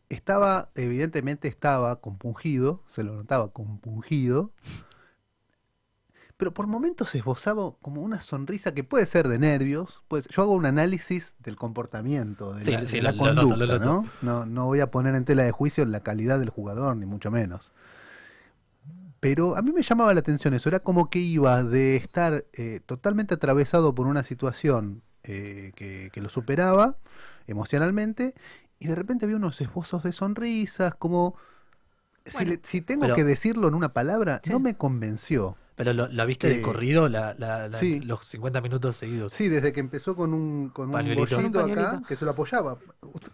[0.10, 4.52] estaba, evidentemente estaba compungido, se lo notaba compungido,
[6.38, 10.02] pero por momentos esbozaba como una sonrisa que puede ser de nervios.
[10.10, 13.42] Pues yo hago un análisis del comportamiento, de Sí, la, sí, de lo- la lo
[13.48, 13.80] conducta, lo.
[13.80, 14.06] ¿no?
[14.22, 14.46] ¿no?
[14.46, 17.72] No voy a poner en tela de juicio la calidad del jugador, ni mucho menos.
[19.22, 22.82] Pero a mí me llamaba la atención eso, era como que iba de estar eh,
[22.86, 26.98] totalmente atravesado por una situación eh, que, que lo superaba
[27.48, 28.36] emocionalmente
[28.78, 31.36] y de repente había unos esbozos de sonrisas, como...
[32.26, 32.52] si, Bueno.
[32.52, 34.52] le- si tengo Pero- que decirlo en una palabra, Sí.
[34.52, 35.56] no me convenció.
[35.76, 38.00] Pero lo, la viste de Eh, corrido la, la- la- sí.
[38.00, 39.34] los 50 minutos seguidos.
[39.34, 42.78] Sí, desde que empezó con un, con un bollito acá, que se lo apoyaba.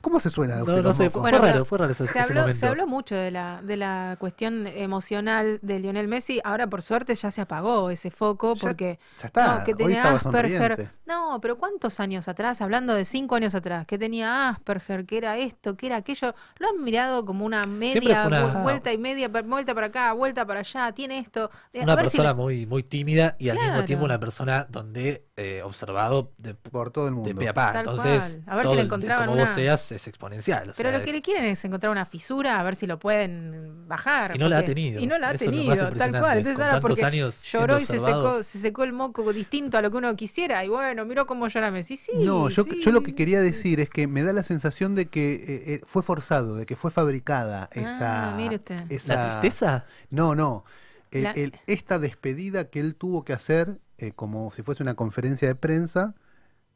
[0.02, 0.56] ¿Cómo se suena?
[0.56, 3.16] a No, usted no sé, fue raro, fue raro ese, Se habló, se habló mucho
[3.16, 6.42] de la, de la cuestión emocional de Lionel Messi.
[6.44, 10.04] Ahora, por suerte, ya se apagó ese foco Ya- porque ya está, no, que tenía
[10.12, 10.90] Asperger.
[11.06, 12.62] No, pero ¿cuántos años atrás?
[12.62, 16.34] Hablando de cinco años atrás, que tenía Asperger, que era esto, que era aquello.
[16.58, 20.62] Lo han mirado como una media una- vuelta y media, vuelta para acá, vuelta para
[20.62, 20.92] allá.
[20.94, 21.52] Tiene esto.
[21.74, 24.66] Eh, Una a ver si persona muy, muy tímida y al mismo tiempo una persona
[24.70, 27.30] donde eh, observado de, por todo el mundo.
[27.30, 27.74] De pe a pa.
[27.80, 28.54] Entonces, cual.
[28.54, 30.70] A ver si todo le encontraban como vos seas es exponencial.
[30.70, 33.00] o Pero sea, lo que le quieren es encontrar una fisura, a ver si lo
[33.00, 34.36] pueden bajar.
[34.36, 35.00] Y no la ha tenido.
[35.02, 36.38] Y no la ha Eso tenido, tal cual.
[36.40, 39.78] Entonces Con ahora tantos porque años lloró y se secó, se secó el moco distinto
[39.78, 40.64] a lo que uno quisiera.
[40.64, 41.98] Y bueno, miró cómo llora Messi.
[41.98, 42.82] Sí, No, yo, sí.
[42.84, 45.44] yo lo que quería decir es que me da la sensación de que eh,
[45.74, 48.34] eh, fue forzado, de que fue fabricada esa...
[48.34, 48.80] Ah, mire usted.
[48.90, 49.86] esa- ¿La tristeza?
[50.10, 50.66] No, no.
[51.12, 54.96] El- La- el- esta despedida que él tuvo que hacer, eh, como si fuese una
[54.96, 56.16] conferencia de prensa,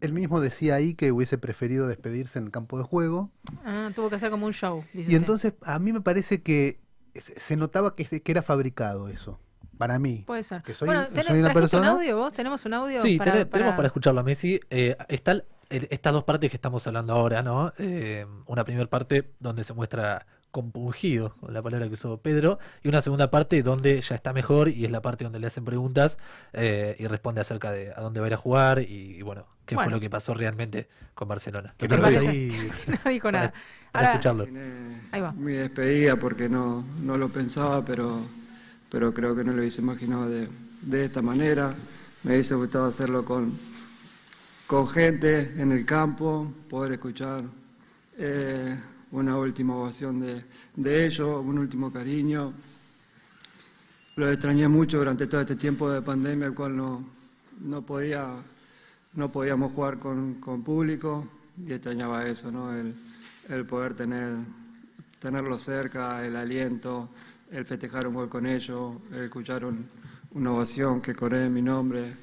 [0.02, 3.32] él mismo decía ahí que hubiese preferido despedirse en el campo de juego.
[3.64, 4.84] Ah, tuvo que hacer como un show.
[4.94, 5.16] dice Y usted.
[5.16, 6.82] entonces a mí me parece que
[7.38, 9.40] se- notaba que, que era fabricado eso,
[9.78, 10.26] para mí.
[10.28, 10.62] Puede ser.
[10.64, 12.34] que soy- bueno, soy ¿tenés- una ¿trajiste un persona- audio vos?
[12.34, 13.00] ¿Tenemos un audio?
[13.00, 14.60] Sí, para- tenemos para- escucharlo a Messi.
[14.70, 17.72] Eh, está el- el- estas dos partes que estamos hablando ahora, ¿no?
[17.78, 20.26] Eh, una primera parte donde se muestra
[20.56, 24.70] compungido, con la palabra que usó Pedro, y una segunda parte donde ya está mejor
[24.70, 26.18] y es la parte donde le hacen preguntas
[26.54, 29.46] eh, y responde acerca de a dónde va a ir a jugar y, y bueno,
[29.66, 29.90] qué Bueno.
[29.90, 31.76] fue lo que pasó realmente con Barcelona.
[31.78, 32.72] ¿Qué ahí
[33.04, 33.54] No dijo para- nada.
[33.92, 34.48] para Ahora- escucharlo.
[35.12, 35.34] Ahí va.
[35.34, 38.22] Mi despedida porque no, no lo pensaba, pero,
[38.90, 40.48] pero creo que no lo hubiese imaginado de,
[40.84, 41.76] de esta manera.
[42.24, 43.60] Me hubiese gustado hacerlo con,
[44.68, 47.44] con gente en el campo, poder escuchar
[48.18, 48.80] eh,
[49.12, 50.44] una última ovación de,
[50.76, 52.54] de ellos, un último cariño.
[54.16, 57.06] Lo extrañé mucho durante todo este tiempo de pandemia, el cual no,
[57.62, 58.28] no, podía,
[59.14, 61.28] no podíamos jugar con, con público
[61.66, 62.74] y extrañaba eso, ¿no?
[62.74, 62.94] El,
[63.50, 64.34] el poder tener,
[65.20, 67.10] tenerlo cerca, el aliento,
[67.52, 69.86] el festejar un gol con ellos, el escuchar un-
[70.32, 72.14] una ovación que corre mi nombre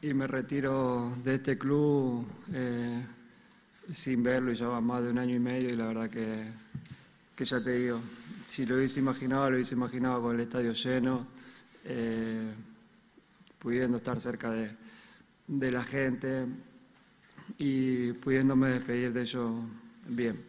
[0.00, 3.04] y me retiro de este club eh,
[3.92, 6.44] sin verlo y ya va más de un año y medio y la verdad que,
[7.34, 8.00] que ya te digo,
[8.44, 11.26] si lo hubiese imaginado, lo hubiese imaginado con el estadio lleno,
[11.84, 12.52] eh,
[13.58, 14.70] pudiendo estar cerca de,
[15.46, 16.46] de la gente
[17.56, 19.52] y pudiéndome despedir de ellos
[20.06, 20.44] bien.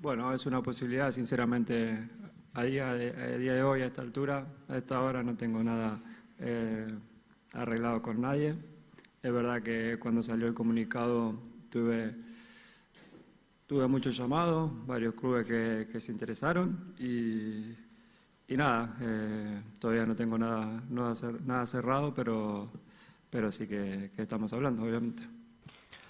[0.00, 1.98] Bueno, es una posibilidad, sinceramente,
[2.52, 5.98] a día de, día de hoy, a esta altura, a esta hora, no tengo nada
[6.38, 6.86] eh,
[7.52, 8.54] arreglado con nadie.
[9.22, 11.40] Es verdad que cuando salió el comunicado
[11.70, 12.14] tuve,
[13.66, 17.74] tuve muchos llamados, varios clubes que, se interesaron y,
[18.48, 22.70] y nada, eh, todavía no tengo nada, nada, cer- nada cerrado, pero,
[23.30, 25.24] pero sí que estamos hablando, obviamente.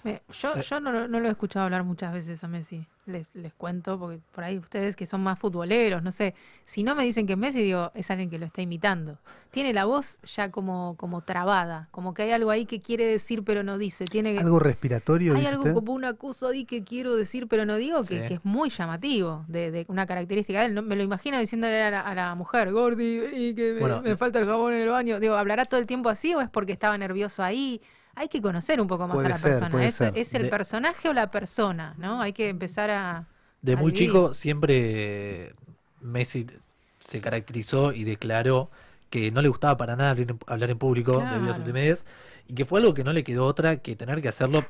[0.05, 0.61] Me- yo Eh.
[0.61, 2.85] yo no, lo- no lo he escuchado hablar muchas veces a Messi.
[3.07, 6.33] Les, les cuento, porque por ahí ustedes que son más futboleros, no sé.
[6.63, 9.17] Si no me dicen que es Messi, digo, es alguien que lo está imitando.
[9.51, 13.43] Tiene la voz ya como, como trabada, como que hay algo ahí que quiere decir
[13.43, 14.05] pero no dice.
[14.05, 15.73] Tiene Algo respiratorio, Hay algo usted?
[15.73, 18.27] como una cosa ahí que quiero decir pero no digo, que, Sí.
[18.27, 20.73] que es muy llamativo, de, de una característica de él.
[20.75, 24.01] No, me lo imagino diciéndole a la, a la mujer, Gordi, vení que me, Bueno,
[24.03, 25.19] me falta el jabón en el baño.
[25.19, 27.81] Digo, ¿hablará todo el tiempo así o es porque estaba nervioso ahí?
[28.15, 29.83] Hay que conocer un poco más Puede a la ser, persona.
[29.85, 31.95] ¿Es, el De- personaje o la persona?
[31.97, 32.21] ¿no?
[32.21, 33.27] Hay que empezar a...
[33.61, 35.53] De a muy chico siempre
[36.01, 36.45] Messi
[36.99, 38.69] se caracterizó y declaró
[39.09, 40.15] que no le gustaba para nada
[40.47, 41.63] hablar en, público debido a su Claro.
[41.63, 42.05] timidez
[42.47, 44.65] y que fue algo que no le quedó otra que tener que hacerlo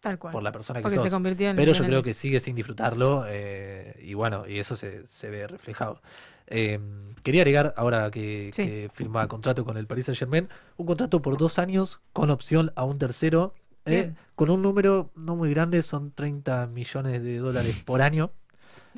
[0.00, 0.32] Tal cual.
[0.32, 1.04] por la persona que Porque sos.
[1.04, 4.76] se convirtió en Pero yo creo que sigue sin disfrutarlo eh, y bueno, y eso
[4.76, 6.00] se, se ve reflejado.
[6.48, 6.80] Eh,
[7.22, 8.64] quería agregar, ahora que, Sí.
[8.64, 12.72] que firma contrato con el Paris Saint Germain, un contrato por dos años con opción
[12.74, 13.54] a un tercero,
[13.84, 18.30] eh, con un número no muy grande, son 30 millones de dólares por año,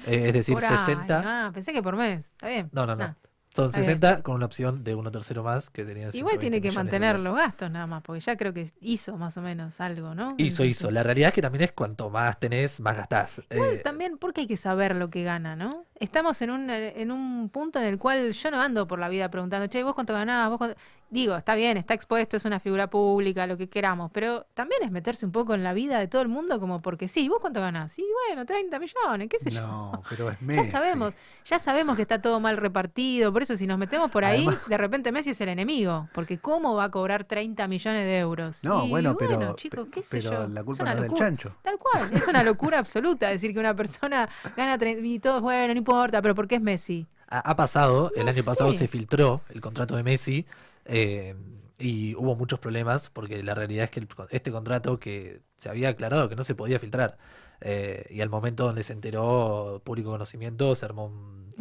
[0.06, 0.78] eh, es decir, Por año.
[0.78, 1.22] 60.
[1.24, 2.26] Ah, pensé que por mes.
[2.30, 2.68] Está bien.
[2.72, 3.14] No, no, no.
[3.60, 3.86] Son está bien.
[4.00, 7.18] 60 con una opción de uno tercero más, que serían Igual 120 tiene que mantener
[7.18, 10.34] los gastos nada más, porque ya creo que hizo más o menos algo, ¿no?
[10.38, 10.90] Hizo, Entonces- hizo.
[10.90, 13.40] La realidad es que también es cuanto más tenés, más gastás.
[13.50, 15.84] Igual Eh, también porque hay que saber lo que gana, ¿no?
[15.96, 19.08] Estamos en un, eh, en un punto en el cual yo no ando por la
[19.08, 20.48] vida preguntando, che, ¿vos cuánto ganás?
[20.50, 20.76] ¿Vos cuánto-?".
[21.10, 24.92] Digo, está bien, está expuesto, es una figura pública, lo que queramos, pero también es
[24.92, 27.60] meterse un poco en la vida de todo el mundo como porque sí, ¿vos cuánto
[27.60, 27.90] ganás?
[27.90, 29.60] Sí, bueno, 30 millones, qué sé yo.
[29.60, 30.70] No, pero es Ya Messi.
[30.70, 31.12] sabemos,
[31.44, 34.68] ya sabemos que está todo mal repartido, por eso si nos metemos por ahí, Además-
[34.68, 38.62] de repente Messi es el enemigo, porque ¿cómo va a cobrar 30 millones de euros?
[38.62, 40.46] No, Y bueno, pero, chicos, pe- qué sé yo.
[40.46, 41.26] la es culpa una no es del locura.
[41.26, 41.56] chancho.
[41.62, 45.74] Tal cual, es una locura absoluta decir que una persona gana 30 y todo, bueno,
[45.74, 47.08] no importa, pero ¿por qué es Messi?
[47.28, 50.46] Ha, ha pasado, el año pasado se filtró el contrato de Messi
[50.90, 51.36] eh,
[51.78, 55.90] y hubo muchos problemas porque la realidad es que el- este contrato que se había
[55.90, 57.18] aclarado que no se podía filtrar
[57.62, 61.54] eh, y al momento donde se enteró público conocimiento se armó un,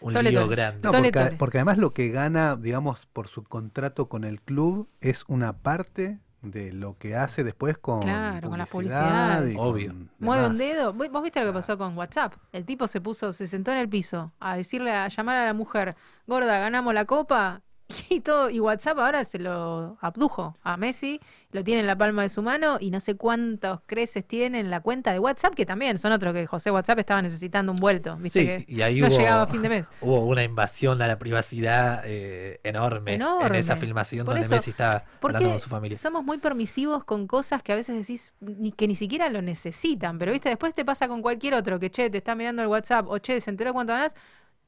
[0.00, 0.54] un Tole, lío tole.
[0.56, 0.80] grande.
[0.82, 5.24] No, porque, porque además lo que gana, digamos, por su contrato con el club es
[5.28, 6.18] una parte
[6.50, 9.56] de lo que hace después con Claro, con las publicidades.
[9.58, 9.94] Obvio.
[10.18, 10.92] Mueve un dedo.
[10.92, 12.34] ¿Vos vos viste lo que pasó con WhatsApp?
[12.52, 15.54] El tipo se puso, se sentó en el piso a decirle, a llamar a la
[15.54, 15.96] mujer,
[16.26, 17.62] gorda, ganamos la copa.
[18.08, 21.20] Y todo, y WhatsApp ahora se lo abdujo a Messi,
[21.52, 24.70] lo tiene en la palma de su mano y no sé cuántos creces tiene en
[24.70, 28.16] la cuenta de WhatsApp, que también son otros que José WhatsApp estaba necesitando un vuelto,
[28.16, 29.88] viste Sí, que y ahí no hubo, llegaba a fin de mes.
[30.00, 34.70] hubo una invasión a la privacidad eh, enorme, en esa filmación Por donde eso, Messi
[34.70, 35.96] estaba hablando con su familia.
[35.96, 40.18] somos muy permisivos con cosas que a veces decís ni, que ni siquiera lo necesitan,
[40.18, 43.06] pero viste, después te pasa con cualquier otro que che, te está mirando el WhatsApp
[43.08, 44.14] o che, se enteró cuánto ganás,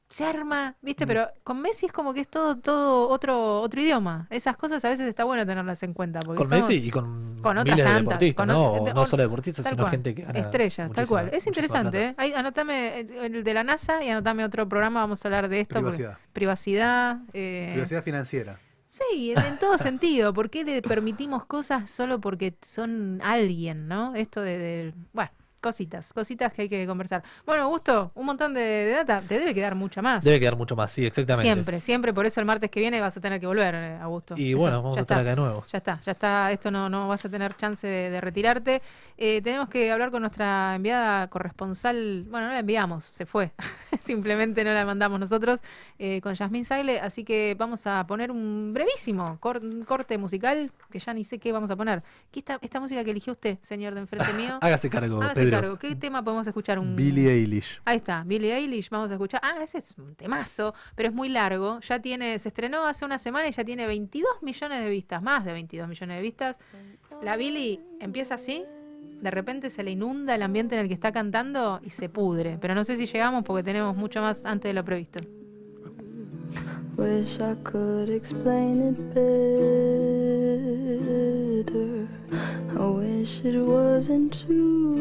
[0.09, 1.07] se arma, viste, Mm.
[1.07, 4.25] pero con Messi es como que es todo, todo otro, otro idioma.
[4.31, 6.19] Esas cosas a veces está bueno tenerlas en cuenta.
[6.21, 8.93] Porque Con Messi y con, con otras miles de deportistas, con ¿no?
[8.93, 9.91] no solo deportistas, sino cual.
[9.91, 11.29] gente que gana Estrellas, tal cual.
[11.31, 12.05] Es interesante.
[12.07, 12.15] ¿eh?
[12.17, 15.59] Ahí, anotame eh, el de la NASA y anotame otro programa, vamos a hablar de
[15.61, 15.79] esto.
[15.81, 16.17] porque- Privacidad.
[16.33, 17.17] privacidad.
[17.33, 18.59] eh, Privacidad financiera.
[18.87, 20.33] Sí, en, en todo sentido.
[20.33, 24.15] ¿Por qué le permitimos cosas solo porque son alguien, no?
[24.15, 25.29] Esto de, de- bueno,
[25.59, 27.23] cositas, cositas que hay que conversar.
[27.45, 29.21] Bueno, Augusto, un montón de, de data.
[29.21, 30.23] Te debe quedar mucha más.
[30.23, 31.43] Debe quedar mucho más, sí, exactamente.
[31.51, 32.13] Siempre, siempre.
[32.13, 34.35] Por eso el martes que viene vas a tener que volver, eh, Augusto.
[34.37, 35.65] Y Eso, bueno, vamos a estar acá de nuevo.
[35.71, 36.51] Ya está, ya está.
[36.51, 38.81] Esto no, no vas a tener chance de, de retirarte.
[39.17, 42.25] Eh, tenemos que hablar con nuestra enviada corresponsal.
[42.29, 43.51] Bueno, no la enviamos, se fue.
[43.99, 45.59] Simplemente no la mandamos nosotros
[45.97, 46.99] eh, con Yasmín Sagle.
[46.99, 51.51] Así que vamos a poner un brevísimo cor- corte musical que ya ni sé qué
[51.51, 52.03] vamos a poner.
[52.31, 54.57] ¿Qué esta, esta música que eligió usted, señor de enfrente mío?
[54.61, 55.61] Hágase cargo, Hágase Pedro.
[55.61, 55.79] cargo.
[55.79, 56.79] ¿Qué tema podemos escuchar?
[56.79, 56.95] Un...
[56.95, 57.81] Billie Eilish.
[57.85, 59.41] Ahí está, Billie Eilish, vamos a escuchar.
[59.43, 61.79] Ah, ese es un temazo, pero es muy largo.
[61.81, 65.45] Ya tiene, se estrenó hace una semana y ya tiene 22 millones de vistas, más
[65.45, 66.59] de 22 millones de vistas.
[67.21, 68.63] La Billie empieza así,
[69.21, 72.57] de repente se le inunda el ambiente en el que está cantando y se pudre.
[72.61, 75.19] Pero no sé si llegamos porque tenemos mucho más antes de lo previsto.
[76.97, 80.09] Wish I could explain it better.
[81.59, 84.95] I wish it wasn't true.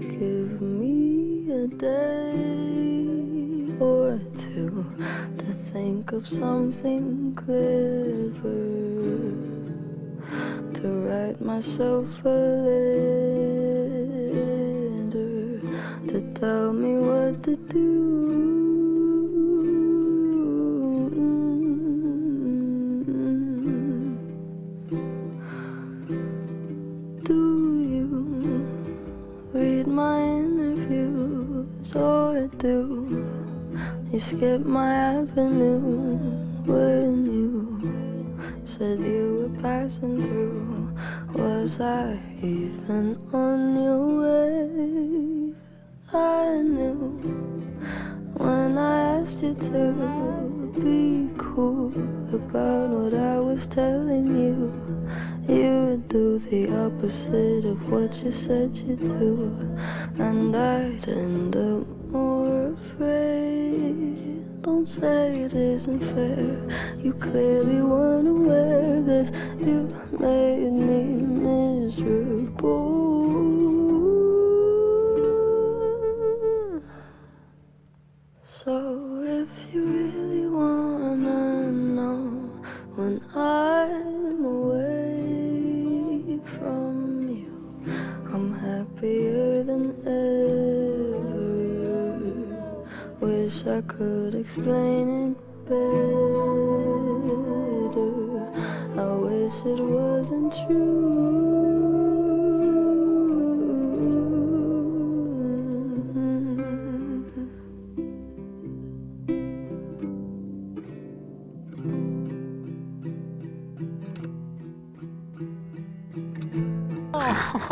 [0.00, 2.36] Give me a day
[3.80, 4.86] or two
[5.38, 8.62] to think of something clever.
[10.74, 13.10] To write myself a letter
[16.06, 18.67] to tell me what to do.
[29.98, 32.76] My interviews or do
[34.12, 35.80] you skip my avenue
[36.70, 37.48] when you
[38.64, 40.94] said you were passing through.
[41.34, 45.54] Was I even on your way?
[46.12, 47.00] I knew
[48.34, 49.84] when I asked you to
[50.78, 51.92] be cool
[52.32, 54.56] about what I was telling you.
[55.48, 59.50] You do the opposite of what you said you'd do,
[60.18, 64.60] and I'd end up more afraid.
[64.60, 66.68] Don't say it isn't fair.
[67.02, 69.88] You clearly weren't aware that you
[70.20, 71.04] made me
[71.46, 72.98] miserable.
[78.62, 82.20] So if you really wanna know
[82.96, 84.77] when I'm away
[88.98, 91.28] happier than ever.
[93.20, 95.36] Wish I could explain it
[95.68, 95.78] better.
[98.98, 101.87] I wish it wasn't true.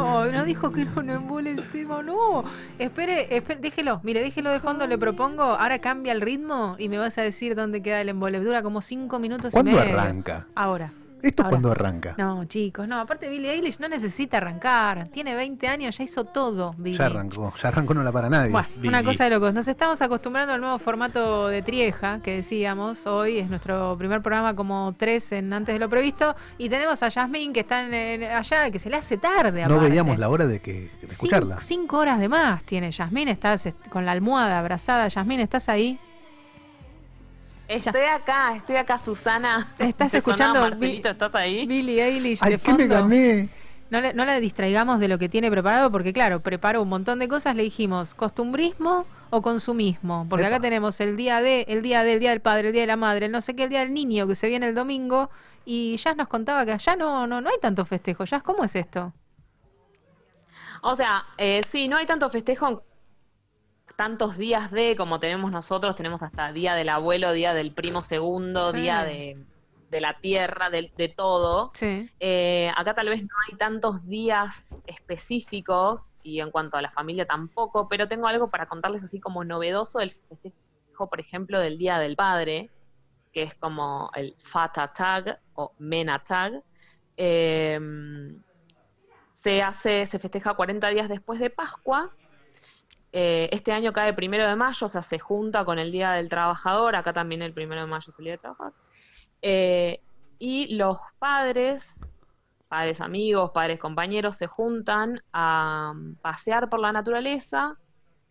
[0.07, 2.45] No, no dijo que era un embole el tema, no.
[2.78, 6.99] Espere, espere, déjelo, mire, déjelo de fondo, le propongo, ahora cambia el ritmo y me
[6.99, 8.41] vas a decir dónde queda el embole.
[8.41, 9.99] Dura como cinco minutos y ¿Cuándo medio.
[9.99, 10.47] arranca?
[10.55, 10.93] Ahora.
[11.28, 11.51] ¿Esto Ahora.
[11.51, 12.15] cuándo arranca?
[12.19, 15.09] No, chicos, no, aparte Billie Eilish no necesita arrancar.
[15.09, 16.98] Tiene 20 años, ya hizo todo, Billie.
[16.98, 18.51] Ya arrancó, ya arrancó no la para nadie.
[18.53, 19.53] Bueno, una cosa de locos.
[19.55, 23.39] Nos estamos acostumbrando al nuevo formato de Trieja, que decíamos hoy.
[23.39, 26.35] Es nuestro primer programa como tres en antes de lo previsto.
[26.59, 29.66] Y tenemos a Yasmín, que está en- en- allá, que se le hace tarde.
[29.66, 31.61] No veíamos la hora de, que, de Cin- escucharla.
[31.61, 33.28] Cinco horas de más tiene Yasmín.
[33.28, 35.09] Estás est- con la almohada abrazada.
[35.09, 35.98] Yasmín, ¿estás ahí?
[37.69, 39.67] Estoy acá, estoy acá, Susana.
[39.79, 41.67] ¿Estás Te escuchando Marcelito, ¿estás ahí?
[41.67, 43.49] Billie Eilish Ay, de ¿qué me gané?
[43.91, 47.19] No le, no la distraigamos de lo que tiene preparado, porque claro, preparó un montón
[47.19, 47.57] de cosas.
[47.57, 50.27] Le dijimos, ¿costumbrismo o consumismo?
[50.29, 52.89] Porque acá tenemos el día de, el día del día del padre, el día de
[52.89, 55.31] la madre, el no sé qué, el día del niño que se viene el domingo.
[55.65, 58.25] Y ya nos contaba que allá no, no, no hay tanto festejo.
[58.25, 59.13] Ya, ¿cómo es esto?
[60.83, 62.81] O sea, eh, sí, no hay tanto festejo, en
[63.97, 68.70] tantos días de como tenemos nosotros, tenemos hasta Día del Abuelo, Día del Primo Segundo,
[68.73, 68.81] Sí.
[68.82, 69.44] Día de,
[69.90, 71.73] de la Tierra, de, de todo.
[71.74, 72.10] Sí.
[72.20, 77.27] Eh, acá tal vez no hay tantos días específicos y en cuanto a la familia
[77.27, 81.98] tampoco, pero tengo algo para contarles así como novedoso del festejo, por ejemplo, del Día
[81.98, 82.70] del Padre,
[83.32, 86.62] que es como el Fata Tag o Mena Tag.
[87.16, 87.78] Eh,
[89.32, 92.14] se hace, se festeja 40 días después de Pascua.
[93.19, 96.29] Eh, este año cae primero de mayo, o sea, se junta con el Día del
[96.29, 98.75] Trabajador, acá también el primero de mayo es el Día del Trabajador.
[99.41, 100.01] Eh,
[100.39, 102.07] y los padres,
[102.69, 107.79] padres amigos, padres compañeros, se juntan a pasear por la naturaleza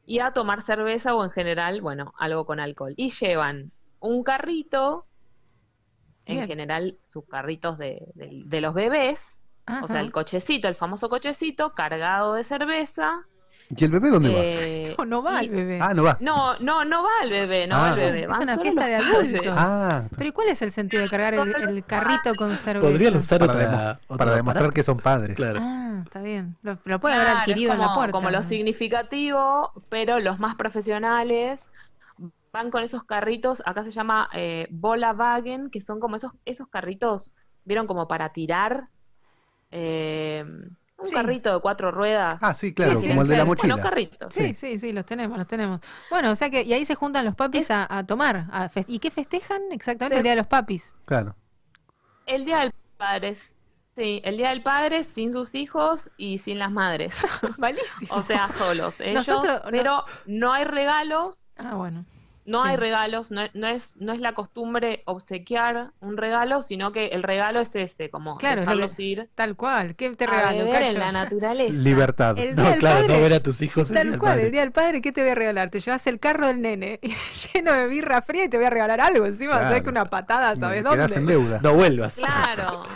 [0.05, 2.93] y a tomar cerveza o en general, bueno, algo con alcohol.
[2.95, 5.07] Y llevan un carrito,
[6.27, 9.47] en general sus carritos de, de- de los bebés,
[9.81, 13.25] o sea, el cochecito, el famoso cochecito, cargado de cerveza.
[13.69, 15.79] ¿Y el bebé dónde eh, No, no va y- el bebé.
[15.79, 15.87] va?
[15.87, 16.17] Ah, no va.
[16.19, 17.79] No, no, no va el bebé, no Ah.
[17.81, 18.21] va el bebé.
[18.31, 19.41] Es una fiesta de adultos.
[19.57, 22.87] Ah, Pero ¿y cuál es el sentido de cargar el, el carrito con cerveza?
[22.91, 25.35] Podrían usar para, otra, para demostrar que son padres.
[25.35, 25.59] Claro.
[25.61, 26.55] Ah, está bien.
[26.61, 28.11] Lo, lo puede haber Claro, adquirido en la puerta.
[28.11, 31.67] Como lo significativo, pero los más profesionales
[32.53, 36.67] van con esos carritos, acá se llama eh, bola wagen, que son como esos, esos
[36.69, 37.33] carritos,
[37.65, 37.87] ¿vieron?
[37.87, 38.87] Como para tirar.
[39.71, 40.45] Eh,
[40.97, 41.15] un Sí.
[41.15, 42.35] carrito de cuatro ruedas.
[42.41, 43.75] Ah, sí, claro, sí, como el de la mochila.
[43.75, 44.33] Bueno, carritos.
[44.33, 45.81] Sí, sí, sí, los tenemos, los tenemos.
[46.09, 48.45] Bueno, o sea que, y ahí se juntan los papis a, a tomar.
[48.51, 50.19] a ¿Y qué festejan exactamente Sí.
[50.19, 50.95] el Día de los Papis?
[51.05, 51.35] Claro.
[52.25, 53.35] El Día del Padre.
[53.35, 57.15] Sí, el Día del Padre sin sus hijos y sin las madres.
[57.57, 58.13] Malísimo.
[58.15, 58.99] O sea, solos.
[58.99, 61.43] Ellos, Nosotros- no- pero no hay regalos.
[61.57, 62.05] Ah, bueno.
[62.45, 67.07] No hay regalos, no, no es, no es la costumbre obsequiar un regalo, sino que
[67.07, 69.95] el regalo es ese, como Claro, dejarlos que- ir Tal cual.
[69.95, 70.85] ¿Qué te a regalo, beber cacho?
[70.93, 71.73] en la naturaleza.
[71.73, 72.37] Libertad.
[72.37, 74.45] El No, claro, Padre, no ver a tus hijos el Tal del cual, padre.
[74.45, 75.69] el Día del Padre, ¿qué te voy a regalar?
[75.71, 76.99] Te llevas el carro del nene
[77.53, 79.53] lleno de birra fría y te voy a regalar algo encima.
[79.53, 79.67] Claro.
[79.67, 81.15] ¿Sabes que una patada, ¿sabes dónde?
[81.15, 81.59] en deuda.
[81.63, 82.17] No vuelvas.
[82.17, 82.83] Claro.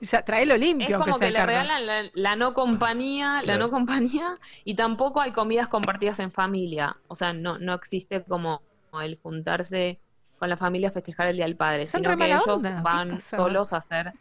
[0.00, 3.60] Ya, traelo limpio, Es como que el le regalan la, la no compañía, la Claro.
[3.66, 6.96] no compañía, y tampoco hay comidas compartidas en familia.
[7.08, 8.60] O sea, no, no existe como
[9.00, 9.98] el juntarse
[10.38, 12.82] con la familia a festejar el Día del Padre, Son sino que ellos onda, ¿qué
[12.82, 14.12] van solos a hacer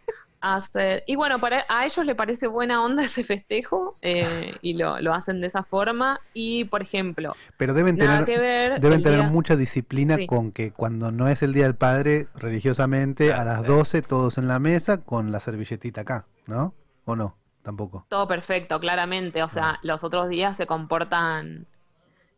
[0.45, 1.06] hacer.
[1.08, 5.14] Y bueno, para, a ellos le parece buena onda ese festejo eh, y lo, lo
[5.14, 6.20] hacen de esa forma.
[6.34, 8.82] Y, por ejemplo, Pero deben tener, que ver.
[8.82, 10.28] deben tener día- mucha disciplina Sí.
[10.28, 14.48] con que cuando no es el Día del Padre, religiosamente, a las 12 todos en
[14.50, 16.74] la mesa con la servilletita acá, ¿no?
[17.06, 17.38] ¿O no?
[17.62, 18.06] Tampoco.
[18.10, 19.44] Todo perfecto, claramente.
[19.44, 21.68] O sea, los otros días se comportan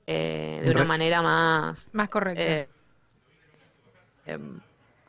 [0.07, 1.93] eh, de una re- manera más.
[1.95, 2.41] Más correcta.
[2.43, 2.69] eh,
[4.25, 4.59] em,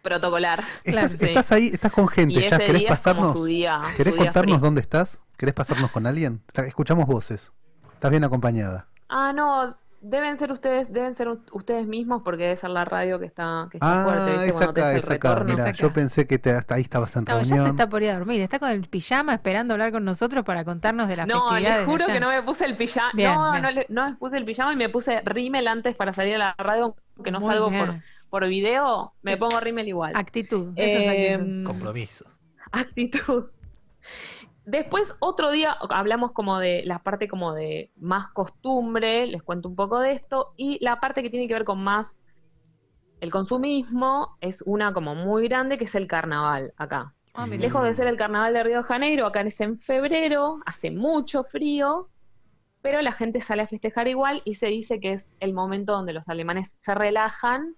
[0.02, 0.62] protocolar.
[0.84, 1.24] Estás, Sí.
[1.26, 3.32] estás ahí, estás con gente, Y ya ese querés día es como pasarnos.
[3.32, 5.18] su día- ¿Querés su día contarnos dónde estás?
[5.36, 6.40] ¿Querés pasarnos con alguien?
[6.54, 7.52] Escuchamos voces.
[7.92, 8.86] Estás bien acompañada.
[9.08, 13.26] Ah, no, deben ser ustedes, deben ser ustedes mismos porque debe ser la radio que
[13.26, 14.46] está, que está fuerte, Ah, ¿viste?
[14.46, 15.28] es Cuando te acá, hace es el acá.
[15.34, 15.54] retorno.
[15.56, 18.10] Mira, yo pensé que te, hasta ahí estabas en No, ya se está por ir
[18.10, 18.40] a dormir.
[18.40, 21.78] Está con el pijama esperando hablar con nosotros para contarnos de las No, festividades.
[21.78, 22.14] les juro allá.
[22.14, 23.10] que no me puse el pijama.
[23.14, 23.62] Bien, no, bien.
[23.62, 26.38] no, le- no me puse el pijama y me puse rímel antes para salir a
[26.38, 27.86] la radio, que no Muy salgo bien.
[27.86, 27.94] por,
[28.42, 30.12] por video, me Es pongo rímel igual.
[30.14, 31.64] Actitud, eso es Eh, actitud.
[31.64, 32.24] Compromiso.
[32.72, 33.46] actitud.
[34.66, 39.76] Después, otro día, hablamos como de la parte como de más costumbre, les cuento un
[39.76, 42.18] poco de esto, y la parte que tiene que ver con más
[43.20, 47.14] el consumismo es una como muy grande, que es el carnaval acá.
[47.32, 47.46] Ah.
[47.46, 51.44] Lejos de ser el carnaval de Río de Janeiro, acá es en febrero, hace mucho
[51.44, 52.08] frío,
[52.82, 56.12] pero la gente sale a festejar igual y se dice que es el momento donde
[56.12, 57.76] los alemanes se relajan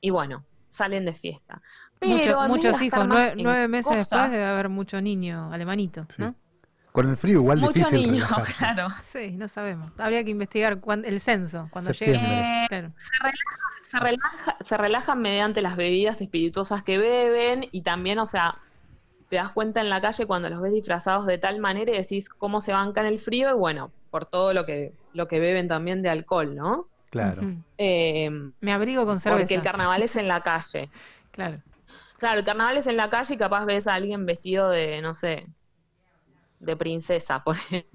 [0.00, 1.60] y bueno, salen de fiesta.
[1.98, 6.34] Pero Mucho- muchos hijos, nueve, meses cosas- después debe haber mucho niño alemanito, ¿no?
[6.92, 8.52] Con el frío igual Mucho difícil niño, relajarse.
[8.74, 8.88] claro.
[9.02, 9.92] Sí, no sabemos.
[9.98, 12.20] Habría que investigar cuán- el censo cuando Septiembre.
[12.28, 12.64] llegue.
[12.64, 12.92] Eh, Claro.
[12.96, 13.60] se, relajan,
[13.90, 18.56] se, relaja- se relajan mediante las bebidas espirituosas que beben y también, o sea,
[19.28, 22.28] te das cuenta en la calle cuando los ves disfrazados de tal manera y decís
[22.28, 26.02] cómo se bancan el frío y bueno, por todo lo que, lo que beben también
[26.02, 26.88] de alcohol, ¿no?
[27.10, 27.42] Claro.
[27.76, 28.30] Eh,
[28.60, 29.40] Me abrigo con cerveza.
[29.42, 30.90] porque el carnaval es en la calle.
[31.32, 31.58] Claro.
[32.18, 35.14] Claro, el carnaval es en la calle y capaz ves a alguien vestido de, no
[35.14, 35.46] sé,
[36.58, 37.88] de princesa, por ejemplo.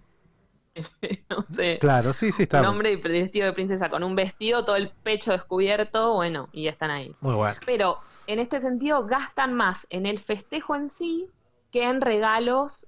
[1.29, 1.77] no sé.
[1.79, 2.61] Claro, sí, sí, está.
[2.61, 6.91] Un hombre vestido de princesa con un vestido, todo el pecho descubierto, bueno, y están
[6.91, 7.13] ahí.
[7.21, 7.55] Muy bueno.
[7.65, 11.27] Pero en este sentido gastan más en el festejo en sí
[11.71, 12.87] que en regalos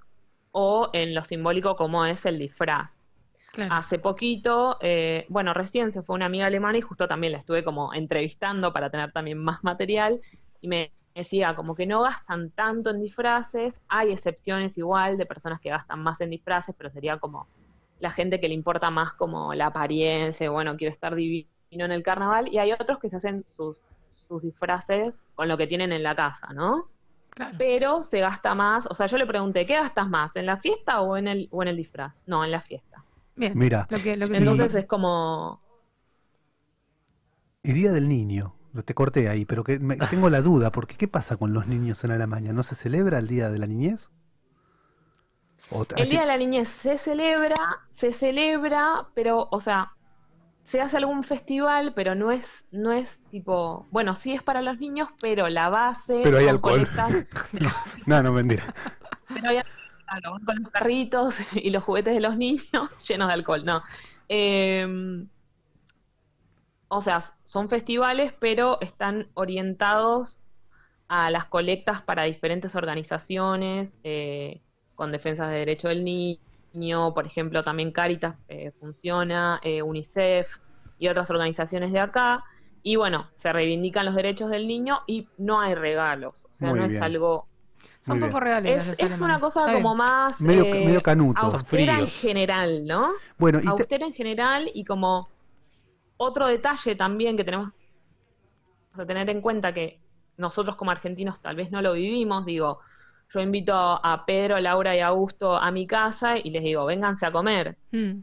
[0.52, 3.07] o en lo simbólico como es el disfraz.
[3.58, 3.74] Claro.
[3.74, 7.64] Hace poquito, eh, bueno, recién se fue una amiga alemana y justo también la estuve
[7.64, 10.22] como entrevistando para tener también más material
[10.62, 15.60] y me decía como que no gastan tanto en disfraces, hay excepciones igual de personas
[15.60, 17.48] que gastan más en disfraces, pero sería como
[18.00, 22.04] la gente que le importa más como la apariencia, bueno, quiero estar divino en el
[22.04, 23.78] carnaval y hay otros que se hacen sus,
[24.28, 26.92] sus disfraces con lo que tienen en la casa, ¿no?
[27.32, 27.56] Claro.
[27.58, 31.02] Pero se gasta más, o sea, yo le pregunté, ¿qué gastas más, en la fiesta
[31.02, 32.22] o en el, o en el disfraz?
[32.28, 32.87] No, en la fiesta.
[33.38, 33.54] Bien.
[33.56, 33.88] Mira.
[33.90, 35.62] Lo que, lo que Entonces es como,
[37.64, 38.54] Y Día del Niño.
[38.86, 42.04] Te corté ahí, pero que me- tengo la duda, porque ¿qué pasa con los niños
[42.04, 42.54] en Alemania?
[42.54, 44.10] ¿No se celebra el Día de la Niñez?
[45.96, 47.56] El Día de la Niñez se celebra,
[47.90, 49.92] se celebra, pero, o sea,
[50.62, 54.78] se hace algún festival, pero no es, no es tipo, bueno, sí es para los
[54.80, 56.88] niños, pero la base Pero hay son alcohol.
[56.88, 57.26] colectas,
[58.06, 58.74] no, no, mentira.
[59.28, 59.62] pero hay-
[60.08, 62.64] claro, con los carritos y los juguetes de los niños
[63.08, 63.84] llenos de alcohol, no.
[64.30, 65.26] Eh,
[66.90, 70.40] o sea, son festivales, pero están orientados
[71.08, 74.62] a las colectas para diferentes organizaciones eh,
[74.96, 80.58] con defensas de derecho del niño, por ejemplo, también Caritas eh, funciona, eh, UNICEF
[80.98, 82.44] y otras organizaciones de acá.
[82.84, 86.80] Y bueno, se reivindican los derechos del niño y no hay regalos, o sea, Muy
[86.80, 87.48] no es algo...
[88.08, 88.98] Son Muy poco reales.
[89.00, 89.98] Es, una cosa Está como bien.
[89.98, 91.42] más Medio- eh, medio canuto.
[91.42, 93.12] Austera en general, ¿no?
[93.38, 95.30] Bueno, y te- austera en general y como
[96.18, 97.70] otro detalle también que tenemos
[98.96, 100.00] que tener en cuenta que
[100.38, 102.80] nosotros como argentinos tal vez no lo vivimos, digo,
[103.34, 107.32] yo invito a Pedro, Laura y Augusto a mi casa y les digo, vénganse a
[107.32, 107.78] comer.
[107.92, 108.20] Mm.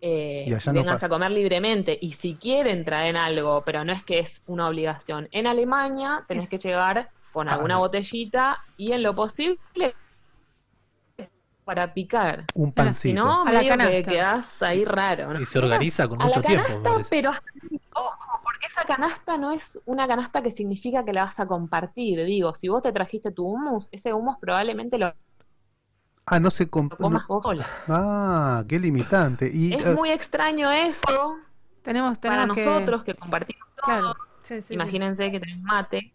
[0.00, 3.92] Eh, Y allá no vénganse a comer libremente y si quieren traen algo, pero no
[3.92, 5.28] es que es una obligación.
[5.30, 7.80] En Alemania tenés que llegar con Ah, alguna no.
[7.80, 9.94] botellita y en lo posible
[11.64, 12.44] para picar.
[12.54, 13.22] Un Si pancito.
[13.24, 15.32] no, A la medio que quedás ahí raro.
[15.32, 15.40] ¿no?
[15.40, 17.10] Y se organiza con A mucho la tiempo, canasta, parece.
[17.10, 17.30] pero
[17.94, 22.24] ojo, porque esa canasta no es una canasta que significa que la vas a compartir.
[22.24, 25.14] Digo, si vos te trajiste tu hummus, ese hummus probablemente lo
[26.26, 27.66] Ah, no se comp- comas no- vos sola.
[27.88, 29.50] Ah, qué limitante.
[29.52, 31.36] Y, Es eh, muy extraño eso
[31.82, 32.64] Tenemos, para tenemos que...
[32.66, 33.84] nosotros que compartimos todo.
[33.84, 34.14] Claro.
[34.42, 34.74] Sí, sí, sí.
[34.74, 36.12] Imagínense que tenés mate.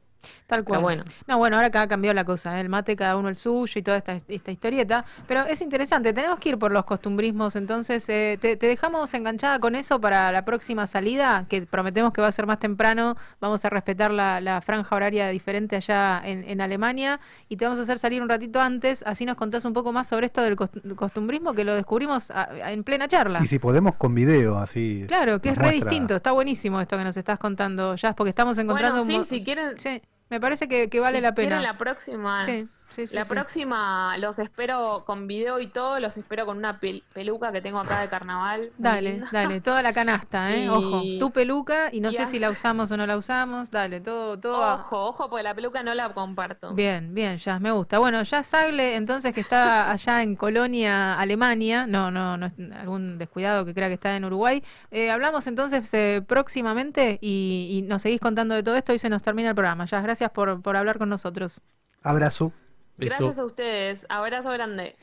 [0.48, 0.78] Tal cual.
[0.78, 1.04] Pero bueno.
[1.28, 2.62] No, bueno, ahora acá cambió la cosa, ¿eh?
[2.62, 5.06] el mate cada uno el suyo y toda esta, esta historieta.
[5.28, 9.60] Pero es interesante, tenemos que ir por los costumbrismos, entonces eh, te, te dejamos enganchada
[9.60, 13.64] con eso para la próxima salida, que prometemos que va a ser más temprano, vamos
[13.66, 17.20] a respetar la, la franja horaria diferente allá en, en Alemania
[17.50, 20.08] y te vamos a hacer salir un ratito antes, así nos contás un poco más
[20.08, 23.40] sobre esto del cost- costumbrismo que lo descubrimos a- a- en plena charla.
[23.44, 25.06] Y si podemos con video, así.
[25.08, 28.30] Claro, que es re muestra- distinto, está buenísimo esto que nos estás contando, ya, porque
[28.30, 29.80] estamos encontrando Bueno, un sí, si quieren...
[29.80, 31.48] Sí, me parece que, que vale si la pena.
[31.50, 32.42] quieren la próxima...
[32.42, 33.34] Sí, sí, sí, la sí.
[33.36, 37.80] próxima los espero con video y todo, los espero con una pel- peluca que tengo
[37.80, 38.72] acá de carnaval.
[38.80, 40.70] Dale, dale, toda la canasta, ¿eh?
[40.70, 43.72] Y- Ojo, tu peluca y no y sé si la usamos o no la usamos,
[43.72, 44.76] dale, todo, todo.
[44.76, 46.74] Ojo, ojo, porque la peluca no la comparto.
[46.76, 47.98] Bien, bien, ya me gusta.
[47.98, 53.18] Bueno, ya Sagle, entonces que está allá en Colonia, Alemania, no, no, no es algún
[53.18, 54.62] descuidado que crea que está en Uruguay.
[54.92, 59.08] Eh, hablamos entonces eh, próximamente y, y nos seguís contando de todo esto y se
[59.10, 59.86] nos termina el programa.
[59.86, 61.62] Ya, gracias por, por hablar con nosotros.
[62.02, 62.54] Abrazo.
[62.98, 64.06] Gracias a ustedes.
[64.10, 64.96] Abrazo grande.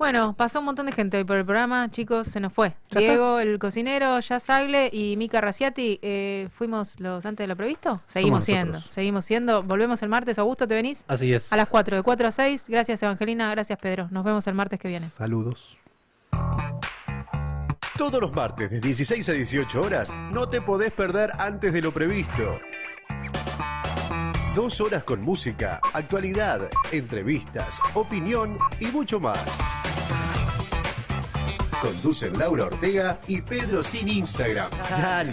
[0.00, 2.74] Bueno, pasó un montón de gente hoy por el programa, chicos, se nos fue.
[2.90, 7.54] ¿Ya Diego, el cocinero, ya Sagle y Mika Raciati, eh, ¿fuimos los antes de lo
[7.54, 8.00] previsto?
[8.06, 8.94] Seguimos siendo, nosotros.
[8.94, 9.62] seguimos siendo.
[9.62, 11.04] Volvemos el martes, Augusto, ¿te venís?
[11.06, 11.52] Así es.
[11.52, 12.64] A las 4, de 4 a 6.
[12.66, 14.08] Gracias, Evangelina, gracias, Pedro.
[14.10, 15.06] Nos vemos el martes que viene.
[15.10, 15.76] Saludos.
[17.98, 21.92] Todos los martes de 16 a 18 horas no te podés perder antes de lo
[21.92, 22.58] previsto.
[24.54, 29.38] Dos horas con música, actualidad, entrevistas, opinión y mucho más.
[31.80, 34.68] Conducen Laura Ortega y Pedro sin Instagram.
[34.90, 35.28] Dale,